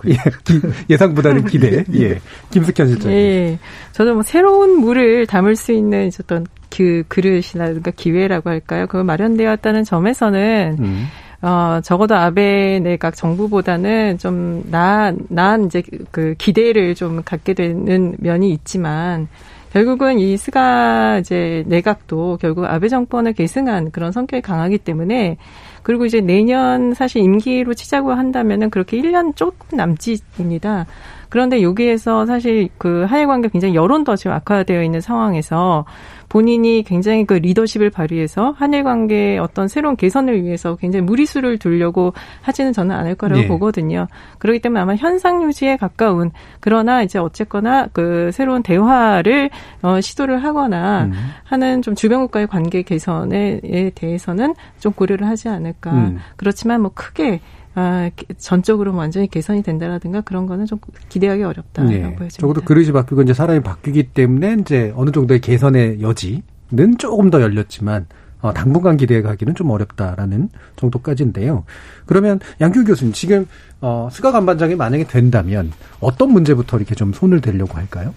예, 0.88 0.96
상보다는 0.96 1.44
기대. 1.44 1.84
예. 1.92 2.00
예. 2.00 2.20
김숙현 2.50 2.88
실장. 2.88 3.12
예. 3.12 3.58
저도 3.92 4.14
뭐 4.14 4.22
새로운 4.22 4.80
물을 4.80 5.26
담을 5.26 5.54
수 5.54 5.72
있는 5.72 6.10
어떤 6.20 6.46
그 6.76 7.04
그릇이라든가 7.08 7.90
기회라고 7.90 8.50
할까요? 8.50 8.86
그거 8.86 9.04
마련되었다는 9.04 9.84
점에서는 9.84 10.76
음. 10.78 11.06
어, 11.42 11.80
적어도 11.82 12.14
아베 12.14 12.80
내각 12.80 13.14
정부보다는 13.14 14.18
좀 14.18 14.64
나은, 14.70 15.26
나은 15.28 15.66
이제 15.66 15.82
그 16.10 16.34
기대를 16.38 16.94
좀 16.94 17.22
갖게 17.24 17.54
되는 17.54 18.16
면이 18.18 18.50
있지만 18.52 19.28
결국은 19.72 20.18
이 20.18 20.36
스가 20.36 21.18
이제 21.18 21.62
내각도 21.66 22.38
결국 22.40 22.64
아베 22.64 22.88
정권을 22.88 23.34
계승한 23.34 23.90
그런 23.90 24.12
성격이 24.12 24.40
강하기 24.40 24.78
때문에 24.78 25.36
그리고 25.82 26.04
이제 26.04 26.20
내년 26.20 26.94
사실 26.94 27.22
임기로 27.22 27.74
치자고 27.74 28.12
한다면은 28.12 28.70
그렇게 28.70 29.00
1년 29.00 29.36
조금 29.36 29.76
남짓입니다. 29.76 30.86
그런데 31.28 31.62
여기에서 31.62 32.26
사실 32.26 32.68
그 32.78 33.04
한일 33.08 33.26
관계 33.26 33.48
굉장히 33.48 33.74
여론도 33.74 34.16
지금 34.16 34.32
악화되어 34.32 34.82
있는 34.82 35.00
상황에서 35.00 35.84
본인이 36.28 36.82
굉장히 36.82 37.24
그 37.24 37.34
리더십을 37.34 37.90
발휘해서 37.90 38.54
한일 38.58 38.84
관계의 38.84 39.38
어떤 39.38 39.68
새로운 39.68 39.96
개선을 39.96 40.42
위해서 40.42 40.76
굉장히 40.76 41.04
무리수를 41.04 41.58
두려고 41.58 42.12
하지는 42.42 42.72
저는 42.72 42.94
않을 42.94 43.14
거라고 43.14 43.42
네. 43.42 43.48
보거든요. 43.48 44.06
그렇기 44.38 44.60
때문에 44.60 44.80
아마 44.80 44.96
현상 44.96 45.42
유지에 45.42 45.76
가까운 45.76 46.32
그러나 46.60 47.02
이제 47.02 47.18
어쨌거나 47.18 47.86
그 47.92 48.30
새로운 48.32 48.62
대화를 48.62 49.50
어, 49.82 50.00
시도를 50.00 50.42
하거나 50.42 51.04
음. 51.04 51.12
하는 51.44 51.82
좀 51.82 51.94
주변국과의 51.94 52.48
관계 52.48 52.82
개선에 52.82 53.60
대해서는 53.94 54.54
좀 54.80 54.92
고려를 54.92 55.26
하지 55.26 55.48
않을까. 55.48 55.92
음. 55.92 56.18
그렇지만 56.36 56.82
뭐 56.82 56.90
크게 56.94 57.40
아, 57.78 58.10
전적으로 58.38 58.96
완전히 58.96 59.28
개선이 59.28 59.62
된다라든가 59.62 60.22
그런 60.22 60.46
거는 60.46 60.64
좀 60.64 60.78
기대하기 61.10 61.42
어렵다라고 61.42 61.92
네. 61.92 62.00
보여집니다. 62.00 62.40
적어도 62.40 62.62
그릇이 62.62 62.90
바뀌고 62.90 63.20
이제 63.20 63.34
사람이 63.34 63.60
바뀌기 63.60 64.14
때문에 64.14 64.56
이제 64.60 64.94
어느 64.96 65.10
정도의 65.10 65.40
개선의 65.40 66.00
여지는 66.00 66.96
조금 66.98 67.28
더 67.28 67.42
열렸지만 67.42 68.06
어, 68.40 68.54
당분간 68.54 68.96
기대하기는 68.96 69.54
좀 69.54 69.70
어렵다라는 69.70 70.48
정도까지인데요. 70.76 71.64
그러면 72.06 72.40
양기호 72.62 72.84
교수님 72.84 73.12
지금 73.12 73.46
어, 73.82 74.08
스가 74.10 74.32
관방장관이 74.32 74.74
만약에 74.74 75.04
된다면 75.04 75.70
어떤 76.00 76.32
문제부터 76.32 76.78
이렇게 76.78 76.94
좀 76.94 77.12
손을 77.12 77.42
대려고 77.42 77.74
할까요? 77.74 78.14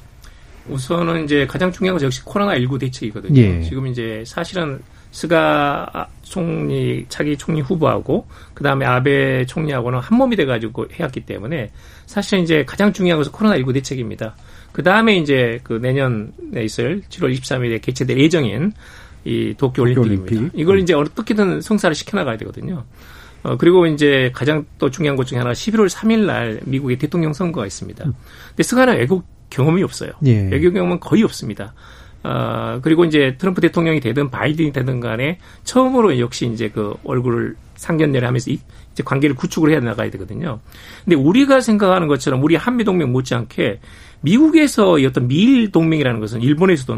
우선은 0.69 1.25
이제 1.25 1.45
가장 1.47 1.69
중요한 1.69 1.97
건 1.97 2.05
역시 2.05 2.23
코로나 2.23 2.55
19 2.55 2.79
대책이거든요. 2.79 3.41
예. 3.41 3.61
지금 3.63 3.87
이제 3.87 4.23
사실은 4.25 4.79
스가 5.11 6.07
총리 6.21 7.05
차기 7.09 7.35
총리 7.35 7.61
후보하고 7.61 8.27
그 8.53 8.63
다음에 8.63 8.85
아베 8.85 9.45
총리하고는 9.45 9.99
한 9.99 10.17
몸이 10.17 10.35
돼 10.35 10.45
가지고 10.45 10.87
해왔기 10.91 11.21
때문에 11.21 11.71
사실 12.05 12.39
이제 12.39 12.63
가장 12.65 12.93
중요한 12.93 13.17
것은 13.19 13.31
코로나 13.31 13.55
19 13.55 13.73
대책입니다. 13.73 14.35
그 14.71 14.83
다음에 14.83 15.17
이제 15.17 15.59
그 15.63 15.73
내년에 15.73 16.63
있을 16.63 17.01
7월 17.09 17.35
23일에 17.35 17.81
개최될 17.81 18.19
예정인 18.19 18.71
이 19.25 19.53
도쿄 19.57 19.81
올림픽입니다. 19.81 20.31
올림픽. 20.31 20.59
이걸 20.59 20.79
이제 20.79 20.93
어떻게든 20.93 21.61
성사를 21.61 21.95
시켜 21.95 22.17
나가야 22.17 22.37
되거든요. 22.37 22.85
어, 23.41 23.57
그리고 23.57 23.87
이제 23.87 24.31
가장 24.33 24.65
또 24.77 24.89
중요한 24.89 25.15
것 25.15 25.25
중에 25.25 25.37
하나가 25.37 25.53
11월 25.53 25.89
3일 25.89 26.25
날 26.25 26.59
미국의 26.65 26.97
대통령 26.97 27.33
선거가 27.33 27.65
있습니다. 27.65 28.03
근데 28.03 28.63
스가는 28.63 28.97
외국 28.97 29.25
경험이 29.49 29.81
없어요. 29.83 30.11
예. 30.25 30.49
외교 30.49 30.71
경험은 30.71 30.99
거의 30.99 31.23
없습니다. 31.23 31.73
어, 32.23 32.79
그리고 32.81 33.05
이제 33.05 33.35
트럼프 33.37 33.61
대통령이 33.61 33.99
되든 33.99 34.29
바이든이 34.29 34.73
되든 34.73 34.99
간에 34.99 35.39
처음으로 35.63 36.19
역시 36.19 36.47
이제 36.47 36.69
그 36.69 36.95
얼굴을 37.03 37.55
상견례를 37.75 38.27
하면서 38.27 38.51
이제 38.51 39.03
관계를 39.03 39.35
구축을 39.35 39.71
해야 39.71 39.79
나가야 39.79 40.09
되거든요. 40.11 40.59
근데 41.05 41.15
우리가 41.15 41.61
생각하는 41.61 42.07
것처럼 42.07 42.43
우리 42.43 42.55
한미동맹 42.55 43.11
못지않게 43.11 43.79
미국에서 44.21 44.99
이 44.99 45.05
어떤 45.05 45.27
미일 45.27 45.71
동맹이라는 45.71 46.19
것은 46.19 46.41
일본에서도 46.41 46.97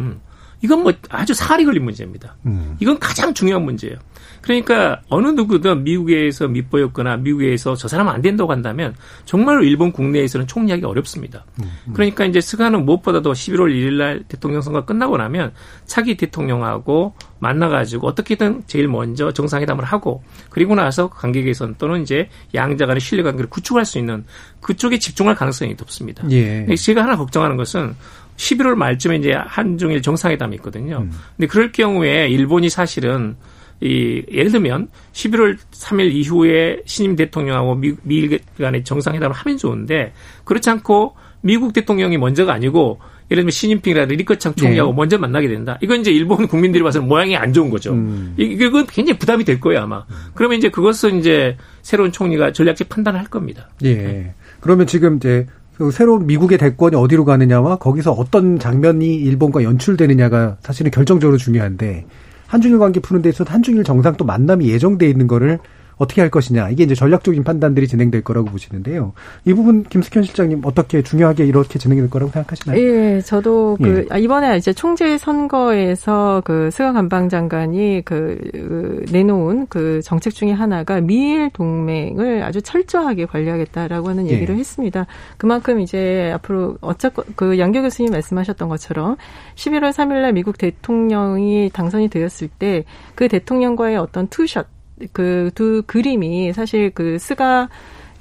이건 0.62 0.84
뭐 0.84 0.94
아주 1.10 1.34
살이 1.34 1.66
걸린 1.66 1.84
문제입니다. 1.84 2.36
음. 2.46 2.78
이건 2.80 3.00
가장 3.00 3.34
중요한 3.34 3.64
문제예요. 3.64 3.98
그러니까 4.42 5.02
어느 5.10 5.28
누구든 5.28 5.84
미국에서 5.84 6.48
밑보였거나 6.48 7.18
미국에서 7.18 7.76
저 7.76 7.88
사람 7.88 8.08
안 8.10 8.22
된다고 8.22 8.52
한다면 8.52 8.96
정말로 9.26 9.64
일본 9.64 9.92
국내에서는 9.92 10.48
총리하기 10.48 10.84
어렵습니다. 10.86 11.46
음, 11.60 11.72
음. 11.88 11.94
그러니까 11.94 12.26
이제 12.26 12.42
스가는 12.42 12.84
무엇보다도 12.86 13.32
11월 13.34 13.72
1일 13.72 13.94
날 13.94 14.24
대통령 14.28 14.62
선거 14.62 14.84
끝나고 14.86 15.18
나면 15.18 15.54
차기 15.86 16.18
대통령하고 16.18 17.14
만나가지고 17.40 18.08
어떻게든 18.08 18.64
제일 18.68 18.88
먼저 18.88 19.32
정상회담을 19.32 19.84
하고 19.84 20.24
그리고 20.50 20.76
나서 20.76 21.10
관계 21.10 21.42
개선 21.42 21.76
또는 21.78 22.02
이제 22.02 22.30
양자 22.54 22.86
간의 22.86 23.00
신뢰 23.02 23.24
관계를 23.24 23.50
구축할 23.50 23.86
수 23.86 23.98
있는 24.00 24.26
그쪽에 24.62 25.00
집중할 25.00 25.36
가능성이 25.36 25.76
높습니다. 25.78 26.24
예. 26.32 26.68
제가 26.76 27.04
하나 27.04 27.18
걱정하는 27.18 27.58
것은 27.58 27.96
11월 28.42 28.76
말쯤에 28.76 29.18
이제 29.18 29.34
한중일 29.36 30.02
정상회담이 30.02 30.56
있거든요. 30.58 31.00
음. 31.02 31.12
근데 31.38 31.48
그럴 31.48 31.72
경우에 31.72 32.28
일본이 32.28 32.70
사실은 32.70 33.36
이 33.82 34.24
예를 34.32 34.52
들면 34.52 34.90
11월 35.14 35.58
3일 35.72 36.12
이후에 36.12 36.82
신임 36.86 37.16
대통령하고 37.16 37.76
미, 37.76 37.94
미일 38.04 38.40
간의 38.58 38.84
정상회담을 38.84 39.36
하면 39.36 39.58
좋은데 39.58 40.14
그렇지 40.44 40.70
않고 40.70 41.16
미국 41.42 41.74
대통령이 41.74 42.18
먼저가 42.18 42.54
아니고 42.54 43.00
예를 43.32 43.42
들면 43.42 43.52
시진핑이라든지 43.52 44.18
리커창 44.18 44.56
총리하고 44.56 44.92
네. 44.92 44.96
먼저 44.96 45.18
만나게 45.18 45.48
된다. 45.48 45.80
이건 45.82 46.02
이제 46.02 46.12
일본 46.12 46.48
국민들이 46.48 46.84
봐서는 46.84 47.08
모양이 47.08 47.36
안 47.36 47.54
좋은 47.54 47.70
거죠. 47.70 47.94
음. 47.94 48.36
이건 48.38 48.86
굉장히 48.88 49.18
부담이 49.18 49.46
될 49.46 49.60
거예요 49.60 49.82
아마. 49.82 50.04
그러면 50.36 50.58
이제 50.58 50.70
그것은 50.70 51.20
이제 51.20 51.58
새로운 51.82 52.12
총리가 52.12 52.52
전략적 52.52 52.90
판단을 52.90 53.20
할 53.20 53.28
겁니다. 53.28 53.70
예. 53.84 53.96
네. 53.96 54.34
그러면 54.60 54.86
지금 54.86 55.16
이제 55.16 55.48
그 55.48 55.61
새로운 55.92 56.28
미국의 56.28 56.58
대권이 56.58 56.96
어디로 56.96 57.26
가느냐와 57.26 57.78
거기서 57.78 58.12
어떤 58.12 58.60
장면이 58.60 59.16
일본과 59.16 59.64
연출되느냐가 59.64 60.58
사실은 60.62 60.92
결정적으로 60.92 61.38
중요한데 61.38 62.06
한중일 62.48 62.80
관계 62.80 63.00
푸는 63.00 63.22
데 63.22 63.30
있어서 63.30 63.52
한중일 63.52 63.84
정상 63.84 64.16
또 64.18 64.26
만남이 64.26 64.70
예정돼 64.70 65.10
있는 65.10 65.28
거를 65.28 65.60
어떻게 66.02 66.22
할 66.22 66.30
것이냐 66.30 66.70
이게 66.70 66.84
이제 66.84 66.96
전략적인 66.96 67.44
판단들이 67.44 67.88
진행될 67.88 68.24
거라고 68.24 68.48
보시는데요. 68.50 69.14
이 69.46 69.54
부분 69.54 69.84
김숙현 69.84 70.24
실장님 70.24 70.62
어떻게 70.64 71.02
중요하게 71.02 71.46
이렇게 71.46 71.80
진행될 71.80 72.10
거라고 72.10 72.32
생각하시나요? 72.32 72.80
예, 72.80 73.22
저도 73.22 73.78
그 73.82 74.08
예. 74.14 74.20
이번에 74.20 74.58
이제 74.58 74.74
총재 74.74 75.18
선거에서 75.18 76.42
그 76.46 76.70
스가 76.72 76.94
관방장관이 76.94 78.02
그, 78.06 78.38
그 78.52 79.06
내놓은 79.12 79.68
그 79.68 80.02
정책 80.04 80.34
중에 80.34 80.52
하나가 80.52 81.00
미일 81.02 81.50
동맹을 81.52 82.44
아주 82.44 82.62
철저하게 82.62 83.26
관리하겠다라고 83.26 84.10
하는 84.10 84.28
예. 84.28 84.32
얘기를 84.32 84.56
예. 84.56 84.60
했습니다. 84.60 85.06
그만큼 85.38 85.80
이제 85.80 86.32
앞으로 86.36 86.78
어차피 86.82 87.22
그 87.36 87.60
양기호 87.60 87.82
교수님 87.82 88.12
말씀하셨던 88.12 88.70
것처럼 88.70 89.18
11월 89.56 89.92
3일날 89.92 90.34
미국 90.34 90.58
대통령이 90.58 91.70
당선이 91.74 92.10
되었을 92.10 92.48
때 92.48 92.84
그 93.16 93.28
대통령과의 93.28 93.98
어떤 93.98 94.28
two 94.28 94.45
shot 94.45 94.68
그 95.14 95.52
두 95.56 95.84
그림이 95.86 96.54
사실 96.54 96.92
그 96.92 97.18
스가 97.20 97.70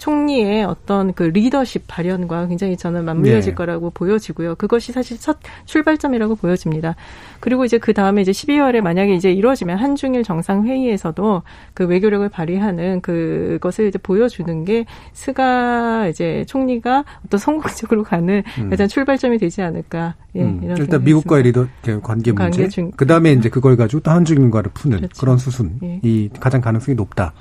총리의 0.01 0.65
어떤 0.65 1.13
그 1.13 1.25
리더십 1.25 1.85
발현과 1.87 2.49
굉장히 2.49 2.77
저는 2.77 3.05
맞물려질 3.05 3.53
네. 3.53 3.55
거라고 3.55 3.91
보여지고요. 3.91 4.55
그것이 4.55 4.93
사실 4.93 5.21
첫 5.21 5.37
출발점이라고 5.67 6.37
보여집니다. 6.37 6.97
그리고 7.39 7.67
이제 7.67 7.77
그 7.77 7.93
다음에 7.93 8.23
이제 8.23 8.33
12월에 8.33 8.81
만약에 8.81 9.15
이제 9.15 9.31
이루어지면 9.31 9.77
한중일 9.77 10.25
정상회의에서도 10.25 11.43
그 11.75 11.87
외교력을 11.87 12.27
발휘하는 12.31 13.03
그것을 13.03 13.89
이제 13.89 13.99
보여주는 13.99 14.65
게 14.65 14.87
스가 15.13 16.07
이제 16.09 16.45
총리가 16.49 17.05
어떤 17.27 17.39
성공적으로 17.39 18.03
가는 18.03 18.43
음. 18.59 18.71
가장 18.71 18.89
출발점이 18.89 19.37
되지 19.37 19.61
않을까. 19.61 20.15
예, 20.35 20.43
음. 20.43 20.61
이런 20.63 20.79
일단 20.79 21.05
미국과의 21.05 21.43
리더 21.43 21.67
관계 22.03 22.33
문제. 22.33 22.69
그 22.97 23.07
다음에 23.07 23.33
이제 23.33 23.51
그걸 23.51 23.77
가지고 23.77 24.01
또 24.01 24.11
한중일과를 24.13 24.71
푸는 24.73 24.97
그렇죠. 24.99 25.21
그런 25.21 25.37
수순이 25.37 26.01
예. 26.05 26.29
가장 26.41 26.63
가능성이 26.63 26.95
높다. 26.95 27.35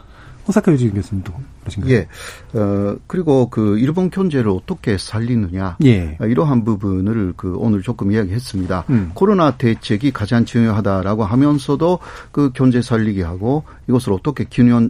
호사카 0.48 0.72
유지 0.72 0.90
교수님도 0.90 1.32
그러신가요? 1.62 1.94
예. 1.94 2.08
어, 2.54 2.96
그리고 3.08 3.50
그 3.50 3.78
일본 3.78 4.10
경제를 4.10 4.50
어떻게 4.50 4.98
살리느냐. 4.98 5.78
예. 5.86 6.18
어, 6.20 6.26
이러한 6.26 6.64
부분을 6.66 7.34
그 7.38 7.56
오늘 7.58 7.82
조금 7.84 8.12
이야기했습니다. 8.12 8.86
음. 8.90 9.12
코로나 9.14 9.52
대책이 9.58 10.12
가장 10.12 10.46
중요하다라고 10.46 11.24
하면서도 11.24 12.00
그 12.32 12.52
경제 12.54 12.82
살리기 12.82 13.22
하고 13.22 13.64
이것을 13.88 14.14
어떻게 14.14 14.46
균형 14.50 14.90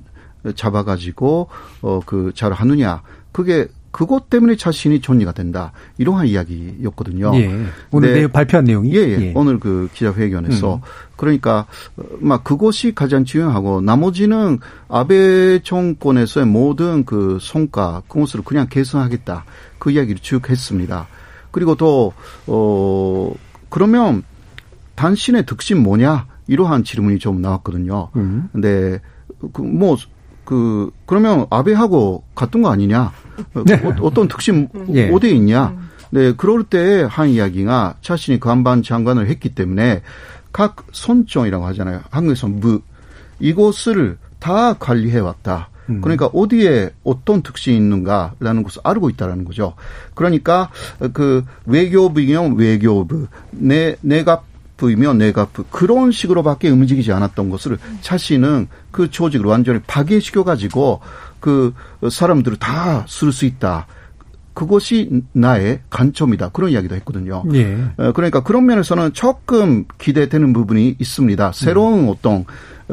잡아가지고 0.55 1.49
어, 1.81 1.99
그 2.05 2.31
잘 2.33 2.53
하느냐. 2.53 3.01
그게 3.31 3.67
그것 3.91 4.29
때문에 4.29 4.55
자신이 4.55 5.01
존리가 5.01 5.31
된다. 5.31 5.71
이러한 5.97 6.27
이야기였거든요. 6.27 7.31
예. 7.35 7.65
오늘 7.91 8.13
네. 8.13 8.27
발표한 8.27 8.65
내용이? 8.65 8.95
예, 8.95 8.99
예, 8.99 9.21
예. 9.21 9.33
오늘 9.35 9.59
그 9.59 9.89
기자회견에서. 9.93 10.75
음. 10.75 10.81
그러니까, 11.15 11.65
막 12.19 12.43
그것이 12.43 12.93
가장 12.93 13.25
중요하고, 13.25 13.81
나머지는 13.81 14.59
아베 14.87 15.59
정권에서의 15.63 16.45
모든 16.45 17.03
그 17.03 17.39
성과, 17.41 18.03
그것을 18.07 18.43
그냥 18.43 18.67
개선하겠다. 18.69 19.43
그 19.79 19.91
이야기를 19.91 20.21
쭉 20.21 20.49
했습니다. 20.49 21.07
그리고 21.51 21.75
또, 21.75 22.13
어, 22.47 23.33
그러면 23.69 24.23
당신의 24.95 25.45
득심 25.45 25.81
뭐냐? 25.83 26.27
이러한 26.47 26.83
질문이 26.83 27.19
좀 27.19 27.41
나왔거든요. 27.41 28.09
음. 28.15 28.49
근데, 28.51 28.99
그, 29.51 29.61
뭐, 29.61 29.97
그 30.49 30.89
그러면 31.05 31.45
아베하고 31.51 32.23
같은 32.33 32.63
거 32.63 32.71
아니냐? 32.71 33.11
네. 33.67 33.75
어, 34.01 34.11
떤 34.11 34.27
특심 34.27 34.67
예. 34.95 35.07
어디에 35.11 35.29
있냐? 35.29 35.75
네, 36.09 36.33
그럴 36.33 36.63
때 36.63 37.03
한 37.03 37.29
이야기가 37.29 37.97
자신이 38.01 38.39
관반 38.39 38.81
장관을 38.81 39.27
했기 39.27 39.53
때문에 39.53 40.01
각 40.51 40.87
손종이라고 40.91 41.67
하잖아요. 41.67 42.01
한국에서 42.09 42.47
무 42.47 42.81
이곳을 43.39 44.17
다 44.39 44.73
관리해 44.73 45.19
왔다. 45.19 45.69
음. 45.87 46.01
그러니까 46.01 46.25
어디에 46.33 46.89
어떤 47.03 47.43
특징이 47.43 47.77
있는가라는 47.77 48.63
것을 48.63 48.81
알고 48.83 49.11
있다라는 49.11 49.45
거죠. 49.45 49.75
그러니까 50.15 50.71
그 51.13 51.45
외교부이면 51.67 52.57
외교부, 52.57 53.27
내 53.51 53.95
내가 54.01 54.41
부이면 54.79 55.17
내가부 55.19 55.65
그런 55.69 56.11
식으로밖에 56.11 56.69
움직이지 56.69 57.11
않았던 57.11 57.49
것을 57.49 57.77
자신은 58.01 58.67
그 58.91 59.11
조직을 59.11 59.45
완전히 59.45 59.79
파괴시켜 59.85 60.43
가지고 60.43 61.01
그 61.39 61.73
사람들을 62.09 62.57
다 62.57 63.05
쓸 63.07 63.31
수 63.31 63.45
있다. 63.45 63.85
그것이 64.53 65.23
나의 65.31 65.81
관점이다. 65.89 66.49
그런 66.49 66.71
이야기도 66.71 66.95
했거든요. 66.95 67.43
예. 67.53 67.77
어, 67.97 68.11
그러니까 68.11 68.41
그런 68.43 68.65
면에서는 68.65 69.13
조금 69.13 69.85
기대되는 69.99 70.51
부분이 70.53 70.95
있습니다. 70.99 71.51
새로운 71.53 72.05
음. 72.05 72.09
어떤 72.09 72.45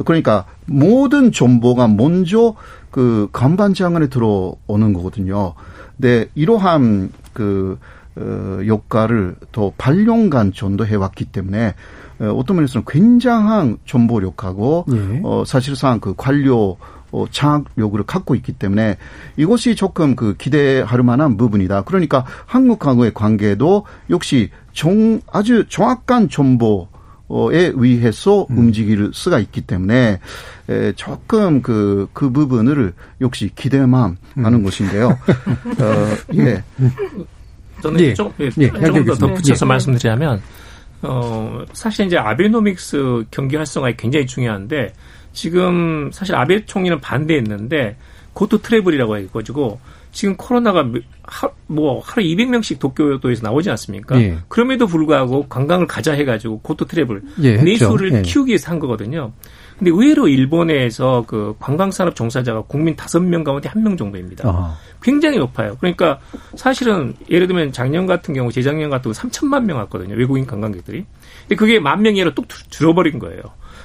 그러니까 0.05 0.45
모든 0.67 1.33
정보가 1.33 1.89
먼저 1.89 2.55
그 2.91 3.29
간반지 3.33 3.83
안에 3.85 4.09
들어오는 4.09 4.93
거거든요. 4.93 5.55
근데 5.97 6.29
이러한 6.35 7.11
그 7.33 7.79
어, 8.17 8.63
효과를 8.67 9.37
더 9.53 9.73
8년간 9.77 10.55
전도해 10.55 10.97
왔기 10.97 11.27
때문에 11.27 11.75
어, 12.19 12.25
어떤 12.31 12.57
면에서는 12.57 12.85
굉장한 12.89 13.79
정보력하고 13.85 14.87
예. 14.91 15.21
어, 15.23 15.45
사실상 15.47 16.01
그 16.01 16.15
관료 16.17 16.77
어, 17.13 17.25
장악력을 17.31 18.03
갖고 18.05 18.35
있기 18.35 18.53
때문에 18.53 18.97
이것이 19.37 19.77
조금 19.77 20.17
그 20.17 20.35
기대할 20.37 21.03
만한 21.03 21.37
부분이다. 21.37 21.83
그러니까 21.83 22.25
한국하고의 22.47 23.15
관계도 23.15 23.85
역시 24.11 24.51
정, 24.73 25.21
아주 25.31 25.65
정확한 25.69 26.29
정보 26.29 26.89
에 27.29 27.73
의해서 27.75 28.47
음. 28.51 28.59
움직일 28.59 29.11
수가 29.13 29.41
있기 29.41 29.63
때문에 29.63 30.21
에, 30.69 30.93
조금 30.93 31.61
그, 31.61 32.07
그 32.13 32.31
부분을 32.31 32.93
역시 33.21 33.51
기대만 33.53 34.17
음. 34.39 34.47
하는 34.47 34.63
것인데요. 34.63 35.09
어, 35.09 36.35
예. 36.35 36.63
저는 37.83 38.01
예. 38.01 38.15
좀, 38.15 38.33
예, 38.41 38.51
예. 38.59 38.71
조금 38.71 39.05
더 39.05 39.15
덧붙여서 39.15 39.67
예. 39.67 39.69
말씀드리자면, 39.69 40.43
어, 41.03 41.65
사실 41.73 42.07
이제 42.07 42.17
아베노믹스 42.17 43.25
경기 43.31 43.57
활성화가 43.57 43.97
굉장히 43.97 44.27
중요한데, 44.27 44.93
지금 45.37 46.11
사실 46.13 46.35
아베 46.35 46.65
총리는 46.65 46.99
반대했는데 47.01 47.97
고토 48.33 48.59
트래블이라고 48.59 49.19
해가지고 49.19 49.79
지금 50.11 50.35
코로나가 50.35 50.89
하, 51.25 51.49
뭐 51.67 52.01
하루 52.01 52.27
200명씩 52.27 52.79
도쿄도에서 52.79 53.43
나오지 53.43 53.69
않습니까? 53.71 54.19
예. 54.21 54.39
그럼에도 54.49 54.87
불구하고 54.87 55.47
관광을 55.49 55.87
가자 55.87 56.13
해가지고 56.13 56.61
고토 56.61 56.87
트래블 56.87 57.23
예, 57.43 57.59
내수를 57.59 58.13
예. 58.15 58.23
키우기 58.23 58.49
위해서 58.49 58.71
한 58.71 58.79
거거든요. 58.79 59.33
근데 59.79 59.91
의외로 59.91 60.27
일본에서 60.27 61.25
그 61.27 61.55
관광산업 61.59 62.15
종사자가 62.15 62.63
국민 62.63 62.97
5명 62.97 63.45
가운데 63.45 63.69
1명 63.69 63.99
정도입니다. 63.99 64.49
아하. 64.49 64.75
굉장히 65.03 65.39
높아요. 65.39 65.77
그러니까 65.79 66.19
사실은 66.55 67.15
예를 67.31 67.47
들면 67.47 67.73
작년 67.73 68.07
같은 68.07 68.33
경우 68.33 68.51
재작년 68.51 68.89
같은 68.89 69.13
경우 69.13 69.15
3천만 69.15 69.65
명 69.65 69.77
왔거든요. 69.79 70.15
외국인 70.15 70.47
관광객들이. 70.47 71.05
근데 71.43 71.55
그게 71.57 71.79
만 71.79 72.03
명이 72.03 72.21
아니라 72.21 72.35
뚝 72.35 72.49
줄어버린 72.71 73.19
거예요. 73.19 73.43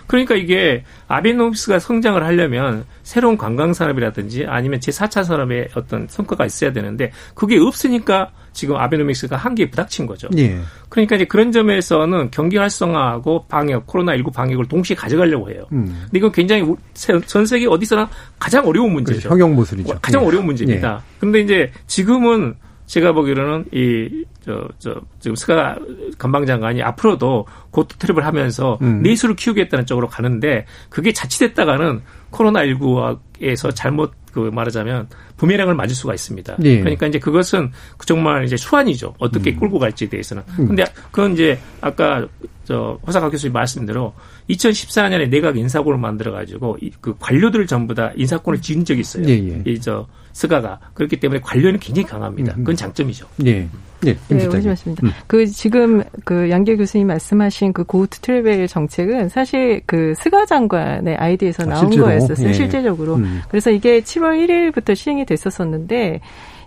그러니까 0.07 0.35
이게 0.35 0.83
아베노믹스가 1.07 1.79
성장을 1.79 2.21
하려면 2.23 2.85
새로운 3.03 3.37
관광 3.37 3.73
산업이라든지 3.73 4.45
아니면 4.47 4.79
제4차 4.79 5.23
산업의 5.23 5.69
어떤 5.75 6.07
성과가 6.09 6.45
있어야 6.45 6.73
되는데 6.73 7.11
그게 7.35 7.57
없으니까 7.59 8.31
지금 8.53 8.75
아베노믹스가 8.75 9.37
한계에 9.37 9.69
부닥친 9.69 10.05
거죠. 10.05 10.27
예. 10.37 10.59
그러니까 10.89 11.15
이제 11.15 11.25
그런 11.25 11.51
점에서는 11.51 12.31
경기 12.31 12.57
활성화하고 12.57 13.45
방역, 13.47 13.87
코로나19 13.87 14.33
방역을 14.33 14.67
동시에 14.67 14.95
가져가려고 14.95 15.49
해요. 15.49 15.65
음. 15.71 15.85
근데 16.03 16.17
이건 16.17 16.31
굉장히 16.31 16.65
전 16.93 17.45
세계 17.45 17.67
어디서나 17.67 18.09
가장 18.39 18.67
어려운 18.67 18.93
문제죠. 18.93 19.19
그렇죠. 19.19 19.33
형용 19.33 19.55
모술이죠. 19.55 19.99
가장 20.01 20.21
예. 20.21 20.25
어려운 20.25 20.45
문제입니다. 20.45 21.01
예. 21.01 21.15
그런데 21.19 21.39
이제 21.39 21.71
지금은 21.87 22.55
제가 22.91 23.13
보기로는 23.13 23.65
이, 23.71 24.25
저, 24.43 24.67
저, 24.77 24.99
지금 25.21 25.33
스가 25.35 25.77
관방장관이 26.17 26.83
앞으로도 26.83 27.45
곧 27.69 27.87
트랩을 27.87 28.19
하면서 28.19 28.77
음. 28.81 29.01
내수를 29.01 29.37
키우겠다는 29.37 29.85
쪽으로 29.85 30.09
가는데 30.09 30.65
그게 30.89 31.13
자칫했다가는 31.13 32.01
코로나19에서 32.31 33.73
잘못 33.73 34.11
그 34.31 34.39
말하자면 34.53 35.09
부메랑을 35.37 35.75
맞을 35.75 35.95
수가 35.95 36.13
있습니다. 36.13 36.57
예. 36.63 36.79
그러니까 36.79 37.07
이제 37.07 37.19
그것은 37.19 37.71
그 37.97 38.05
정말 38.05 38.45
이제 38.45 38.57
수완이죠. 38.57 39.15
어떻게 39.19 39.51
음. 39.51 39.59
끌고 39.59 39.79
갈지에 39.79 40.09
대해서는. 40.09 40.43
음. 40.59 40.67
근데 40.67 40.85
그건 41.11 41.33
이제 41.33 41.59
아까 41.81 42.27
저 42.63 42.99
호사카 43.05 43.31
교수님 43.31 43.53
말씀대로 43.53 44.13
2014년에 44.49 45.29
내각 45.29 45.57
인사권을 45.57 45.99
만들어 45.99 46.31
가지고 46.31 46.77
그 47.01 47.15
관료들을 47.19 47.67
전부 47.67 47.93
다 47.93 48.11
인사권을 48.15 48.61
쥔 48.61 48.85
적이 48.85 49.01
있어요. 49.01 49.27
예, 49.27 49.33
예. 49.33 49.63
이저 49.65 50.07
스가가 50.33 50.79
그렇기 50.93 51.19
때문에 51.19 51.41
관료는 51.41 51.79
굉장히 51.79 52.07
강합니다. 52.07 52.53
음. 52.53 52.57
그건 52.59 52.75
장점이죠. 52.75 53.27
예. 53.45 53.67
네, 54.01 54.15
네, 54.29 54.47
말씀하십니다. 54.47 55.07
음. 55.07 55.11
그 55.27 55.45
지금 55.47 56.03
그 56.25 56.49
양기호 56.49 56.75
교수님 56.75 57.07
말씀하신 57.07 57.73
그 57.73 57.83
Go 57.83 58.01
To 58.01 58.19
Travel 58.19 58.67
정책은 58.67 59.29
사실 59.29 59.81
그 59.85 60.13
스가 60.17 60.45
장관의 60.45 61.15
아이디어에서 61.15 61.63
아, 61.63 61.65
나온 61.67 61.93
아, 61.93 62.03
거였었어요. 62.03 62.49
예. 62.49 62.53
실제적으로. 62.53 63.15
음. 63.15 63.41
그래서 63.49 63.69
이게 63.69 64.01
7월 64.01 64.73
1일부터 64.73 64.95
시행이 64.95 65.25
됐었었는데 65.25 66.19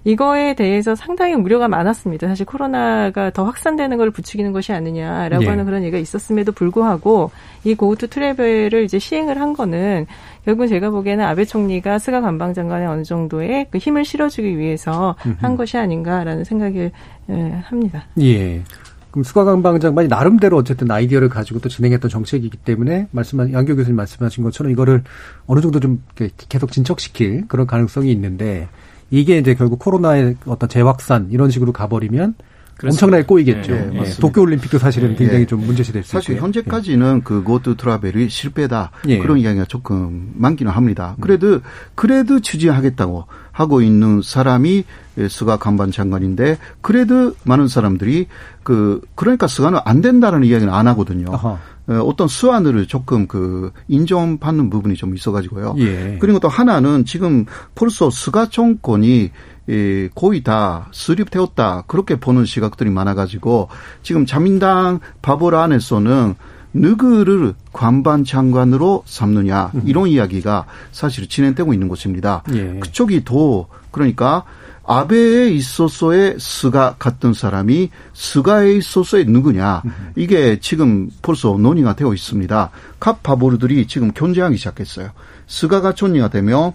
이거에 0.05 0.55
대해서 0.55 0.95
상당히 0.95 1.35
우려가 1.35 1.67
많았습니다. 1.67 2.29
사실 2.29 2.45
코로나가 2.45 3.31
더 3.31 3.45
확산되는 3.45 3.97
걸 3.97 4.11
부추기는 4.11 4.53
것이 4.53 4.73
아니냐라고 4.73 5.45
예. 5.45 5.49
하는 5.49 5.65
그런 5.65 5.83
얘기가 5.83 5.99
있었음에도 5.99 6.53
불구하고 6.53 7.31
이 7.65 7.75
고우투 7.75 8.09
트래블을 8.09 8.85
이제 8.85 8.99
시행을 8.99 9.41
한 9.41 9.55
거는 9.55 10.07
결국은 10.45 10.69
제가 10.69 10.91
보기에는 10.91 11.25
아베 11.25 11.47
총리가 11.47 11.99
스가 11.99 12.21
관방장관에 12.21 12.85
어느 12.85 13.03
정도의 13.03 13.69
그 13.71 13.79
힘을 13.79 14.05
실어주기 14.05 14.59
위해서 14.59 15.17
한 15.39 15.57
것이 15.57 15.79
아닌가라는 15.79 16.45
생각을 16.45 16.91
예, 17.31 17.51
합니다. 17.65 18.05
예. 18.21 18.63
그럼 19.11 19.23
수가 19.23 19.45
관방장관이 19.45 20.09
나름대로 20.09 20.57
어쨌든 20.57 20.91
아이디어를 20.91 21.29
가지고 21.29 21.61
또 21.61 21.69
진행했던 21.69 22.11
정책이기 22.11 22.59
때문에 22.59 23.07
말씀한 23.13 23.53
양교 23.53 23.77
교수님 23.77 23.95
말씀하신 23.95 24.43
것처럼 24.43 24.73
이거를 24.73 25.05
어느 25.47 25.61
정도 25.61 25.79
좀 25.79 26.03
계속 26.49 26.73
진척시킬 26.73 27.47
그런 27.47 27.67
가능성이 27.67 28.11
있는데 28.11 28.69
이게 29.11 29.39
이제 29.39 29.55
결국 29.55 29.79
코로나의 29.79 30.37
어떤 30.47 30.69
재확산 30.69 31.29
이런 31.31 31.51
식으로 31.51 31.73
가버리면. 31.73 32.35
엄청나게 32.83 33.23
꼬이겠죠. 33.23 33.73
네, 33.73 33.91
네, 33.93 34.11
도쿄올림픽도 34.21 34.79
사실은 34.79 35.11
네. 35.11 35.15
굉장히 35.15 35.47
좀 35.47 35.65
문제시 35.65 35.93
됐을 35.93 36.09
사실 36.09 36.37
현재까지는 36.37 37.23
그 37.23 37.45
Go 37.45 37.61
To 37.61 37.77
Travel이 37.77 38.29
실패다 38.29 38.91
그런 39.03 39.39
이야기가 39.39 39.67
조금 39.67 40.33
많기는 40.35 40.73
합니다. 40.73 41.15
그래도 41.21 41.61
그래도 41.95 42.41
추진하겠다고 42.41 43.27
하고 43.53 43.81
있는 43.81 44.23
사람이 44.23 44.85
스가 45.31 45.57
관방장관인데 45.57 46.59
그래도 46.81 47.35
많은 47.45 47.69
사람들이 47.69 48.27
그 48.65 49.01
그러니까 49.15 49.47
스가는 49.47 49.79
안 49.85 50.01
된다는 50.01 50.43
이야기는 50.43 50.73
안 50.73 50.89
하거든요. 50.89 51.33
아하. 51.33 51.59
어, 51.87 51.95
어떤 52.01 52.28
수완을 52.28 52.87
조금 52.87 53.26
그 53.26 53.72
인정받는 53.89 54.70
부분이 54.70 54.95
좀 54.95 55.14
있어가지고요. 55.14 55.74
예. 55.78 56.18
그리고 56.20 56.39
또 56.39 56.49
하나는 56.49 57.05
지금 57.05 57.45
벌써 57.74 58.11
스가 58.11 58.49
정권이 58.49 59.30
이 59.66 60.09
거의 60.14 60.43
다 60.43 60.89
수립되었다 60.91 61.85
그렇게 61.87 62.16
보는 62.20 62.45
시각들이 62.45 62.91
많아가지고 62.91 63.68
지금 64.03 64.26
자민당 64.26 65.01
바벌 65.22 65.55
안에서는 65.55 66.35
누구를 66.74 67.55
관반 67.72 68.24
장관으로 68.24 69.05
삼느냐 69.07 69.72
이런 69.87 70.09
이야기가 70.09 70.66
사실 70.93 71.28
진행되고 71.28 71.72
있는 71.72 71.89
것입니다. 71.89 72.43
예. 72.53 72.78
그쪽이 72.80 73.24
더 73.24 73.66
그러니까 73.91 74.45
아베에 74.87 75.51
있어서의 75.51 76.37
스가 76.39 76.97
같은 76.99 77.32
사람이 77.32 77.91
스가에 78.12 78.74
있어서의 78.74 79.24
누구냐 79.26 79.82
이게 80.16 80.59
지금 80.61 81.09
벌써 81.22 81.57
논의가 81.59 81.97
되어 81.97 82.12
있습니다. 82.12 82.70
각 83.01 83.22
바보르들이 83.22 83.87
지금 83.87 84.12
견제하기 84.12 84.57
시작했어요. 84.57 85.11
스가가 85.47 85.95
총리가 85.95 86.28
되면 86.28 86.72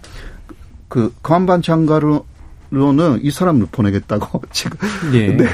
그 0.88 1.14
관반 1.22 1.62
장관으로 1.62 2.26
로는 2.70 3.20
이 3.22 3.30
사람을 3.30 3.66
보내겠다고 3.70 4.42
지금. 4.50 4.78
예. 5.12 5.28
네. 5.28 5.46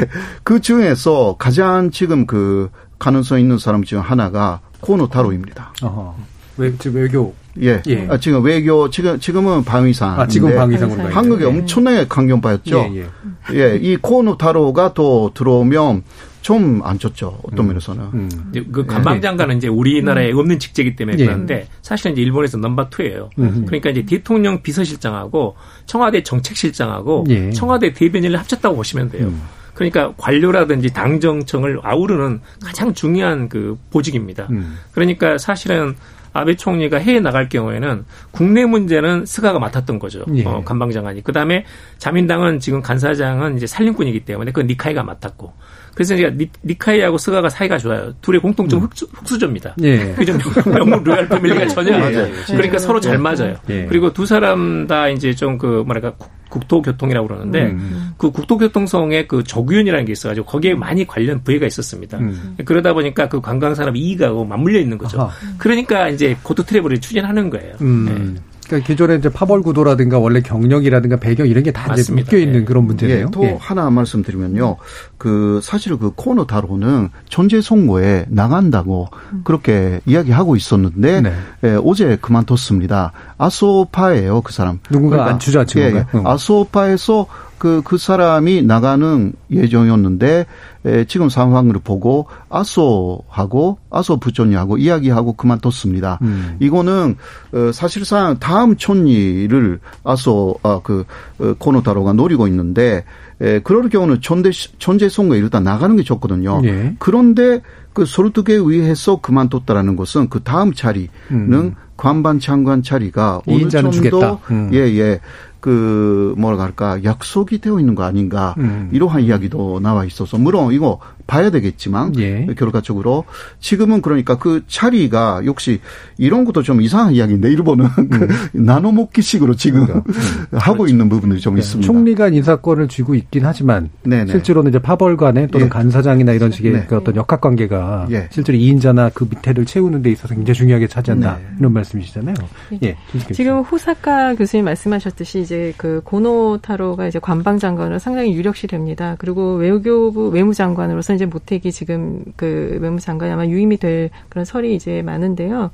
그 0.42 0.61
중에서 0.61 1.36
가장 1.38 1.90
지금 1.90 2.26
그 2.26 2.70
가능성 2.98 3.40
있는 3.40 3.59
사람 3.59 3.82
중 3.84 4.00
하나가 4.00 4.61
코노 4.80 5.09
타로입니다. 5.09 5.72
어허. 5.82 6.14
외, 6.57 6.72
외교 6.92 7.34
예. 7.61 7.82
예. 7.86 8.07
아, 8.11 8.18
지금 8.18 8.44
외교 8.44 8.90
지금 8.90 9.18
지금은 9.18 9.64
방위상. 9.64 10.20
아, 10.20 10.26
지금 10.26 10.54
방위상으로 10.54 11.09
한국이 11.09 11.44
예. 11.44 11.48
엄청나게 11.48 12.07
강경파였죠. 12.09 12.90
예, 12.94 13.07
예. 13.52 13.54
예. 13.54 13.76
이 13.76 13.96
코노타로가 13.96 14.92
또 14.94 15.30
들어오면 15.34 16.02
좀 16.46 16.80
안 16.84 16.96
좋죠. 16.96 17.40
어떤 17.42 17.64
음. 17.64 17.68
면에서는. 17.68 18.04
음. 18.14 18.52
그 18.70 18.86
관방장관은 18.86 19.57
이제 19.57 19.66
우리나라에 19.66 20.30
음. 20.30 20.38
없는 20.38 20.61
직제이기 20.61 20.94
때문에 20.94 21.18
예. 21.18 21.26
그런데 21.26 21.66
사실은 21.82 22.12
이제 22.12 22.22
일본에서 22.22 22.57
넘버 22.59 22.88
투예요. 22.90 23.30
음. 23.40 23.64
그러니까 23.66 23.90
이제 23.90 24.07
대통령 24.07 24.62
비서실장하고 24.62 25.57
청와대 25.86 26.22
정책실장하고 26.22 27.24
예. 27.30 27.50
청와대 27.50 27.92
대변인을 27.92 28.38
합쳤다고 28.38 28.76
보시면 28.76 29.11
돼요. 29.11 29.26
음. 29.26 29.42
그러니까 29.74 30.14
관료라든지 30.16 30.92
당정청을 30.92 31.80
아우르는 31.82 32.40
가장 32.64 32.94
중요한 32.94 33.48
그 33.48 33.76
보직입니다. 33.90 34.46
음. 34.50 34.78
그러니까 34.92 35.38
사실은 35.38 35.96
아베 36.37 36.57
총리가 36.57 36.99
해외 36.99 37.20
나갈 37.20 37.49
경우에는 37.49 38.05
국내 38.30 38.64
문제는 38.64 39.26
스가가 39.26 39.59
맡았던 39.59 39.99
거죠. 39.99 40.24
예. 40.34 40.45
어, 40.45 40.62
관방장관이. 40.64 41.22
그 41.22 41.32
다음에 41.32 41.64
자민당은 41.99 42.61
지금 42.61 42.82
간사장은 42.82 43.57
이제 43.57 43.66
살림꾼이기 43.66 44.20
때문에 44.24 44.53
그 44.53 44.61
니카이가 44.61 45.03
맡았고. 45.03 45.53
그래서 45.97 46.14
이제 46.14 46.49
니카이하고 46.64 47.18
스가가 47.18 47.49
사이가 47.49 47.78
좋아요. 47.78 48.12
둘의 48.22 48.40
공통점 48.40 48.82
음. 48.82 48.84
흙수저입니다 48.84 49.74
예. 49.82 50.12
그좀 50.14 50.38
영국 50.78 51.03
royal 51.05 51.28
family가 51.28 51.66
전혀 51.66 51.97
아니에요. 51.97 52.28
그러니까 52.47 52.78
서로 52.78 53.01
잘 53.01 53.18
맞아요. 53.18 53.57
예. 53.68 53.86
그리고 53.86 54.12
두 54.12 54.26
사람 54.26 54.86
다 54.86 55.09
이제 55.09 55.34
좀 55.34 55.57
그 55.59 55.82
뭐랄까 55.86 56.12
국토교통이라고 56.49 57.26
그러는데 57.26 57.66
음. 57.66 58.12
그 58.16 58.30
국토교통성에 58.30 59.26
그 59.26 59.42
족의원이라는 59.43 60.05
게 60.05 60.12
있어가지고 60.12 60.47
거기에 60.47 60.74
많이 60.74 61.07
관련 61.07 61.42
부회가 61.42 61.66
있었습니다. 61.66 62.18
음. 62.18 62.57
그러다 62.64 62.92
보니까 62.92 63.28
그 63.28 63.40
관광 63.40 63.74
산업 63.74 63.97
이익하고 63.97 64.44
맞물려 64.44 64.78
있는 64.78 64.97
거죠. 64.99 65.20
아하. 65.22 65.32
그러니까 65.59 66.09
이제 66.09 66.36
Go 66.43 66.53
To 66.53 66.62
Travel을 66.62 67.01
추진하는 67.01 67.51
거예요. 67.51 67.74
음. 67.80 68.34
네. 68.34 68.40
그러니까 68.67 68.87
기존에 68.87 69.14
이제 69.14 69.29
파벌 69.29 69.62
구도라든가 69.62 70.19
원래 70.19 70.41
경력이라든가 70.41 71.17
배경 71.17 71.47
이런 71.47 71.62
게다 71.62 71.95
이제 71.95 72.12
묶여 72.12 72.37
있는 72.37 72.61
예. 72.61 72.64
그런 72.64 72.85
문제네요. 72.85 73.27
예, 73.27 73.31
또 73.31 73.45
예. 73.45 73.57
하나 73.61 73.89
말씀드리면요. 73.91 74.77
그 75.19 75.61
사실 75.62 75.97
그 75.97 76.12
코너 76.14 76.47
다로는 76.47 77.11
전제 77.29 77.61
송고에 77.61 78.27
나간다고 78.29 79.09
음. 79.33 79.43
그렇게 79.45 80.01
이야기하고 80.07 80.57
있었는데 80.57 81.21
네. 81.21 81.33
예, 81.64 81.79
어제 81.85 82.17
그만뒀습니다. 82.21 83.12
아소파예요, 83.39 84.41
그 84.43 84.53
사람. 84.53 84.81
누군가 84.91 85.17
그러니까, 85.17 85.39
주저앉힌 85.39 85.83
예, 85.83 85.93
건가요? 85.93 86.21
음. 86.21 86.27
아소파에서 86.27 87.27
그, 87.59 87.82
그 87.84 87.98
사람이 87.98 88.62
나가는 88.62 89.32
예정이었는데, 89.50 90.46
에, 90.84 91.04
지금 91.07 91.28
상황을 91.28 91.74
보고 91.82 92.26
아소하고, 92.48 93.78
아소 93.90 94.18
부총리하고 94.18 94.78
이야기하고 94.78 95.34
그만뒀습니다. 95.34 96.18
음. 96.22 96.57
이거는, 96.61 97.16
어, 97.52 97.72
사실상 97.72 98.38
다음 98.38 98.76
촌리를 98.76 99.80
아소, 100.04 100.57
아, 100.62 100.80
그, 100.82 101.04
어, 101.38 101.54
코노타로가 101.59 102.12
노리고 102.12 102.46
있는데, 102.48 103.04
에, 103.40 103.59
그럴 103.61 103.88
경우는 103.88 104.20
전대, 104.20 104.50
전제 104.78 105.09
선거에 105.09 105.38
일단 105.38 105.64
나가는 105.64 105.94
게 105.96 106.02
좋거든요. 106.02 106.62
예. 106.64 106.96
그런데 106.98 107.61
그 107.92 108.07
설득에 108.07 108.54
의해서 108.54 109.20
그만뒀다라는 109.20 109.96
것은 109.96 110.28
그 110.28 110.42
다음 110.42 110.72
자리는 110.72 111.09
음. 111.30 111.74
관반 111.96 112.38
장관 112.38 112.82
자리가 112.82 113.40
어느 113.46 113.68
정도 113.68 114.40
음. 114.50 114.70
예, 114.72 114.78
예. 114.78 115.20
그 115.67 116.33
뭐라 116.39 116.62
할까 116.62 117.03
약속이 117.03 117.59
되어 117.59 117.81
있는 117.81 117.97
거 117.97 118.05
아닌가 118.05 118.55
음. 118.59 118.89
이러한 118.93 119.23
이야기도 119.23 119.81
나와 119.81 120.05
있어서 120.05 120.39
물론 120.39 120.73
이거 120.73 121.01
봐야 121.27 121.51
되겠지만 121.51 122.17
예. 122.21 122.47
결과적으로 122.57 123.25
지금은 123.59 124.01
그러니까 124.01 124.39
그 124.39 124.62
차리가 124.69 125.43
역시 125.45 125.81
이런 126.19 126.45
것도 126.45 126.62
좀 126.62 126.81
이상한 126.83 127.14
이야기인데 127.14 127.51
일본은 127.51 127.87
음. 127.99 128.09
그 128.11 128.29
나눠 128.53 128.93
먹기식으로 128.93 129.57
지금 129.57 129.87
그러니까. 129.87 130.09
음. 130.09 130.47
하고 130.53 130.79
그렇죠. 130.79 130.93
있는 130.93 131.09
부분들이 131.09 131.41
좀 131.41 131.57
네. 131.57 131.62
있습니다. 131.62 131.85
총리가 131.85 132.29
인사권을 132.29 132.87
쥐고 132.87 133.17
있긴 133.17 133.45
하지만 133.45 133.91
네네. 134.05 134.31
실제로는 134.31 134.69
이제 134.69 134.79
파벌관에 134.79 135.49
또는 135.49 135.67
예. 135.67 135.69
간사장이나 135.69 136.31
이런 136.31 136.53
식의 136.53 136.73
네. 136.73 136.87
그 136.87 136.97
어떤 136.97 137.17
역학 137.17 137.41
관계가 137.41 138.07
예. 138.12 138.29
실제로 138.31 138.57
2인자나 138.57 139.11
그 139.12 139.27
밑에를 139.29 139.67
채우는 139.67 140.03
데 140.03 140.12
있어서 140.12 140.33
굉장히 140.33 140.59
중요하게 140.59 140.87
차지한다 140.87 141.39
네. 141.39 141.47
이런 141.59 141.73
말씀이시잖아요. 141.73 142.37
예. 142.85 142.97
지금 143.33 143.62
후사카 143.62 144.37
교수님 144.37 144.64
말씀하셨듯이 144.67 145.41
이제 145.41 145.55
그 145.76 146.00
고노 146.04 146.59
타로가 146.62 147.07
이제 147.07 147.18
관방 147.18 147.59
장관으로 147.59 147.98
상당히 147.98 148.34
유력시 148.34 148.66
됩니다. 148.66 149.16
그리고 149.18 149.54
외교부 149.54 150.28
외무장관으로서 150.28 151.14
이제 151.14 151.26
모택이 151.26 151.72
지금 151.72 152.24
그 152.36 152.78
외무장관이 152.80 153.32
아마 153.32 153.46
유임이 153.46 153.76
될 153.78 154.11
그런 154.28 154.44
설이 154.44 154.74
이제 154.74 155.02
많은데요. 155.02 155.70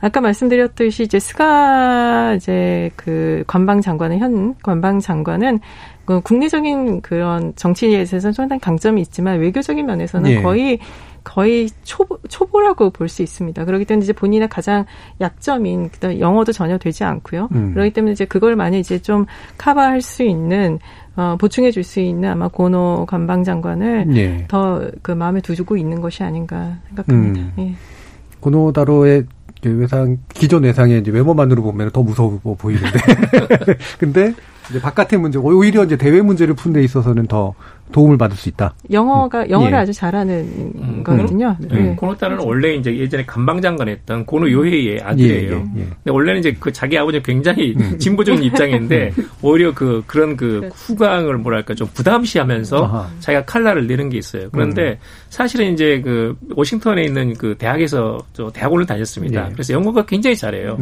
아까 0.00 0.20
말씀드렸듯이 0.20 1.04
이제 1.04 1.18
스가 1.18 2.34
이제 2.34 2.90
그 2.96 3.44
관방 3.46 3.80
장관은 3.80 4.18
현 4.18 4.54
관방 4.62 5.00
장관은 5.00 5.60
그 6.04 6.20
국내적인 6.20 7.02
그런 7.02 7.52
정치에 7.54 8.00
있어서는 8.00 8.32
상당히 8.32 8.60
강점이 8.60 9.00
있지만 9.02 9.40
외교적인 9.40 9.84
면에서는 9.84 10.30
예. 10.30 10.42
거의 10.42 10.78
거의 11.28 11.68
초보, 11.84 12.18
초보라고 12.28 12.88
볼 12.90 13.08
수 13.08 13.22
있습니다. 13.22 13.64
그렇기 13.66 13.84
때문에 13.84 14.02
이제 14.04 14.12
본인의 14.14 14.48
가장 14.48 14.86
약점인 15.20 15.90
영어도 16.18 16.52
전혀 16.52 16.78
되지 16.78 17.04
않고요. 17.04 17.48
음. 17.52 17.74
그렇기 17.74 17.92
때문에 17.92 18.12
이제 18.12 18.24
그걸 18.24 18.56
많이 18.56 18.80
이제 18.80 18.98
좀 18.98 19.26
커버할 19.58 20.00
수 20.00 20.22
있는 20.22 20.78
어, 21.16 21.36
보충해 21.38 21.70
줄 21.70 21.84
수 21.84 22.00
있는 22.00 22.30
아마 22.30 22.48
고노 22.48 23.06
관방장관을 23.08 24.16
예. 24.16 24.44
더그 24.48 25.12
마음에 25.12 25.40
두고 25.40 25.76
있는 25.76 26.00
것이 26.00 26.22
아닌가 26.22 26.78
생각합니다. 26.88 27.40
음. 27.40 27.52
예. 27.58 27.74
고노 28.40 28.72
다로의 28.72 29.24
외상 29.64 30.16
기존 30.32 30.62
외상의 30.62 31.00
이제 31.00 31.10
외모만으로 31.10 31.62
보면 31.62 31.90
더 31.90 32.02
무서워 32.02 32.38
보이는데 32.56 32.98
근데 33.98 34.32
이제 34.70 34.80
바깥의 34.80 35.18
문제 35.18 35.38
오히려 35.38 35.84
이제 35.84 35.96
대외 35.96 36.22
문제를 36.22 36.54
푼 36.54 36.72
데 36.72 36.82
있어서는 36.84 37.26
더 37.26 37.54
도움을 37.92 38.18
받을 38.18 38.36
수 38.36 38.48
있다. 38.48 38.74
영어가 38.90 39.44
음. 39.44 39.50
영어를 39.50 39.72
예. 39.72 39.82
아주 39.82 39.92
잘하는 39.92 40.72
음. 40.76 41.02
거거든요. 41.04 41.56
음. 41.60 41.68
네. 41.68 41.94
고노타는 41.96 42.38
원래 42.40 42.74
이제 42.74 42.96
예전에 42.96 43.24
감방장관 43.24 43.88
했던 43.88 44.24
고노 44.24 44.50
요헤이의 44.50 45.00
아들이에요. 45.02 45.52
예, 45.52 45.56
예, 45.56 45.80
예. 45.80 45.84
근데 45.84 46.10
원래는 46.10 46.40
이제 46.40 46.56
그 46.58 46.72
자기 46.72 46.98
아버지 46.98 47.22
굉장히 47.22 47.74
음. 47.78 47.96
진보적인 47.98 48.42
입장인데 48.42 49.12
오히려 49.42 49.72
그 49.72 50.02
그런 50.06 50.36
그 50.36 50.60
그렇죠. 50.60 50.74
후광을 50.74 51.38
뭐랄까 51.38 51.74
좀 51.74 51.88
부담시하면서 51.94 52.84
아하. 52.84 53.08
자기가 53.20 53.44
칼날을 53.44 53.86
내는 53.86 54.08
게 54.08 54.18
있어요. 54.18 54.48
그런데 54.50 54.90
음. 54.90 54.96
사실은 55.28 55.72
이제 55.72 56.00
그 56.02 56.36
워싱턴에 56.54 57.02
있는 57.02 57.34
그 57.34 57.56
대학에서 57.56 58.18
저 58.32 58.50
대학원을 58.50 58.86
다녔습니다. 58.86 59.48
예. 59.48 59.52
그래서 59.52 59.72
영어가 59.72 60.04
굉장히 60.06 60.36
잘해요. 60.36 60.76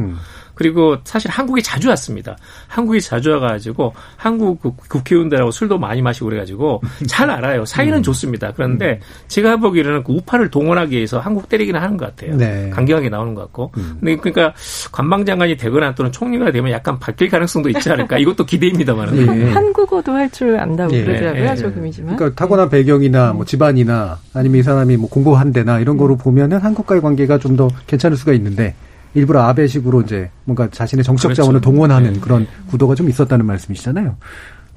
음. 0.57 0.59
그리고 0.59 0.97
사실 1.05 1.31
한국에 1.31 1.61
자주 1.63 1.89
왔습니다. 1.91 2.37
한국에 2.67 2.99
자주 3.01 3.31
와가지고 3.33 3.93
한국 4.17 4.61
그 4.61 4.73
국회의원들하고 4.89 5.51
술도 5.51 5.79
많이 5.79 6.03
마시고 6.03 6.27
그래가지고 6.27 6.83
잘 7.09 7.31
알아요. 7.31 7.65
사이는 7.65 7.99
음. 7.99 8.03
좋습니다. 8.03 8.53
그런데 8.57 8.93
음. 8.93 9.01
제가 9.29 9.57
보기에는 9.59 10.05
그 10.05 10.13
우파를 10.13 10.51
동원하기 10.51 10.97
위해서 10.97 11.19
한국 11.19 11.49
때리기는 11.49 11.81
하는 11.81 11.97
것 11.97 12.07
같아요. 12.17 12.37
네. 12.37 12.71
강경하게 12.71 13.09
나오는 13.11 13.35
것 13.35 13.43
같고. 13.43 13.73
음. 13.77 13.97
근데 14.01 14.17
그러니까 14.17 14.55
관방장관이 14.93 15.57
되거나 15.57 15.95
또는 15.95 16.13
총리가 16.13 16.51
되면 16.53 16.71
약간 16.73 16.99
바뀔 16.99 17.29
가능성도 17.29 17.69
있지 17.71 17.91
않을까. 17.91 18.19
이것도 18.19 18.47
기대입니다만. 18.47 19.15
네. 19.15 19.51
한국어도 19.53 20.13
할 20.13 20.27
줄 20.31 20.57
안다고 20.59 20.93
네. 20.93 21.05
그러더라고요. 21.05 21.45
네. 21.45 21.57
조금이지만. 21.57 22.17
그러니까 22.17 22.39
타고난 22.41 22.69
배경이나 22.69 23.33
뭐 23.33 23.45
집안이나 23.45 24.19
아니면 24.35 24.61
이 24.61 24.63
사람이 24.63 24.97
뭐 24.97 25.09
공부한 25.09 25.53
데나 25.53 25.79
이런 25.81 25.97
거로 25.97 26.17
보면은 26.17 26.59
한국과의 26.59 27.01
관계가 27.01 27.39
좀 27.39 27.57
더 27.57 27.69
괜찮을 27.87 28.19
수가 28.19 28.35
있는데 28.35 28.75
일부러 29.15 29.43
아베식으로 29.43 30.03
이제 30.03 30.31
뭔가 30.45 30.69
자신의 30.71 31.05
정치적 31.05 31.29
그렇죠. 31.31 31.43
자원을 31.43 31.61
동원하는 31.61 32.15
네. 32.15 32.21
그런 32.21 32.47
구도가 32.69 32.95
좀 32.95 33.09
있었다는 33.09 33.47
말씀이시잖아요. 33.47 34.17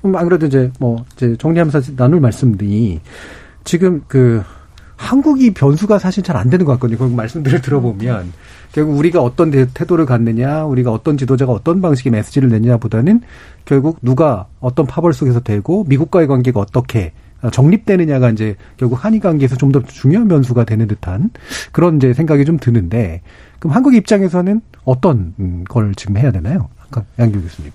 그럼 0.01 0.15
안 0.15 0.25
그래도 0.25 0.45
이제 0.45 0.71
뭐 0.79 1.03
이제 1.15 1.35
정리하면서 1.37 1.95
나눌 1.95 2.19
말씀들이 2.21 3.01
지금 3.65 4.01
그 4.07 4.41
한국이 4.95 5.53
변수가 5.53 5.97
사실 5.99 6.23
잘 6.23 6.35
안 6.37 6.49
되는 6.49 6.65
것 6.65 6.73
같거든요. 6.73 6.97
그 6.97 7.03
말씀들을 7.05 7.61
들어보면 7.61 8.31
결국 8.71 8.97
우리가 8.97 9.21
어떤 9.21 9.49
태도를 9.51 10.05
갖느냐, 10.05 10.65
우리가 10.65 10.91
어떤 10.91 11.17
지도자가 11.17 11.51
어떤 11.51 11.81
방식의 11.81 12.11
메시지를 12.11 12.49
내느냐보다는 12.49 13.21
결국 13.65 13.97
누가 14.01 14.47
어떤 14.59 14.85
파벌 14.85 15.13
속에서 15.13 15.39
되고 15.39 15.83
미국과의 15.85 16.27
관계가 16.27 16.59
어떻게 16.59 17.13
정립되느냐가 17.51 18.29
이제 18.31 18.55
결국 18.77 19.03
한일 19.03 19.21
관계에서 19.21 19.55
좀 19.55 19.71
더 19.71 19.81
중요한 19.83 20.27
변수가 20.27 20.65
되는 20.65 20.87
듯한 20.87 21.29
그런 21.71 21.95
이제 21.97 22.13
생각이 22.13 22.43
좀 22.43 22.57
드는데 22.57 23.21
그럼 23.59 23.75
한국 23.75 23.93
입장에서는 23.95 24.61
어떤 24.85 25.65
걸 25.67 25.93
지금 25.95 26.17
해야 26.17 26.31
되나요? 26.31 26.69
아까 26.79 27.03
양규 27.19 27.41
교수님. 27.41 27.71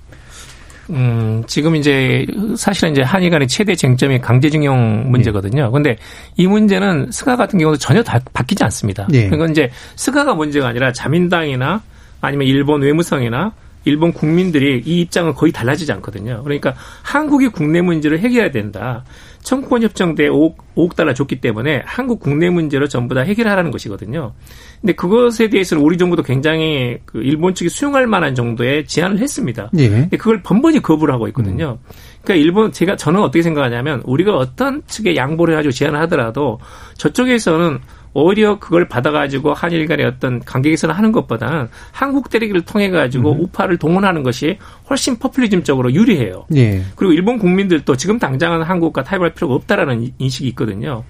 음, 0.90 1.42
지금 1.46 1.76
이제 1.76 2.26
사실은 2.56 2.92
이제 2.92 3.02
한일 3.02 3.30
간의 3.30 3.48
최대 3.48 3.74
쟁점이 3.74 4.20
강제징용 4.20 5.10
문제거든요. 5.10 5.70
그런데 5.70 5.96
이 6.36 6.46
문제는 6.46 7.10
스가 7.10 7.36
같은 7.36 7.58
경우도 7.58 7.78
전혀 7.78 8.02
다 8.02 8.20
바뀌지 8.32 8.62
않습니다. 8.64 9.08
예. 9.12 9.28
그건 9.28 9.50
이제 9.50 9.70
스가가 9.96 10.34
문제가 10.34 10.68
아니라 10.68 10.92
자민당이나 10.92 11.82
아니면 12.20 12.46
일본 12.46 12.82
외무성이나 12.82 13.52
일본 13.86 14.12
국민들이 14.12 14.82
이 14.84 15.00
입장은 15.02 15.34
거의 15.34 15.52
달라지지 15.52 15.92
않거든요. 15.92 16.42
그러니까 16.42 16.74
한국이 17.02 17.48
국내 17.48 17.80
문제를 17.80 18.18
해결해야 18.18 18.50
된다. 18.50 19.04
청구권 19.44 19.82
협정 19.82 20.14
때 20.14 20.28
5억, 20.28 20.56
5억 20.74 20.96
달러 20.96 21.14
줬기 21.14 21.40
때문에 21.40 21.82
한국 21.84 22.18
국내 22.18 22.50
문제로 22.50 22.88
전부 22.88 23.14
다 23.14 23.20
해결하라는 23.20 23.70
것이거든요. 23.70 24.32
근데 24.80 24.94
그것에 24.94 25.48
대해서는 25.48 25.84
우리 25.84 25.96
정부도 25.98 26.22
굉장히 26.22 26.98
그 27.04 27.22
일본 27.22 27.54
측이 27.54 27.68
수용할 27.68 28.06
만한 28.06 28.34
정도의 28.34 28.86
제안을 28.86 29.18
했습니다. 29.18 29.70
예. 29.76 29.88
근데 29.88 30.16
그걸 30.16 30.42
번번이 30.42 30.80
거부를 30.80 31.14
하고 31.14 31.28
있거든요. 31.28 31.78
그러니까 32.22 32.42
일본 32.42 32.72
제가 32.72 32.96
저는 32.96 33.20
어떻게 33.20 33.42
생각하냐면 33.42 34.02
우리가 34.06 34.34
어떤 34.34 34.82
측에 34.86 35.14
양보를 35.14 35.54
해가지고 35.54 35.72
제안을 35.72 36.00
하더라도 36.00 36.58
저쪽에서는 36.96 37.80
오히려 38.14 38.58
그걸 38.58 38.88
받아가지고 38.88 39.52
한일 39.52 39.86
간의 39.86 40.06
어떤 40.06 40.40
관계 40.40 40.70
개선을 40.70 40.96
하는 40.96 41.10
것보다는 41.12 41.68
한국 41.90 42.30
때리기를 42.30 42.62
통해 42.62 42.88
가지고 42.88 43.32
음. 43.32 43.40
우파를 43.40 43.76
동원하는 43.76 44.22
것이 44.22 44.56
훨씬 44.88 45.18
퍼플리즘적으로 45.18 45.92
유리해요. 45.92 46.46
예. 46.54 46.82
그리고 46.94 47.12
일본 47.12 47.38
국민들도 47.38 47.96
지금 47.96 48.18
당장은 48.18 48.62
한국과 48.62 49.02
타협할 49.02 49.34
필요가 49.34 49.54
없다라는 49.54 50.12
인식이 50.18 50.48
있거든요. 50.50 51.02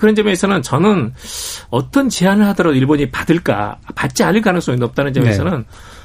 그런 0.00 0.14
점에서는 0.14 0.60
저는 0.62 1.14
어떤 1.70 2.08
제안을 2.08 2.46
하더라도 2.48 2.76
일본이 2.76 3.08
받을까 3.10 3.78
받지 3.94 4.24
않을 4.24 4.42
가능성이 4.42 4.78
높다는 4.78 5.12
점에서는 5.12 5.52
네. 5.58 5.64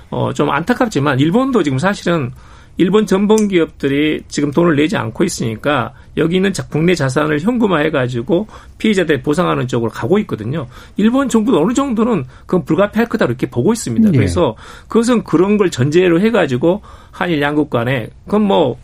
어 0.10 0.32
좀 0.34 0.51
안타깝지만 0.51 1.20
일본도 1.20 1.64
지금 1.64 1.80
사실은 1.80 2.32
일본 2.78 3.05
전범 3.05 3.49
기업들이 3.49 4.24
지금 4.28 4.51
돈을 4.51 4.76
내지 4.76 4.97
않고 4.97 5.24
있으니까 5.24 5.93
여기 6.17 6.38
있는 6.38 6.51
국내 6.69 6.95
자산을 6.95 7.39
현금화해 7.39 7.91
가지고 7.91 8.47
피해자들 8.78 9.21
보상하는 9.21 9.67
쪽으로 9.67 9.91
가고 9.91 10.17
있거든요. 10.19 10.67
일본 10.97 11.30
정부도 11.30 11.61
어느 11.61 11.74
정도는 11.74 12.26
그건 12.41 12.65
불가피할 12.65 13.07
거다 13.07 13.26
이렇게 13.26 13.49
보고 13.49 13.74
있습니다. 13.74 14.09
예. 14.09 14.17
그래서 14.17 14.55
그것은 14.88 15.24
그런 15.24 15.57
걸 15.57 15.69
전제로 15.69 16.19
해 16.19 16.32
가지고 16.32 16.82
한일 17.11 17.41
양국 17.41 17.69
간에 17.69 18.09
그건 18.26 18.43
뭐 18.43 18.78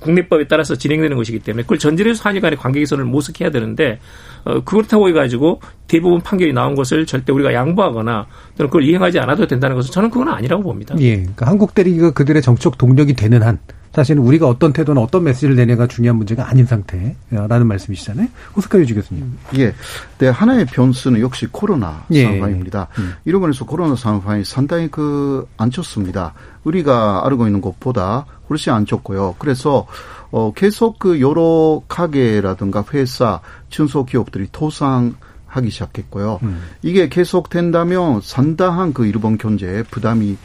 국내법에 0.00 0.46
따라서 0.46 0.74
진행되는 0.74 1.16
것이기 1.16 1.38
때문에 1.38 1.62
그걸 1.62 1.78
전제로 1.78 2.10
해서 2.10 2.28
한일 2.28 2.42
간의 2.42 2.58
관계 2.58 2.80
개선을 2.80 3.04
모색해야 3.04 3.50
되는데 3.50 3.98
어, 4.44 4.60
그렇다고 4.64 5.08
해가지고 5.08 5.60
대부분 5.86 6.20
판결이 6.20 6.52
나온 6.52 6.74
것을 6.74 7.06
절대 7.06 7.32
우리가 7.32 7.52
양보하거나 7.52 8.26
또는 8.56 8.70
그걸 8.70 8.84
이행하지 8.84 9.18
않아도 9.18 9.46
된다는 9.46 9.76
것은 9.76 9.90
저는 9.92 10.10
그건 10.10 10.28
아니라고 10.28 10.62
봅니다. 10.62 10.94
예. 11.00 11.16
그러니까 11.16 11.46
한국 11.46 11.74
대리기가 11.74 12.12
그들의 12.12 12.40
정책 12.42 12.78
동력이 12.78 13.14
되는 13.14 13.42
한 13.42 13.58
사실은 13.92 14.22
우리가 14.22 14.46
어떤 14.46 14.72
태도나 14.72 15.00
어떤 15.00 15.24
메시지를 15.24 15.56
내냐가 15.56 15.86
중요한 15.86 16.16
문제가 16.16 16.48
아닌 16.48 16.64
상태라는 16.64 17.66
말씀이시잖아요. 17.66 18.28
호스카 18.56 18.78
유지 18.78 18.94
교수님. 18.94 19.36
예. 19.58 19.74
네, 20.18 20.28
하나의 20.28 20.66
변수는 20.66 21.20
역시 21.20 21.46
코로나 21.50 22.04
예. 22.12 22.24
상황입니다. 22.24 22.86
음. 22.98 23.14
이러면서 23.24 23.64
코로나 23.66 23.96
상황이 23.96 24.44
상당히 24.44 24.88
그 24.88 25.30
안 25.56 25.70
좋습니다. 25.70 26.34
우리가 26.64 27.26
알고 27.26 27.46
있는 27.46 27.60
것보다 27.60 28.26
훨씬 28.48 28.72
안 28.72 28.86
좋고요. 28.86 29.36
그래서 29.38 29.86
어 30.30 30.52
계속 30.54 30.98
그 30.98 31.20
여러 31.20 31.82
가게라든가 31.88 32.84
회사, 32.92 33.40
중소기업들이 33.68 34.48
토상하기 34.52 35.70
시작했고요. 35.70 36.40
음. 36.42 36.62
이게 36.82 37.08
계속 37.08 37.50
된다면 37.50 38.20
상당한 38.22 38.92
그 38.92 39.06
일본 39.06 39.38
경제에 39.38 39.82
부담이 39.84 40.36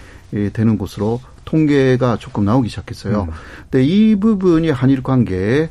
되는 0.54 0.78
것으로 0.78 1.22
통계가 1.46 2.18
조금 2.18 2.46
나오기 2.46 2.70
시작했어요. 2.70 3.28
음. 3.30 3.34
근데 3.70 3.86
이 3.86 4.16
부분이 4.16 4.70
한일 4.70 5.02
관계에 5.04 5.70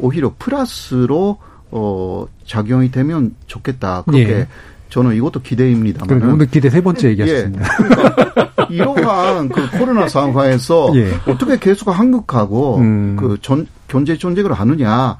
오히려 0.00 0.32
플러스로 0.38 1.38
어 1.70 2.26
작용이 2.46 2.90
되면 2.90 3.34
좋겠다. 3.46 4.02
그렇게 4.02 4.30
예. 4.30 4.48
저는 4.88 5.14
이것도 5.14 5.40
기대입니다만. 5.42 6.22
오늘 6.30 6.46
기대 6.46 6.68
세 6.68 6.80
번째 6.80 7.10
얘기하셨습니다. 7.10 7.64
예. 7.64 7.68
그러니까 7.76 8.66
이러한 8.70 9.48
그 9.48 9.70
코로나 9.78 10.08
상황에서 10.08 10.90
예. 10.98 11.12
어떻게 11.26 11.58
계속 11.58 11.90
한국하고 11.90 12.78
음. 12.78 13.16
그전 13.16 13.66
경제 13.90 14.16
전쟁을 14.16 14.52
하느냐라는 14.52 15.16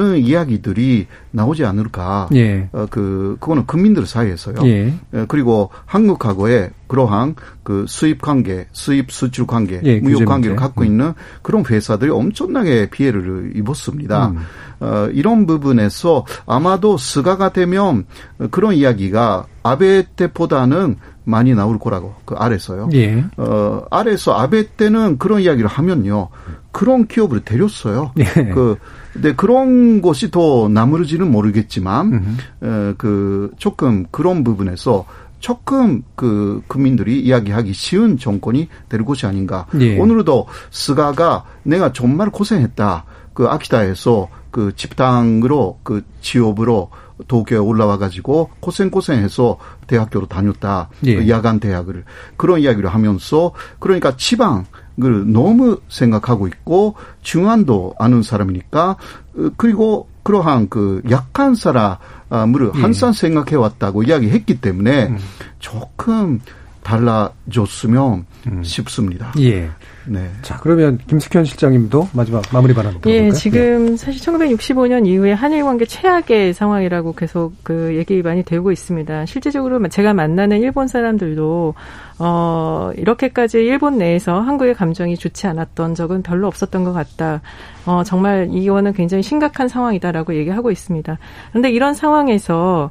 음. 0.00 0.16
이야기들이 0.16 1.06
나오지 1.30 1.64
않을까. 1.66 2.28
예. 2.34 2.68
어, 2.72 2.86
그 2.90 3.36
그거는 3.38 3.66
국민들 3.66 4.06
사이에서요. 4.06 4.56
예. 4.64 4.94
예. 5.14 5.24
그리고 5.28 5.70
한국하고의 5.84 6.70
그러한 6.88 7.34
그 7.62 7.84
수입 7.86 8.22
관계, 8.22 8.66
수입 8.72 9.12
수출 9.12 9.46
관계, 9.46 9.80
예, 9.84 10.00
무역 10.00 10.24
관계를 10.24 10.56
갖고 10.56 10.80
음. 10.80 10.86
있는 10.86 11.12
그런 11.42 11.64
회사들이 11.68 12.10
엄청나게 12.10 12.88
피해를 12.88 13.52
입었습니다. 13.54 14.28
음. 14.28 14.38
어, 14.80 15.08
이런 15.12 15.46
부분에서 15.46 16.24
아마도 16.46 16.96
스가가 16.96 17.52
되면 17.52 18.06
그런 18.50 18.74
이야기가 18.74 19.46
아베 19.62 20.04
때보다는 20.16 20.96
많이 21.24 21.54
나올 21.54 21.78
거라고 21.78 22.14
그 22.24 22.34
아래서요. 22.36 22.88
예. 22.94 23.22
어 23.36 23.82
아래서 23.90 24.32
아베 24.32 24.66
때는 24.76 25.18
그런 25.18 25.42
이야기를 25.42 25.68
하면요. 25.68 26.28
그런 26.72 27.06
기업을 27.06 27.40
데렸어요. 27.40 28.12
예. 28.18 28.24
그 28.24 28.76
근데 29.12 29.34
그런 29.34 30.00
것이 30.00 30.30
더 30.30 30.68
나무르지는 30.68 31.30
모르겠지만 31.30 32.36
에, 32.62 32.94
그 32.96 33.50
조금 33.58 34.06
그런 34.10 34.42
부분에서 34.42 35.04
조금 35.38 36.02
그 36.14 36.62
국민들이 36.66 37.20
이야기하기 37.20 37.72
쉬운 37.74 38.16
정권이 38.16 38.68
될 38.88 39.04
것이 39.04 39.26
아닌가. 39.26 39.66
예. 39.80 39.98
오늘도 39.98 40.46
스가가 40.70 41.44
내가 41.62 41.92
정말 41.92 42.30
고생했다. 42.30 43.04
그 43.34 43.46
아키다에서 43.46 44.28
그 44.58 44.72
집당으로 44.74 45.78
그 45.84 46.02
지업으로 46.20 46.90
도쿄에 47.28 47.58
올라와 47.58 47.96
가지고 47.96 48.50
고생고생해서 48.58 49.56
대학교로 49.86 50.26
다녔다. 50.26 50.88
예. 51.04 51.14
그 51.14 51.28
야간 51.28 51.60
대학을 51.60 52.02
그런 52.36 52.58
이야기를 52.58 52.92
하면서 52.92 53.52
그러니까 53.78 54.16
지방 54.16 54.66
을 55.00 55.32
너무 55.32 55.78
생각하고 55.88 56.48
있고 56.48 56.96
중안도 57.22 57.94
아는 58.00 58.24
사람이니까 58.24 58.96
어, 59.36 59.50
그리고 59.56 60.08
그러한 60.24 60.68
그 60.68 61.02
약한 61.08 61.54
사람을 61.54 62.72
예. 62.74 62.80
항상 62.80 63.12
생각해 63.12 63.54
왔다고 63.54 64.02
이야기했기 64.02 64.60
때문에 64.60 65.06
음. 65.06 65.18
조금 65.60 66.40
달라졌으면 66.82 68.26
음. 68.48 68.64
싶습니다. 68.64 69.32
예. 69.38 69.70
네. 70.08 70.30
자, 70.42 70.58
그러면 70.62 70.98
김숙현 71.06 71.44
실장님도 71.44 72.08
마지막 72.12 72.42
마무리 72.52 72.74
발언 72.74 72.98
예, 73.06 73.30
지금 73.30 73.90
네. 73.90 73.96
사실 73.96 74.20
1965년 74.20 75.06
이후에 75.06 75.32
한일 75.32 75.64
관계 75.64 75.84
최악의 75.84 76.54
상황이라고 76.54 77.14
계속 77.14 77.52
그 77.62 77.94
얘기 77.96 78.22
많이 78.22 78.42
되고 78.42 78.72
있습니다. 78.72 79.26
실제적으로 79.26 79.86
제가 79.88 80.14
만나는 80.14 80.60
일본 80.60 80.88
사람들도 80.88 81.74
어, 82.18 82.90
이렇게까지 82.96 83.58
일본 83.58 83.98
내에서 83.98 84.40
한국의 84.40 84.74
감정이 84.74 85.16
좋지 85.16 85.46
않았던 85.46 85.94
적은 85.94 86.22
별로 86.22 86.46
없었던 86.48 86.84
것 86.84 86.92
같다. 86.92 87.42
어, 87.86 88.02
정말 88.04 88.48
이거는 88.50 88.92
굉장히 88.92 89.22
심각한 89.22 89.68
상황이다라고 89.68 90.34
얘기하고 90.34 90.70
있습니다. 90.70 91.18
그런데 91.50 91.70
이런 91.70 91.94
상황에서 91.94 92.90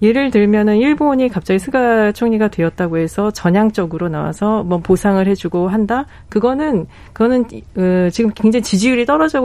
예를 0.00 0.30
들면은 0.30 0.76
일본이 0.76 1.28
갑자기 1.28 1.58
스가 1.58 2.12
총리가 2.12 2.48
되었다고 2.48 2.98
해서 2.98 3.30
전향적으로 3.32 4.08
나와서 4.08 4.62
뭐 4.62 4.78
보상을 4.78 5.26
해주고 5.26 5.68
한다. 5.68 6.06
그거는 6.28 6.86
그거는 7.12 7.46
어, 7.76 8.08
지금 8.10 8.30
굉장히 8.34 8.62
지지율이 8.62 9.06
떨어져 9.06 9.42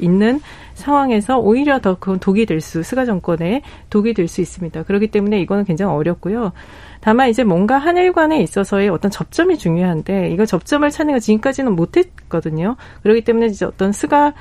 있는 0.00 0.40
상황에서 0.74 1.38
오히려 1.38 1.78
더 1.80 1.94
그건 1.98 2.18
독이 2.18 2.46
될 2.46 2.60
수, 2.60 2.82
스가 2.82 3.04
정권에 3.04 3.62
독이 3.90 4.14
될 4.14 4.26
수 4.26 4.40
있습니다. 4.40 4.82
그렇기 4.84 5.08
때문에 5.08 5.40
이거는 5.40 5.64
굉장히 5.64 5.94
어렵고요. 5.94 6.52
다만 7.00 7.28
이제 7.28 7.44
뭔가 7.44 7.78
한일 7.78 8.12
관에 8.12 8.40
있어서의 8.40 8.88
어떤 8.88 9.10
접점이 9.10 9.58
중요한데 9.58 10.30
이거 10.30 10.46
접점을 10.46 10.88
찾는 10.88 11.14
거 11.14 11.20
지금까지는 11.20 11.76
못했거든요. 11.76 12.76
그렇기 13.02 13.22
때문에 13.22 13.46
이제 13.46 13.64
어떤 13.64 13.92
스가 13.92 14.32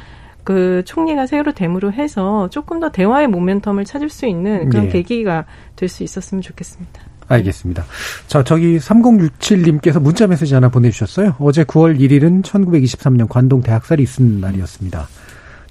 그 0.43 0.83
총리가 0.85 1.27
새로 1.27 1.51
됨으로 1.53 1.91
해서 1.93 2.49
조금 2.49 2.79
더 2.79 2.89
대화의 2.91 3.27
모멘텀을 3.27 3.85
찾을 3.85 4.09
수 4.09 4.25
있는 4.25 4.69
그런 4.69 4.85
예. 4.85 4.89
계기가 4.89 5.45
될 5.75 5.91
수 5.91 6.03
있었으면 6.03 6.41
좋겠습니다. 6.41 7.01
알겠습니다. 7.27 7.85
자, 8.27 8.43
저기 8.43 8.77
3067님께서 8.77 10.01
문자 10.01 10.27
메시지 10.27 10.53
하나 10.53 10.69
보내주셨어요. 10.69 11.35
어제 11.39 11.63
9월 11.63 11.97
1일은 11.99 12.43
1923년 12.43 13.27
관동 13.29 13.61
대학살이 13.61 14.03
있은 14.03 14.41
날이었습니다. 14.41 15.07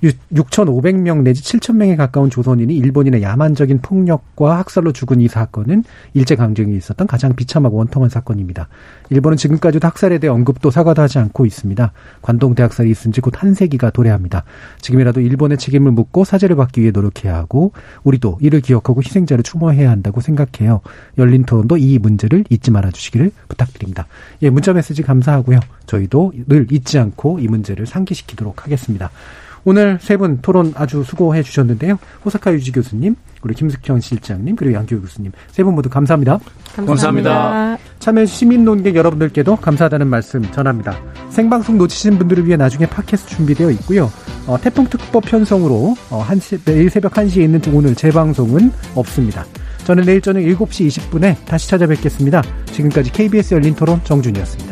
6,500명 0.02 1.22
내지 1.22 1.42
7,000명에 1.42 1.96
가까운 1.96 2.30
조선인이 2.30 2.74
일본인의 2.76 3.22
야만적인 3.22 3.80
폭력과 3.80 4.58
학살로 4.58 4.92
죽은 4.92 5.20
이 5.20 5.28
사건은 5.28 5.84
일제강점기 6.14 6.76
있었던 6.76 7.06
가장 7.06 7.34
비참하고 7.34 7.76
원통한 7.76 8.10
사건입니다. 8.10 8.68
일본은 9.10 9.36
지금까지도 9.36 9.86
학살에 9.86 10.18
대해 10.18 10.30
언급도 10.30 10.70
사과도 10.70 11.02
하지 11.02 11.18
않고 11.18 11.46
있습니다. 11.46 11.92
관동 12.22 12.54
대학살이 12.54 12.90
있은 12.90 13.12
지 13.12 13.20
곧 13.20 13.30
한 13.40 13.54
세기가 13.54 13.90
도래합니다. 13.90 14.44
지금이라도 14.80 15.20
일본의 15.20 15.58
책임을 15.58 15.92
묻고 15.92 16.24
사죄를 16.24 16.56
받기 16.56 16.80
위해 16.80 16.90
노력해야 16.90 17.34
하고 17.36 17.72
우리도 18.04 18.38
이를 18.40 18.60
기억하고 18.60 19.02
희생자를 19.02 19.42
추모해야 19.42 19.90
한다고 19.90 20.20
생각해요. 20.20 20.80
열린 21.18 21.44
토론도 21.44 21.76
이 21.76 21.98
문제를 21.98 22.44
잊지 22.50 22.70
말아 22.70 22.90
주시기를 22.90 23.30
부탁드립니다. 23.48 24.06
예, 24.42 24.50
문자 24.50 24.72
메시지 24.72 25.02
감사하고요. 25.02 25.60
저희도 25.86 26.32
늘 26.46 26.66
잊지 26.70 26.98
않고 26.98 27.38
이 27.40 27.48
문제를 27.48 27.86
상기시키도록 27.86 28.64
하겠습니다. 28.64 29.10
오늘 29.64 29.98
세 30.00 30.16
분 30.16 30.38
토론 30.42 30.72
아주 30.76 31.02
수고해 31.04 31.42
주셨는데요. 31.42 31.98
호사카 32.24 32.52
유지 32.52 32.72
교수님, 32.72 33.14
우리 33.42 33.54
김숙현 33.54 34.00
실장님, 34.00 34.56
그리고 34.56 34.74
양규 34.74 35.00
교수님 35.00 35.32
세 35.50 35.62
분 35.62 35.74
모두 35.74 35.88
감사합니다. 35.88 36.38
감사합니다. 36.76 37.30
감사합니다. 37.30 37.78
참여 37.98 38.24
시민 38.26 38.64
논객 38.64 38.96
여러분들께도 38.96 39.56
감사하다는 39.56 40.06
말씀 40.06 40.42
전합니다. 40.52 40.96
생방송 41.30 41.78
놓치신 41.78 42.18
분들을 42.18 42.46
위해 42.46 42.56
나중에 42.56 42.86
팟캐스트 42.86 43.28
준비되어 43.36 43.70
있고요. 43.72 44.10
어, 44.46 44.58
태풍 44.60 44.86
특보 44.86 45.20
편성으로 45.20 45.96
어, 46.10 46.20
한 46.20 46.40
시, 46.40 46.58
내일 46.64 46.88
새벽 46.90 47.12
1시에 47.14 47.42
있는 47.42 47.60
오늘 47.72 47.94
재방송은 47.94 48.72
없습니다. 48.94 49.44
저는 49.84 50.04
내일 50.04 50.20
저녁 50.20 50.40
7시 50.40 50.86
20분에 50.88 51.36
다시 51.46 51.68
찾아뵙겠습니다. 51.68 52.42
지금까지 52.72 53.12
KBS 53.12 53.54
열린 53.54 53.74
토론 53.74 54.00
정준이었습니다. 54.04 54.70